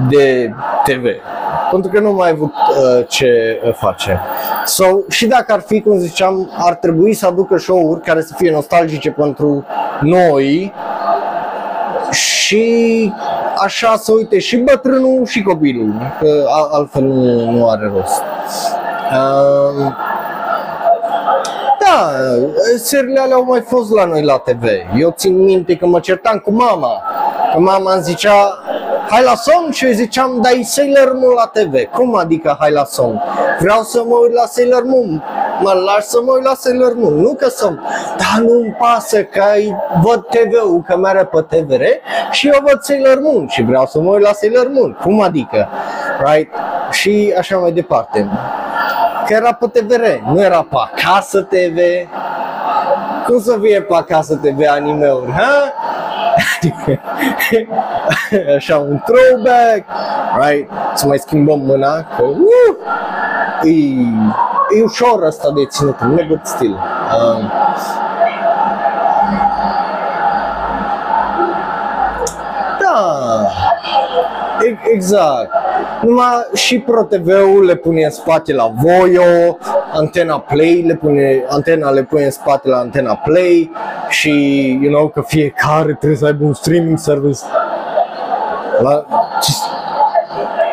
de 0.09 0.53
TV. 0.83 1.05
Pentru 1.71 1.91
că 1.91 1.99
nu 1.99 2.11
mai 2.11 2.27
ai 2.27 2.33
avut 2.33 2.53
uh, 2.53 3.05
ce 3.07 3.61
uh, 3.65 3.73
face. 3.73 4.19
So, 4.65 4.83
și 5.09 5.25
dacă 5.27 5.53
ar 5.53 5.59
fi, 5.59 5.81
cum 5.81 5.97
ziceam, 5.97 6.49
ar 6.57 6.73
trebui 6.73 7.13
să 7.13 7.27
aducă 7.27 7.57
show-uri 7.57 8.01
care 8.01 8.21
să 8.21 8.33
fie 8.37 8.51
nostalgice 8.51 9.11
pentru 9.11 9.65
noi 10.01 10.73
și 12.11 13.13
așa 13.63 13.95
să 13.95 14.11
uite 14.11 14.39
și 14.39 14.57
bătrânul 14.57 15.25
și 15.25 15.41
copilul, 15.41 15.93
că 16.19 16.45
a- 16.47 16.69
altfel 16.71 17.01
nu, 17.03 17.51
nu 17.51 17.69
are 17.69 17.91
rost. 17.95 18.21
Uh, 19.11 19.91
da, 21.79 22.09
seriile 22.77 23.19
alea 23.19 23.35
au 23.35 23.43
mai 23.47 23.61
fost 23.61 23.91
la 23.91 24.05
noi 24.05 24.23
la 24.23 24.37
TV. 24.37 24.63
Eu 24.97 25.13
țin 25.17 25.43
minte 25.43 25.75
că 25.75 25.85
mă 25.85 25.99
certam 25.99 26.37
cu 26.37 26.51
mama. 26.51 27.01
Că 27.53 27.59
mama 27.59 27.93
îmi 27.93 28.03
zicea, 28.03 28.57
hai 29.13 29.23
la 29.23 29.35
somn 29.35 29.71
și 29.71 29.83
eu 29.83 29.89
îi 29.89 29.95
ziceam, 29.95 30.39
dar 30.41 30.51
e 30.51 30.63
Sailor 30.63 31.11
Moon 31.13 31.33
la 31.33 31.51
TV. 31.53 31.83
Cum 31.91 32.15
adică 32.15 32.57
hai 32.59 32.71
la 32.71 32.83
somn? 32.83 33.21
Vreau 33.59 33.81
să 33.81 34.03
mă 34.07 34.15
uit 34.21 34.33
la 34.33 34.45
Sailor 34.45 34.83
Moon. 34.85 35.23
Mă 35.59 35.71
lași 35.85 36.07
să 36.07 36.19
mă 36.25 36.31
uit 36.31 36.43
la 36.43 36.53
Sailor 36.53 36.93
Moon, 36.95 37.13
nu 37.13 37.33
că 37.33 37.49
somn. 37.49 37.81
Dar 38.17 38.43
nu-mi 38.43 38.75
pasă 38.79 39.23
că 39.23 39.41
ai, 39.51 39.75
văd 40.01 40.25
TV-ul, 40.25 40.83
că 40.87 40.97
merge 40.97 41.23
pe 41.23 41.41
TVR 41.41 41.81
și 42.31 42.47
eu 42.47 42.59
văd 42.63 42.81
Sailor 42.81 43.19
Moon 43.21 43.47
și 43.47 43.63
vreau 43.63 43.85
să 43.85 43.99
mă 43.99 44.11
uit 44.11 44.21
la 44.21 44.31
Sailor 44.33 44.67
Moon. 44.71 44.97
Cum 45.01 45.21
adică? 45.21 45.67
Right? 46.25 46.53
Și 46.91 47.33
așa 47.37 47.57
mai 47.57 47.71
departe. 47.71 48.29
Că 49.25 49.33
era 49.33 49.53
pe 49.53 49.67
TVR, 49.67 50.03
nu 50.33 50.41
era 50.41 50.67
pe 50.69 50.75
acasă 50.75 51.41
TV. 51.41 51.77
Cum 53.25 53.41
să 53.41 53.57
fie 53.61 53.81
pe 53.81 53.93
acasă 53.95 54.35
TV 54.35 54.65
anime-uri, 54.69 55.31
ha? 55.31 55.73
Așa 58.57 58.77
un 58.77 59.01
throwback, 59.05 59.85
right? 60.39 60.69
Să 60.93 61.07
mai 61.07 61.17
schimbăm 61.17 61.59
mâna, 61.59 62.03
că 62.03 62.23
uh, 62.23 62.75
e, 63.63 63.69
e 64.77 64.83
ușor 64.83 65.23
asta 65.23 65.51
de 65.55 65.65
ținut, 65.65 65.95
în 65.99 66.15
good 66.27 66.41
stil. 66.43 66.71
Um, 66.71 67.51
da, 72.79 73.47
E- 74.61 74.79
Exact. 74.93 75.51
Numai 76.03 76.47
și 76.53 76.79
Pro 76.79 77.03
TV-ul 77.03 77.65
le 77.65 77.75
pune 77.75 78.03
în 78.03 78.09
spate 78.09 78.53
la 78.53 78.71
Voio, 78.81 79.57
Antena 79.93 80.39
Play 80.39 80.83
le 80.87 80.95
pune, 80.95 81.43
antena 81.49 81.89
le 81.89 82.03
pune 82.03 82.23
în 82.23 82.31
spate 82.31 82.67
la 82.69 82.77
Antena 82.77 83.15
Play 83.15 83.71
și, 84.09 84.31
you 84.81 84.93
know, 84.93 85.07
că 85.07 85.21
fiecare 85.21 85.93
trebuie 85.93 86.19
să 86.19 86.25
aibă 86.25 86.45
un 86.45 86.53
streaming 86.53 86.97
service. 86.97 87.39
La, 88.81 89.05
ce, 89.41 89.51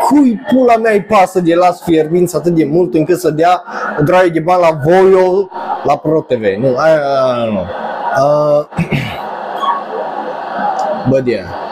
cui 0.09 0.41
pula 0.53 0.76
mea 0.76 0.93
îi 0.93 1.03
pasă 1.03 1.41
de 1.41 1.55
las 1.55 1.83
fierbinți 1.83 2.37
atât 2.37 2.55
de 2.55 2.64
mult 2.64 2.95
încât 2.95 3.18
să 3.18 3.31
dea 3.31 3.62
o 4.01 4.03
draie 4.03 4.28
de 4.28 4.41
bani 4.41 4.61
la 4.61 4.78
Voio, 4.85 5.49
la 5.85 5.97
Pro 5.97 6.20
TV. 6.20 6.43
Nu, 6.59 6.76
aia, 6.76 7.01
aia, 7.01 7.35
aia 7.35 7.45
nu. 7.45 7.66
Uh, 8.22 8.64
Bă, 11.09 11.22
yeah. 11.24 11.69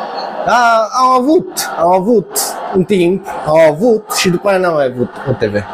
Da, 0.49 0.88
am 1.01 1.11
avut, 1.11 1.70
am 1.78 1.92
avut 1.92 2.38
un 2.74 2.84
timp, 2.84 3.26
am 3.46 3.59
avut 3.70 4.12
și 4.12 4.30
după 4.30 4.49
aia 4.49 4.59
n-am 4.59 4.72
mai 4.72 4.84
avut 4.84 5.11
o 5.28 5.32
TV. 5.32 5.64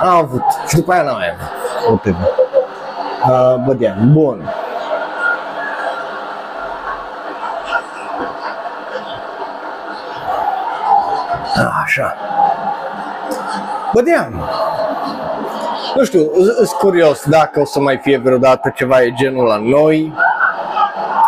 Am 0.00 0.16
avut 0.16 0.42
și 0.68 0.76
după 0.76 0.92
aia 0.92 1.02
n-am 1.02 1.16
mai 1.16 1.26
avut 1.28 1.92
o 1.92 1.96
TV. 1.96 2.16
Uh, 2.16 3.64
bă, 3.64 3.76
yeah, 3.78 3.96
bun. 4.12 4.54
Așa. 11.84 12.16
Bă, 13.92 14.02
yeah. 14.06 14.26
Nu 15.94 16.04
știu, 16.04 16.20
sunt 16.56 16.68
curios 16.68 17.24
dacă 17.24 17.60
o 17.60 17.64
să 17.64 17.80
mai 17.80 17.98
fie 18.02 18.18
vreodată 18.18 18.72
ceva 18.76 19.02
e 19.02 19.12
genul 19.12 19.46
la 19.46 19.56
noi, 19.56 20.14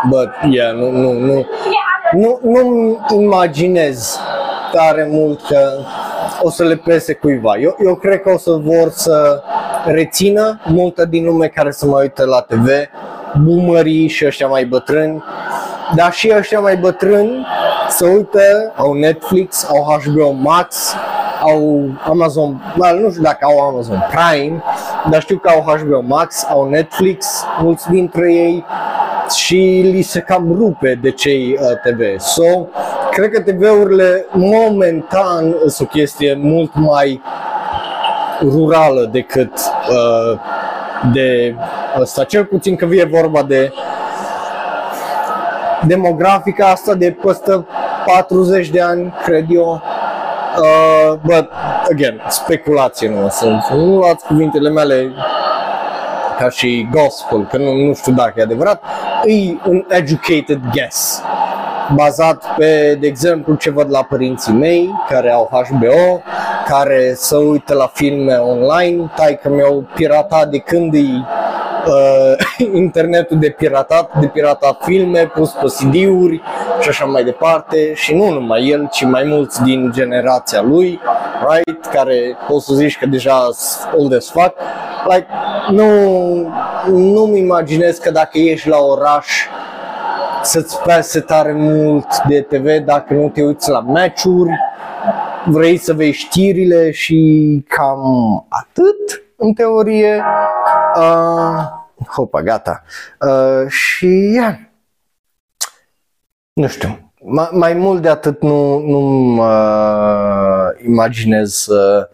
But, 0.08 0.30
yeah, 0.50 0.72
nu, 0.72 0.90
nu, 0.90 1.12
nu, 1.12 1.46
nu, 2.12 2.38
nu 2.42 2.98
imaginez 3.20 4.18
tare 4.72 5.08
mult 5.10 5.46
că 5.46 5.70
o 6.42 6.50
să 6.50 6.64
le 6.64 6.76
pese 6.76 7.14
cuiva. 7.14 7.56
Eu, 7.56 7.76
eu 7.84 7.94
cred 7.94 8.20
că 8.22 8.30
o 8.30 8.38
să 8.38 8.50
vor 8.50 8.90
să 8.90 9.42
rețină 9.84 10.60
multă 10.64 11.04
din 11.04 11.24
lume 11.24 11.46
care 11.46 11.70
să 11.70 11.86
mă 11.86 11.98
uită 12.00 12.24
la 12.24 12.40
TV, 12.40 12.68
boomerii 13.44 14.08
și 14.08 14.26
ăștia 14.26 14.46
mai 14.46 14.64
bătrâni, 14.64 15.24
dar 15.94 16.12
și 16.12 16.32
ăștia 16.36 16.60
mai 16.60 16.76
bătrâni 16.76 17.46
să 17.88 18.06
uită, 18.06 18.72
au 18.76 18.92
Netflix, 18.92 19.68
au 19.68 20.00
HBO 20.04 20.30
Max, 20.30 20.94
au 21.42 21.90
Amazon, 22.04 22.74
well, 22.78 22.98
nu 22.98 23.10
știu 23.10 23.22
dacă 23.22 23.38
au 23.44 23.68
Amazon 23.68 24.04
Prime, 24.10 24.62
dar 25.10 25.20
știu 25.20 25.38
că 25.38 25.48
au 25.48 25.60
HBO 25.60 26.00
Max, 26.00 26.46
au 26.50 26.68
Netflix, 26.68 27.44
mulți 27.60 27.90
dintre 27.90 28.32
ei, 28.32 28.64
și 29.30 29.80
li 29.92 30.02
se 30.02 30.20
cam 30.20 30.54
rupe 30.58 30.98
de 31.02 31.10
cei 31.10 31.58
uh, 31.60 31.66
TV. 31.82 32.20
So, 32.20 32.66
cred 33.10 33.30
că 33.30 33.40
TV-urile 33.40 34.26
momentan 34.32 35.54
sunt 35.66 35.88
o 35.88 35.96
chestie 35.96 36.38
mult 36.42 36.70
mai 36.74 37.22
rurală 38.40 39.08
decât 39.12 39.52
uh, 39.90 40.38
de 41.12 41.54
ăsta. 42.00 42.24
Cel 42.24 42.44
puțin 42.44 42.76
că 42.76 42.84
e 42.90 43.04
vorba 43.04 43.42
de 43.42 43.72
demografica 45.86 46.66
asta 46.66 46.94
de 46.94 47.16
peste 47.22 47.66
40 48.06 48.68
de 48.68 48.80
ani, 48.80 49.14
cred 49.24 49.46
eu. 49.48 49.82
Uh, 50.58 51.18
but, 51.22 51.48
again, 51.90 52.22
speculație 52.28 53.08
nu 53.08 53.28
sunt. 53.28 53.64
Nu 53.70 53.96
luați 53.96 54.26
cuvintele 54.26 54.70
mele 54.70 55.12
ca 56.38 56.48
și 56.48 56.88
gospel, 56.90 57.46
că 57.46 57.56
nu, 57.56 57.72
nu 57.72 57.94
știu 57.94 58.12
dacă 58.12 58.32
e 58.36 58.42
adevărat, 58.42 58.82
e 59.24 59.68
un 59.68 59.84
educated 59.88 60.60
guess 60.72 61.22
bazat 61.94 62.44
pe, 62.56 62.96
de 63.00 63.06
exemplu, 63.06 63.54
ce 63.54 63.70
văd 63.70 63.90
la 63.90 64.02
părinții 64.02 64.52
mei 64.52 64.90
care 65.08 65.30
au 65.30 65.50
HBO, 65.50 66.22
care 66.68 67.12
să 67.14 67.36
uită 67.36 67.74
la 67.74 67.90
filme 67.94 68.34
online, 68.34 69.10
tai 69.16 69.38
că 69.42 69.48
mi-au 69.48 69.84
piratat 69.94 70.48
de 70.48 70.58
când 70.58 70.94
e 70.94 70.98
uh, 71.86 72.72
internetul 72.84 73.38
de 73.38 73.50
piratat, 73.50 74.18
de 74.20 74.26
piratat 74.26 74.82
filme, 74.84 75.26
pus 75.34 75.50
pe 75.50 75.66
CD-uri 75.66 76.42
și 76.80 76.88
așa 76.88 77.04
mai 77.04 77.24
departe 77.24 77.94
și 77.94 78.14
nu 78.14 78.30
numai 78.30 78.68
el, 78.68 78.88
ci 78.92 79.04
mai 79.04 79.24
mulți 79.24 79.62
din 79.62 79.90
generația 79.92 80.62
lui, 80.62 81.00
right, 81.48 81.86
care 81.86 82.36
poți 82.48 82.66
să 82.66 82.74
zici 82.74 82.98
că 82.98 83.06
deja 83.06 83.48
sunt 83.52 83.94
old 83.96 84.14
as 84.14 84.30
fuck, 84.30 84.54
like, 85.08 85.26
nu, 85.70 85.86
nu-mi 86.88 87.38
imaginez 87.38 87.98
că 87.98 88.10
dacă 88.10 88.38
ești 88.38 88.68
la 88.68 88.78
oraș 88.78 89.26
să-ți 90.42 90.82
pese 90.82 91.20
tare 91.20 91.52
mult 91.52 92.06
de 92.28 92.40
TV 92.40 92.84
dacă 92.84 93.14
nu 93.14 93.28
te 93.28 93.42
uiți 93.42 93.70
la 93.70 93.80
meciuri, 93.80 94.50
vrei 95.44 95.76
să 95.76 95.92
vezi 95.92 96.10
știrile 96.10 96.90
și 96.90 97.64
cam 97.68 98.46
atât 98.48 99.24
în 99.36 99.52
teorie. 99.52 100.24
Uh, 100.96 101.75
hopa, 102.08 102.42
gata. 102.42 102.82
Uh, 103.20 103.68
și 103.68 104.06
yeah. 104.06 104.58
nu 106.52 106.66
știu, 106.66 107.12
mai, 107.20 107.48
mai 107.52 107.74
mult 107.74 108.02
de 108.02 108.08
atât 108.08 108.42
nu, 108.42 108.78
nu 108.78 109.32
uh, 109.36 110.84
imaginez 110.84 111.52
să 111.52 112.10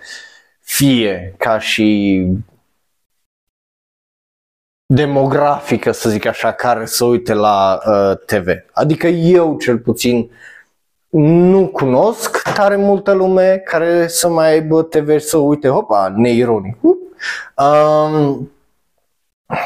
fie 0.60 1.34
ca 1.38 1.58
și 1.58 2.26
demografică, 4.86 5.92
să 5.92 6.10
zic 6.10 6.26
așa, 6.26 6.52
care 6.52 6.86
să 6.86 7.04
uite 7.04 7.32
la 7.32 7.80
uh, 7.86 8.18
TV. 8.26 8.48
Adică 8.72 9.06
eu 9.06 9.56
cel 9.56 9.78
puțin 9.78 10.30
nu 11.12 11.66
cunosc 11.66 12.42
tare 12.54 12.76
multă 12.76 13.12
lume 13.12 13.56
care 13.64 14.06
să 14.06 14.28
mai 14.28 14.50
aibă 14.50 14.82
TV 14.82 15.18
și 15.18 15.26
să 15.26 15.36
uite, 15.36 15.68
hopa, 15.68 16.12
neironic. 16.16 16.76
Um, 16.82 18.51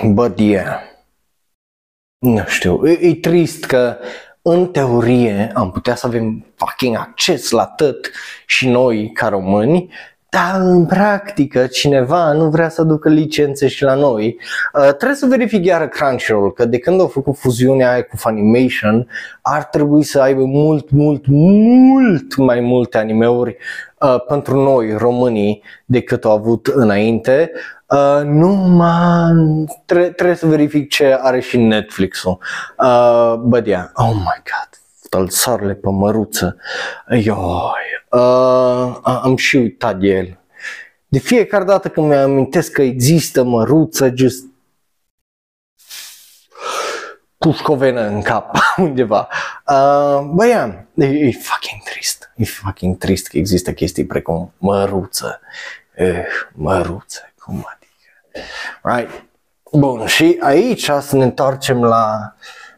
but 0.04 0.38
yeah. 0.38 0.80
Nu 2.18 2.44
știu, 2.46 2.86
e, 2.86 2.98
e 3.00 3.14
trist 3.14 3.64
că 3.64 3.96
în 4.42 4.66
teorie 4.66 5.50
am 5.54 5.70
putea 5.70 5.94
să 5.94 6.06
avem 6.06 6.46
fucking 6.54 6.96
acces 6.96 7.50
la 7.50 7.64
tot 7.64 8.10
și 8.46 8.68
noi 8.68 9.10
ca 9.12 9.28
români, 9.28 9.88
dar 10.28 10.60
în 10.60 10.86
practică 10.86 11.66
cineva 11.66 12.32
nu 12.32 12.48
vrea 12.48 12.68
să 12.68 12.80
aducă 12.80 13.08
licențe 13.08 13.68
și 13.68 13.82
la 13.82 13.94
noi. 13.94 14.38
Uh, 14.72 14.94
trebuie 14.94 15.16
să 15.16 15.26
verific 15.26 15.64
iar 15.64 15.88
Crunchyroll, 15.88 16.52
că 16.52 16.64
de 16.64 16.78
când 16.78 17.00
au 17.00 17.06
făcut 17.06 17.36
fuziunea 17.36 17.92
aia 17.92 18.02
cu 18.02 18.16
Funimation, 18.16 19.08
ar 19.42 19.64
trebui 19.64 20.02
să 20.02 20.20
aibă 20.20 20.44
mult, 20.44 20.90
mult, 20.90 21.24
mult 21.26 22.36
mai 22.36 22.60
multe 22.60 22.98
animeuri 22.98 23.56
uh, 24.00 24.24
pentru 24.28 24.62
noi, 24.62 24.92
românii, 24.96 25.62
decât 25.84 26.24
au 26.24 26.32
avut 26.32 26.66
înainte. 26.66 27.50
Uh, 27.86 28.20
numai 28.24 29.64
tre- 29.84 30.10
trebuie 30.10 30.36
să 30.36 30.46
verific 30.46 30.90
ce 30.90 31.18
are 31.20 31.40
și 31.40 31.56
Netflix-ul. 31.58 32.38
Uh, 32.78 33.34
but 33.38 33.66
yeah, 33.66 33.90
oh 33.94 34.12
my 34.14 34.42
god, 34.44 34.80
tălțarele 35.10 35.74
pe 35.74 35.88
măruță. 35.90 36.56
Ioi, 37.10 38.04
uh, 38.10 38.98
am 39.02 39.36
și 39.36 39.56
uitat 39.56 39.98
de 39.98 40.06
el. 40.06 40.38
De 41.08 41.18
fiecare 41.18 41.64
dată 41.64 41.88
când 41.88 42.06
mi 42.06 42.14
amintesc 42.14 42.72
că 42.72 42.82
există 42.82 43.42
măruță, 43.42 44.12
just 44.14 44.44
pușcovenă 47.38 48.00
în 48.00 48.22
cap 48.22 48.56
undeva. 48.76 49.28
Uh, 49.66 50.30
bă, 50.34 50.46
ia, 50.46 50.86
e, 50.94 51.04
e 51.04 51.30
fucking 51.32 51.82
trist. 51.84 52.32
E 52.36 52.44
fucking 52.44 52.96
trist 52.98 53.26
că 53.26 53.36
există 53.36 53.72
chestii 53.72 54.06
precum 54.06 54.52
măruță. 54.58 55.40
Uh, 55.98 56.24
măruță, 56.54 57.20
cum 57.46 57.66
adică? 57.74 58.46
Right? 58.82 59.24
Bun, 59.72 60.06
și 60.06 60.36
aici 60.40 60.90
să 61.00 61.16
ne 61.16 61.24
întoarcem 61.24 61.84
la, 61.84 62.34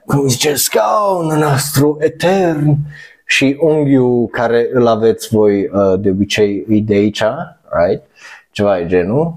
cum 0.06 0.28
zice, 0.28 0.54
scaunul 0.54 1.38
nostru 1.38 1.96
etern 2.00 2.76
și 3.26 3.56
unghiul 3.60 4.26
care 4.26 4.68
îl 4.72 4.86
aveți 4.86 5.28
voi 5.28 5.66
uh, 5.66 6.00
de 6.00 6.10
obicei 6.10 6.64
e 6.68 6.80
de 6.80 6.94
aici, 6.94 7.22
right? 7.70 8.02
Ceva 8.50 8.78
e 8.78 8.86
genul, 8.86 9.36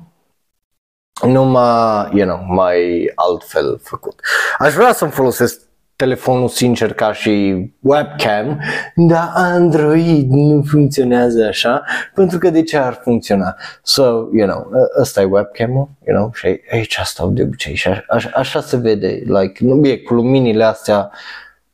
numai, 1.22 2.10
you 2.14 2.28
know, 2.28 2.46
mai 2.48 3.12
altfel 3.16 3.80
făcut. 3.84 4.20
Aș 4.58 4.74
vrea 4.74 4.94
să-mi 4.94 5.12
folosesc 5.12 5.62
telefonul 6.02 6.48
sincer 6.48 6.94
ca 6.94 7.14
și 7.14 7.66
webcam, 7.80 8.60
dar 8.96 9.32
Android 9.36 10.32
nu 10.32 10.64
funcționează 10.70 11.46
așa, 11.46 11.84
pentru 12.14 12.38
că 12.38 12.50
de 12.50 12.64
ce 12.64 12.78
ar 12.78 13.00
funcționa? 13.04 13.56
So, 13.84 14.04
you 14.34 14.48
know, 14.48 14.70
ăsta 15.00 15.22
e 15.22 15.24
webcam-ul, 15.24 15.90
you 16.08 16.18
know, 16.18 16.32
și 16.34 16.60
aici 16.72 17.00
stau 17.04 17.30
de 17.30 17.42
obicei 17.42 17.76
și 17.76 17.88
a, 17.88 18.04
a, 18.08 18.20
așa 18.34 18.62
se 18.62 18.78
vede, 18.78 19.08
like, 19.08 19.66
nu 19.66 19.88
e 19.88 19.98
cu 19.98 20.14
luminile 20.14 20.64
astea 20.64 21.12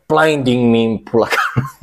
blinding 0.05 0.71
me 0.71 0.83
în 0.83 0.97
pula 0.97 1.27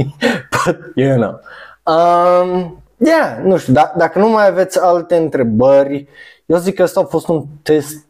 but, 0.64 0.78
you 0.95 1.16
know. 1.16 1.40
Um, 1.84 2.82
yeah, 2.97 3.38
nu 3.42 3.57
știu, 3.57 3.72
d- 3.72 3.97
dacă 3.97 4.18
nu 4.18 4.28
mai 4.28 4.47
aveți 4.47 4.80
alte 4.82 5.16
întrebări, 5.16 6.09
eu 6.47 6.59
zic 6.59 6.74
că 6.74 6.82
ăsta 6.82 7.01
a 7.01 7.05
fost 7.05 7.28
un 7.28 7.45
test 7.62 8.07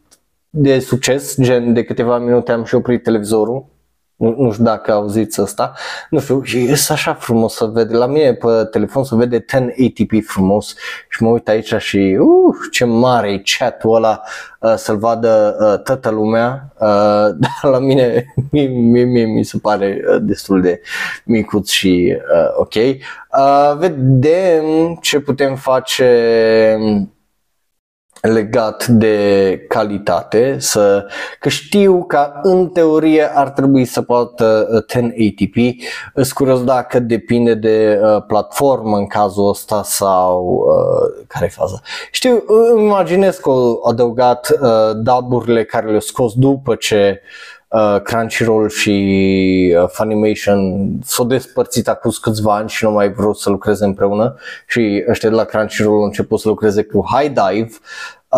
de 0.50 0.78
succes, 0.78 1.40
gen 1.40 1.72
de 1.72 1.84
câteva 1.84 2.18
minute 2.18 2.52
am 2.52 2.64
și 2.64 2.74
oprit 2.74 3.02
televizorul 3.02 3.72
Nu, 4.16 4.34
nu 4.38 4.52
știu 4.52 4.64
dacă 4.64 4.92
auziți 4.92 5.40
asta. 5.40 5.72
Nu 6.10 6.20
știu, 6.20 6.42
și 6.42 6.58
este 6.58 6.92
așa 6.92 7.14
frumos 7.14 7.54
să 7.54 7.64
vede. 7.64 7.96
La 7.96 8.06
mine 8.06 8.34
pe 8.34 8.64
telefon 8.70 9.04
se 9.04 9.16
vede 9.16 9.44
1080p 9.44 10.24
frumos 10.26 10.74
și 11.08 11.22
mă 11.22 11.28
uit 11.28 11.48
aici 11.48 11.74
și 11.78 12.18
uh, 12.20 12.54
ce 12.70 12.84
mare 12.84 13.32
e 13.32 13.42
chat-ul 13.58 13.94
ăla 13.94 14.22
uh, 14.60 14.74
să-l 14.76 14.96
vadă 14.96 15.56
uh, 15.60 15.82
toată 15.82 16.10
lumea. 16.10 16.72
Uh, 16.78 16.88
dar 17.42 17.58
la 17.62 17.78
mine 17.78 18.34
mie, 18.50 18.66
mie, 18.66 19.04
mie 19.04 19.24
mi 19.24 19.44
se 19.44 19.58
pare 19.62 20.00
uh, 20.08 20.16
destul 20.20 20.60
de 20.60 20.80
micuț 21.24 21.70
și 21.70 22.16
uh, 22.16 22.48
ok. 22.56 22.74
Uh, 22.74 23.76
vedem 23.78 24.98
ce 25.00 25.20
putem 25.20 25.56
face 25.56 26.78
legat 28.28 28.86
de 28.86 29.58
calitate, 29.68 30.56
să, 30.58 31.06
că 31.38 31.48
știu 31.48 32.04
că 32.04 32.32
în 32.42 32.68
teorie 32.68 33.30
ar 33.34 33.50
trebui 33.50 33.84
să 33.84 34.02
poată 34.02 34.68
1080p, 34.92 35.72
îs 36.14 36.32
curios 36.32 36.64
dacă 36.64 36.98
depinde 36.98 37.54
de 37.54 38.00
uh, 38.02 38.22
platformă 38.26 38.96
în 38.96 39.06
cazul 39.06 39.48
ăsta 39.48 39.82
sau 39.84 40.66
uh, 40.68 41.24
care 41.26 41.44
e 41.44 41.48
faza. 41.48 41.80
Știu, 42.10 42.42
îmi 42.72 42.84
imaginez 42.84 43.36
că 43.36 43.48
au 43.48 43.82
adăugat 43.88 44.48
uh, 44.60 44.68
duburile 45.02 45.64
care 45.64 45.86
le-au 45.86 46.00
scos 46.00 46.32
după 46.34 46.74
ce 46.74 47.20
uh, 47.68 48.00
Crunchyroll 48.02 48.68
și 48.68 49.74
uh, 49.76 49.88
Funimation 49.88 50.88
s-au 51.04 51.24
despărțit 51.24 51.88
acum 51.88 52.10
câțiva 52.20 52.54
ani 52.54 52.68
și 52.68 52.84
nu 52.84 52.90
mai 52.90 53.12
vreau 53.12 53.32
să 53.32 53.50
lucreze 53.50 53.84
împreună 53.84 54.36
și 54.66 55.04
ăștia 55.08 55.28
de 55.28 55.34
la 55.34 55.44
Crunchyroll 55.44 55.96
au 55.96 56.04
început 56.04 56.40
să 56.40 56.48
lucreze 56.48 56.82
cu 56.82 57.04
High 57.12 57.32
Dive 57.32 57.70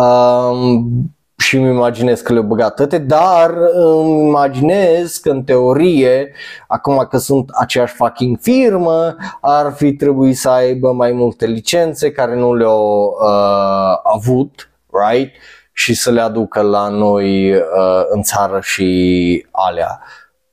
um, 0.03 1.15
și 1.37 1.57
îmi 1.57 1.69
imaginez 1.69 2.21
că 2.21 2.33
le-au 2.33 2.45
băgat 2.45 2.75
toate, 2.75 2.97
dar 2.97 3.53
îmi 3.73 4.27
imaginez 4.27 5.17
că 5.17 5.29
în 5.29 5.43
teorie, 5.43 6.31
acum 6.67 7.07
că 7.09 7.17
sunt 7.17 7.49
aceeași 7.49 7.93
fucking 7.93 8.37
firmă, 8.41 9.15
ar 9.41 9.73
fi 9.73 9.93
trebuit 9.93 10.37
să 10.37 10.49
aibă 10.49 10.91
mai 10.91 11.11
multe 11.11 11.45
licențe 11.45 12.11
care 12.11 12.35
nu 12.35 12.55
le-au 12.55 13.17
uh, 13.21 13.99
avut, 14.03 14.69
right? 15.09 15.31
și 15.77 15.93
să 15.93 16.11
le 16.11 16.21
aducă 16.21 16.61
la 16.61 16.87
noi 16.87 17.55
uh, 17.55 18.03
în 18.09 18.21
țară 18.21 18.59
și 18.61 19.45
alea, 19.51 20.01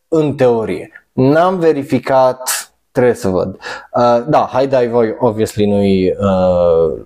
în 0.09 0.34
teorie. 0.34 1.09
N-am 1.12 1.59
verificat, 1.59 2.72
trebuie 2.90 3.14
să 3.14 3.28
văd. 3.28 3.59
Uh, 3.92 4.24
da, 4.26 4.49
High 4.53 4.78
Dive 4.78 5.16
obviously 5.18 5.66
nu-i, 5.66 6.11
uh, 6.11 7.05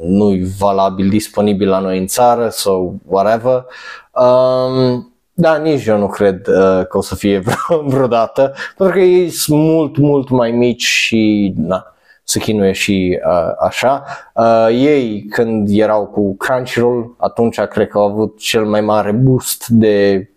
nu-i 0.00 0.44
valabil, 0.58 1.08
disponibil 1.08 1.68
la 1.68 1.78
noi 1.78 1.98
în 1.98 2.06
țară 2.06 2.48
sau 2.48 3.00
so 3.02 3.12
whatever. 3.14 3.66
Um, 4.12 5.14
da, 5.36 5.56
nici 5.56 5.86
eu 5.86 5.98
nu 5.98 6.06
cred 6.06 6.46
uh, 6.46 6.86
că 6.88 6.98
o 6.98 7.00
să 7.00 7.14
fie 7.14 7.42
vreodată, 7.86 8.54
pentru 8.76 8.96
că 8.96 9.02
ei 9.02 9.30
sunt 9.30 9.58
mult, 9.60 9.96
mult 9.96 10.28
mai 10.28 10.50
mici 10.50 10.82
și 10.82 11.54
na, 11.56 11.94
să 12.24 12.38
chinuie 12.38 12.72
și 12.72 13.20
uh, 13.26 13.52
așa. 13.58 14.04
Uh, 14.34 14.68
ei 14.70 15.24
când 15.30 15.68
erau 15.70 16.06
cu 16.06 16.36
Crunchyroll, 16.36 17.14
atunci 17.18 17.60
cred 17.60 17.88
că 17.88 17.98
au 17.98 18.04
avut 18.04 18.38
cel 18.38 18.64
mai 18.64 18.80
mare 18.80 19.12
boost 19.12 19.68
de 19.68 20.28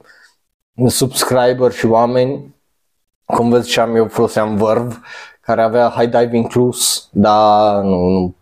subscriber 0.87 1.71
și 1.71 1.85
oameni. 1.85 2.55
Cum 3.25 3.49
vezi 3.49 3.69
ce 3.69 3.79
am 3.79 3.95
eu 3.95 4.07
foloseam 4.07 4.55
Verve, 4.55 4.99
care 5.41 5.61
avea 5.61 5.89
high 5.89 6.09
dive 6.09 6.37
inclus, 6.37 7.09
dar 7.11 7.83
nu, 7.83 8.07
nu. 8.07 8.35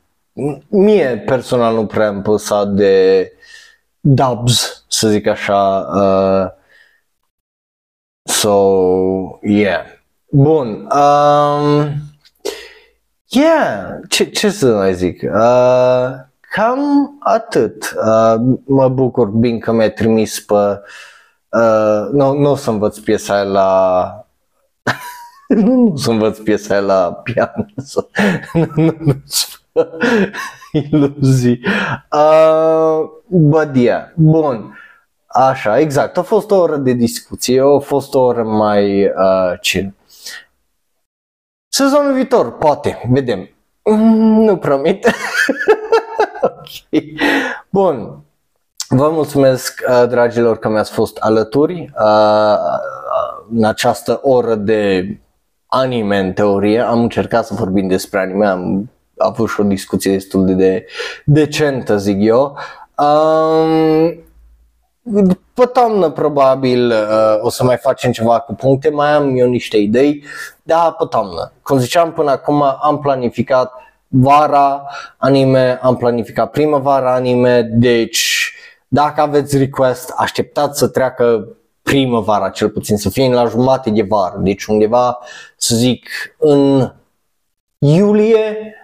Mie 0.67 1.17
personal 1.25 1.73
nu 1.73 1.85
prea 1.85 2.07
am 2.07 2.21
păsat 2.21 2.67
de 2.67 3.31
dubs, 3.99 4.85
să 4.87 5.07
zic 5.09 5.27
așa. 5.27 5.87
Uh, 5.93 6.51
so, 8.23 8.59
yeah. 9.41 9.85
Bun. 10.29 10.87
Um, 10.91 12.03
Yeah, 13.35 13.99
ce, 14.09 14.25
ce 14.25 14.49
să 14.49 14.75
mai 14.75 14.95
zic? 14.95 15.21
Uh, 15.21 16.09
cam 16.39 17.15
atât. 17.19 17.95
Uh, 18.05 18.35
mă 18.65 18.89
bucur 18.89 19.27
bine 19.27 19.57
că 19.57 19.71
mi-ai 19.71 19.91
trimis 19.91 20.39
pe... 20.39 20.81
Uh, 21.49 22.07
nu, 22.11 22.33
nu 22.33 22.49
o 22.49 22.55
să 22.55 22.69
învăț 22.69 22.97
piesa 22.97 23.33
aia 23.33 23.43
la... 23.43 24.27
nu, 25.47 25.75
nu 25.75 25.91
o 25.91 25.97
să 25.97 26.09
învăț 26.09 26.37
piesa 26.37 26.73
aia 26.73 26.83
la 26.83 27.13
pian. 27.13 27.73
nu, 28.53 28.67
nu, 28.75 28.95
nu 28.99 29.23
iluzii. 30.91 31.59
Uh, 32.11 33.09
but 33.27 33.75
yeah, 33.75 34.03
bun. 34.15 34.77
Așa, 35.27 35.79
exact. 35.79 36.17
A 36.17 36.21
fost 36.21 36.51
o 36.51 36.55
oră 36.55 36.77
de 36.77 36.91
discuție, 36.91 37.61
a 37.61 37.79
fost 37.79 38.13
o 38.13 38.19
oră 38.19 38.43
mai 38.43 39.05
uh, 39.05 39.59
chill. 39.61 39.93
Sezonul 41.67 42.13
viitor, 42.13 42.57
poate, 42.57 43.09
vedem. 43.11 43.49
Mm, 43.83 44.41
nu 44.43 44.57
promit. 44.57 45.05
ok. 46.41 47.01
Bun. 47.69 48.19
Vă 48.89 49.09
mulțumesc, 49.09 49.83
uh, 49.89 50.07
dragilor, 50.07 50.57
că 50.57 50.69
mi-ați 50.69 50.91
fost 50.91 51.17
alături 51.17 51.91
uh, 51.99 52.57
în 53.51 53.63
această 53.63 54.19
oră 54.23 54.55
de 54.55 55.17
anime, 55.65 56.19
în 56.19 56.33
teorie. 56.33 56.79
Am 56.79 57.01
încercat 57.01 57.45
să 57.45 57.53
vorbim 57.53 57.87
despre 57.87 58.19
anime, 58.19 58.45
am 58.45 58.89
avut 59.17 59.49
și 59.49 59.59
o 59.59 59.63
discuție 59.63 60.11
destul 60.11 60.55
de 60.55 60.85
decentă, 61.25 61.97
zic 61.97 62.17
eu. 62.19 62.57
Um, 62.97 64.23
pe 65.53 65.65
toamnă 65.73 66.09
probabil 66.09 66.89
uh, 66.89 67.37
o 67.41 67.49
să 67.49 67.63
mai 67.63 67.77
facem 67.77 68.11
ceva 68.11 68.39
cu 68.39 68.53
puncte, 68.53 68.89
mai 68.89 69.11
am 69.11 69.37
eu 69.37 69.47
niște 69.47 69.77
idei, 69.77 70.23
dar 70.63 70.93
pe 70.93 71.05
toamnă. 71.09 71.51
Cum 71.61 71.77
ziceam 71.77 72.13
până 72.13 72.31
acum 72.31 72.61
am 72.81 72.99
planificat 72.99 73.73
vara 74.07 74.87
anime, 75.17 75.79
am 75.81 75.95
planificat 75.95 76.51
primăvara 76.51 77.13
anime, 77.13 77.61
deci 77.61 78.53
dacă 78.87 79.21
aveți 79.21 79.57
request, 79.57 80.13
așteptați 80.17 80.79
să 80.79 80.87
treacă 80.87 81.47
primăvara 81.81 82.49
cel 82.49 82.69
puțin, 82.69 82.97
să 82.97 83.09
fie 83.09 83.33
la 83.33 83.45
jumate 83.45 83.89
de 83.89 84.01
vară, 84.01 84.39
deci 84.39 84.65
undeva 84.65 85.19
să 85.57 85.75
zic 85.75 86.09
în 86.37 86.91
iulie, 87.77 88.75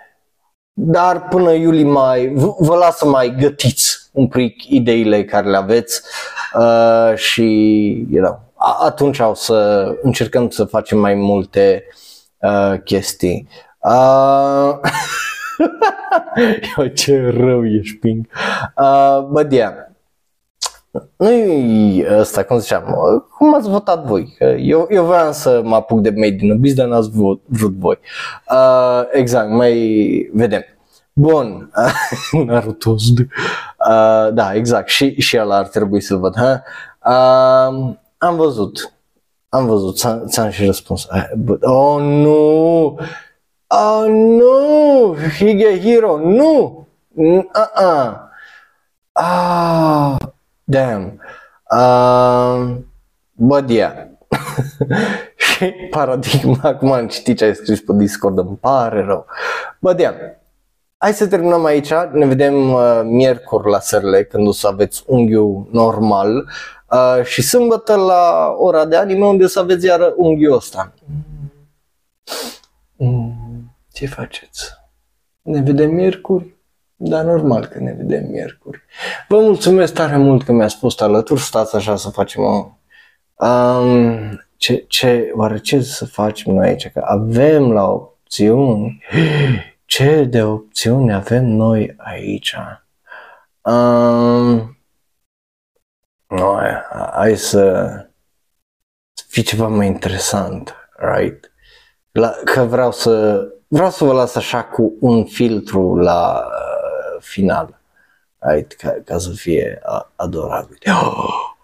dar 0.74 1.28
până 1.28 1.52
iulie 1.52 1.84
mai, 1.84 2.34
vă 2.60 2.76
las 2.76 2.98
să 2.98 3.06
mai 3.06 3.36
gătiți 3.40 4.10
un 4.12 4.28
pic 4.28 4.64
ideile 4.64 5.26
care 5.26 5.50
le 5.50 5.58
aveți 5.58 6.02
uh, 6.54 7.16
și 7.16 7.44
you 8.10 8.24
know, 8.24 8.40
atunci 8.82 9.20
o 9.20 9.34
să 9.34 9.90
încercăm 10.02 10.50
să 10.50 10.66
facem 10.66 11.00
mai 11.00 11.14
multe 11.14 11.84
uh, 12.38 12.74
chestii. 12.84 13.48
Uh, 13.80 14.80
Eu 16.78 16.88
ce 16.88 17.34
rău 17.38 17.66
ești, 17.66 17.98
Ping. 17.98 18.28
Uh, 18.78 19.22
but 19.30 19.52
yeah. 19.52 19.91
Nu-i 21.22 22.06
ăsta, 22.20 22.44
cum 22.44 22.58
ziceam, 22.58 22.84
cum 23.38 23.56
ați 23.56 23.70
votat 23.70 24.06
voi? 24.06 24.38
Eu, 24.60 24.88
eu 24.90 25.06
vreau 25.06 25.32
să 25.32 25.62
mă 25.64 25.76
apuc 25.76 26.00
de 26.00 26.10
Made 26.10 26.38
in 26.40 26.52
Abyss, 26.52 26.76
dar 26.76 26.88
n-ați 26.88 27.10
vrut, 27.10 27.42
vrut 27.46 27.74
voi. 27.74 28.00
Uh, 28.52 29.02
exact, 29.12 29.50
mai 29.50 30.30
vedem. 30.34 30.64
Bun, 31.14 31.72
Naruto. 32.46 32.90
Uh, 32.90 34.34
da, 34.34 34.54
exact, 34.54 34.90
și, 34.90 35.22
și 35.22 35.36
el 35.36 35.52
ar 35.52 35.68
trebui 35.68 36.02
să-l 36.02 36.20
văd. 36.20 36.36
Ha? 36.38 36.64
Uh, 37.06 37.94
am 38.18 38.36
văzut, 38.36 38.94
am 39.50 39.66
văzut, 39.66 39.98
ți-am, 39.98 40.26
ți-am 40.28 40.50
și 40.50 40.66
răspuns. 40.66 41.08
But, 41.38 41.64
oh, 41.64 42.02
nu! 42.02 42.86
Oh, 43.68 44.06
nu! 44.08 45.16
Higehiro, 45.38 46.18
nu! 46.18 46.88
Uh-uh. 47.14 48.14
Ah, 49.12 50.16
damn. 50.72 51.20
Uh, 51.72 52.78
but 53.32 53.70
yeah. 53.70 54.08
și 55.36 55.74
paradigma, 55.90 56.60
acum 56.74 56.92
am 56.92 57.08
citit 57.08 57.38
ce 57.38 57.46
ai 57.46 57.56
scris 57.56 57.82
pe 57.82 57.94
Discord, 57.96 58.38
îmi 58.38 58.58
pare 58.58 59.04
rău. 59.04 59.26
But 59.80 60.00
yeah, 60.00 60.16
Hai 61.04 61.14
să 61.14 61.28
terminăm 61.28 61.66
aici, 61.66 61.94
ne 62.12 62.26
vedem 62.26 62.72
uh, 62.74 63.02
miercuri 63.04 63.70
la 63.70 63.80
sărle 63.80 64.24
când 64.24 64.48
o 64.48 64.52
să 64.52 64.68
aveți 64.68 65.04
unghiul 65.08 65.68
normal 65.72 66.50
uh, 66.92 67.24
și 67.24 67.42
sâmbătă 67.42 67.96
la 67.96 68.54
ora 68.58 68.86
de 68.86 68.96
anime 68.96 69.26
unde 69.26 69.44
o 69.44 69.48
să 69.48 69.60
aveți 69.60 69.86
iară 69.86 70.14
unghiul 70.18 70.56
ăsta. 70.56 70.94
Mm, 72.96 73.76
ce 73.94 74.06
faceți? 74.06 74.70
Ne 75.42 75.62
vedem 75.62 75.92
miercuri? 75.92 76.56
Da, 77.04 77.22
normal 77.22 77.66
că 77.66 77.80
ne 77.80 77.94
vedem 77.94 78.26
miercuri. 78.30 78.82
Vă 79.28 79.40
mulțumesc 79.40 79.94
tare 79.94 80.18
mult 80.18 80.44
că 80.44 80.52
mi-ați 80.52 80.76
fost 80.76 81.02
alături, 81.02 81.40
stați 81.42 81.76
așa 81.76 81.96
să 81.96 82.10
facem 82.10 82.44
o... 82.44 82.78
Um, 83.46 84.46
ce, 84.58 84.86
ce, 84.88 85.32
oare 85.36 85.60
ce 85.60 85.82
să 85.82 86.06
facem 86.06 86.54
noi 86.54 86.68
aici? 86.68 86.88
Că 86.88 87.02
avem 87.06 87.72
la 87.72 87.90
opțiuni 87.90 89.04
ce 89.86 90.24
de 90.24 90.44
opțiuni 90.44 91.14
avem 91.14 91.46
noi 91.46 91.94
aici? 91.98 92.56
Um, 93.62 94.78
noi, 96.28 96.70
hai 97.12 97.36
să 97.36 97.90
fi 99.28 99.44
ceva 99.44 99.68
mai 99.68 99.88
interesant, 99.88 100.76
right? 100.98 101.52
La, 102.12 102.30
că 102.44 102.62
vreau 102.62 102.92
să, 102.92 103.46
vreau 103.68 103.90
să 103.90 104.04
vă 104.04 104.14
las 104.14 104.36
așa 104.36 104.64
cu 104.64 104.96
un 105.00 105.26
filtru 105.26 105.96
la 105.96 106.48
final, 107.22 107.80
right? 108.40 108.74
Ca, 108.74 108.96
ca 109.06 109.18
să 109.18 109.32
fie 109.32 109.82
adorabil. 110.16 110.78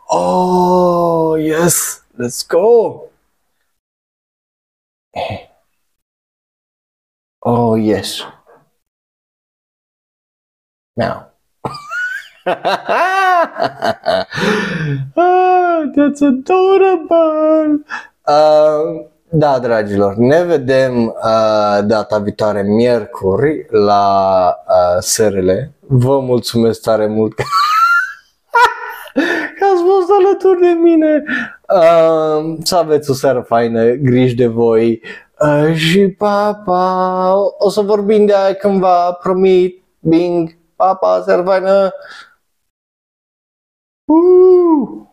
Oh, 0.09 1.35
yes, 1.37 2.05
let's 2.17 2.41
go! 2.47 3.01
Oh, 7.49 7.75
yes. 7.75 8.23
Now. 10.97 11.27
ah, 12.45 14.25
that's 15.95 16.21
adorable. 16.21 17.79
Uh, 18.25 18.93
da, 19.29 19.59
dragilor, 19.59 20.15
ne 20.15 20.43
vedem 20.43 21.05
uh, 21.05 21.85
data 21.85 22.17
viitoare, 22.17 22.61
miercuri, 22.61 23.65
la 23.69 24.55
uh, 24.67 25.01
SRL. 25.01 25.49
Vă 25.79 26.19
mulțumesc 26.19 26.81
tare 26.81 27.07
mult 27.07 27.33
că, 27.33 27.43
că 29.59 29.65
ați 29.73 29.83
fost 29.83 30.11
alături 30.19 30.59
de 30.59 30.79
mine. 30.81 31.23
Uh, 31.73 32.57
să 32.63 32.75
aveți 32.75 33.09
o 33.09 33.13
seară 33.13 33.41
faină, 33.41 33.91
griji 33.91 34.35
de 34.35 34.47
voi 34.47 35.01
uh, 35.39 35.75
și 35.75 36.07
pa, 36.07 36.61
pa. 36.65 37.33
O 37.57 37.69
să 37.69 37.81
vorbim 37.81 38.25
de 38.25 38.35
aia 38.35 38.53
cândva, 38.53 39.11
promit, 39.11 39.83
bing, 39.99 40.57
pa, 40.75 40.95
pa, 40.95 41.21
seară 41.25 41.43
faină. 41.43 41.91
Uh! 44.05 45.06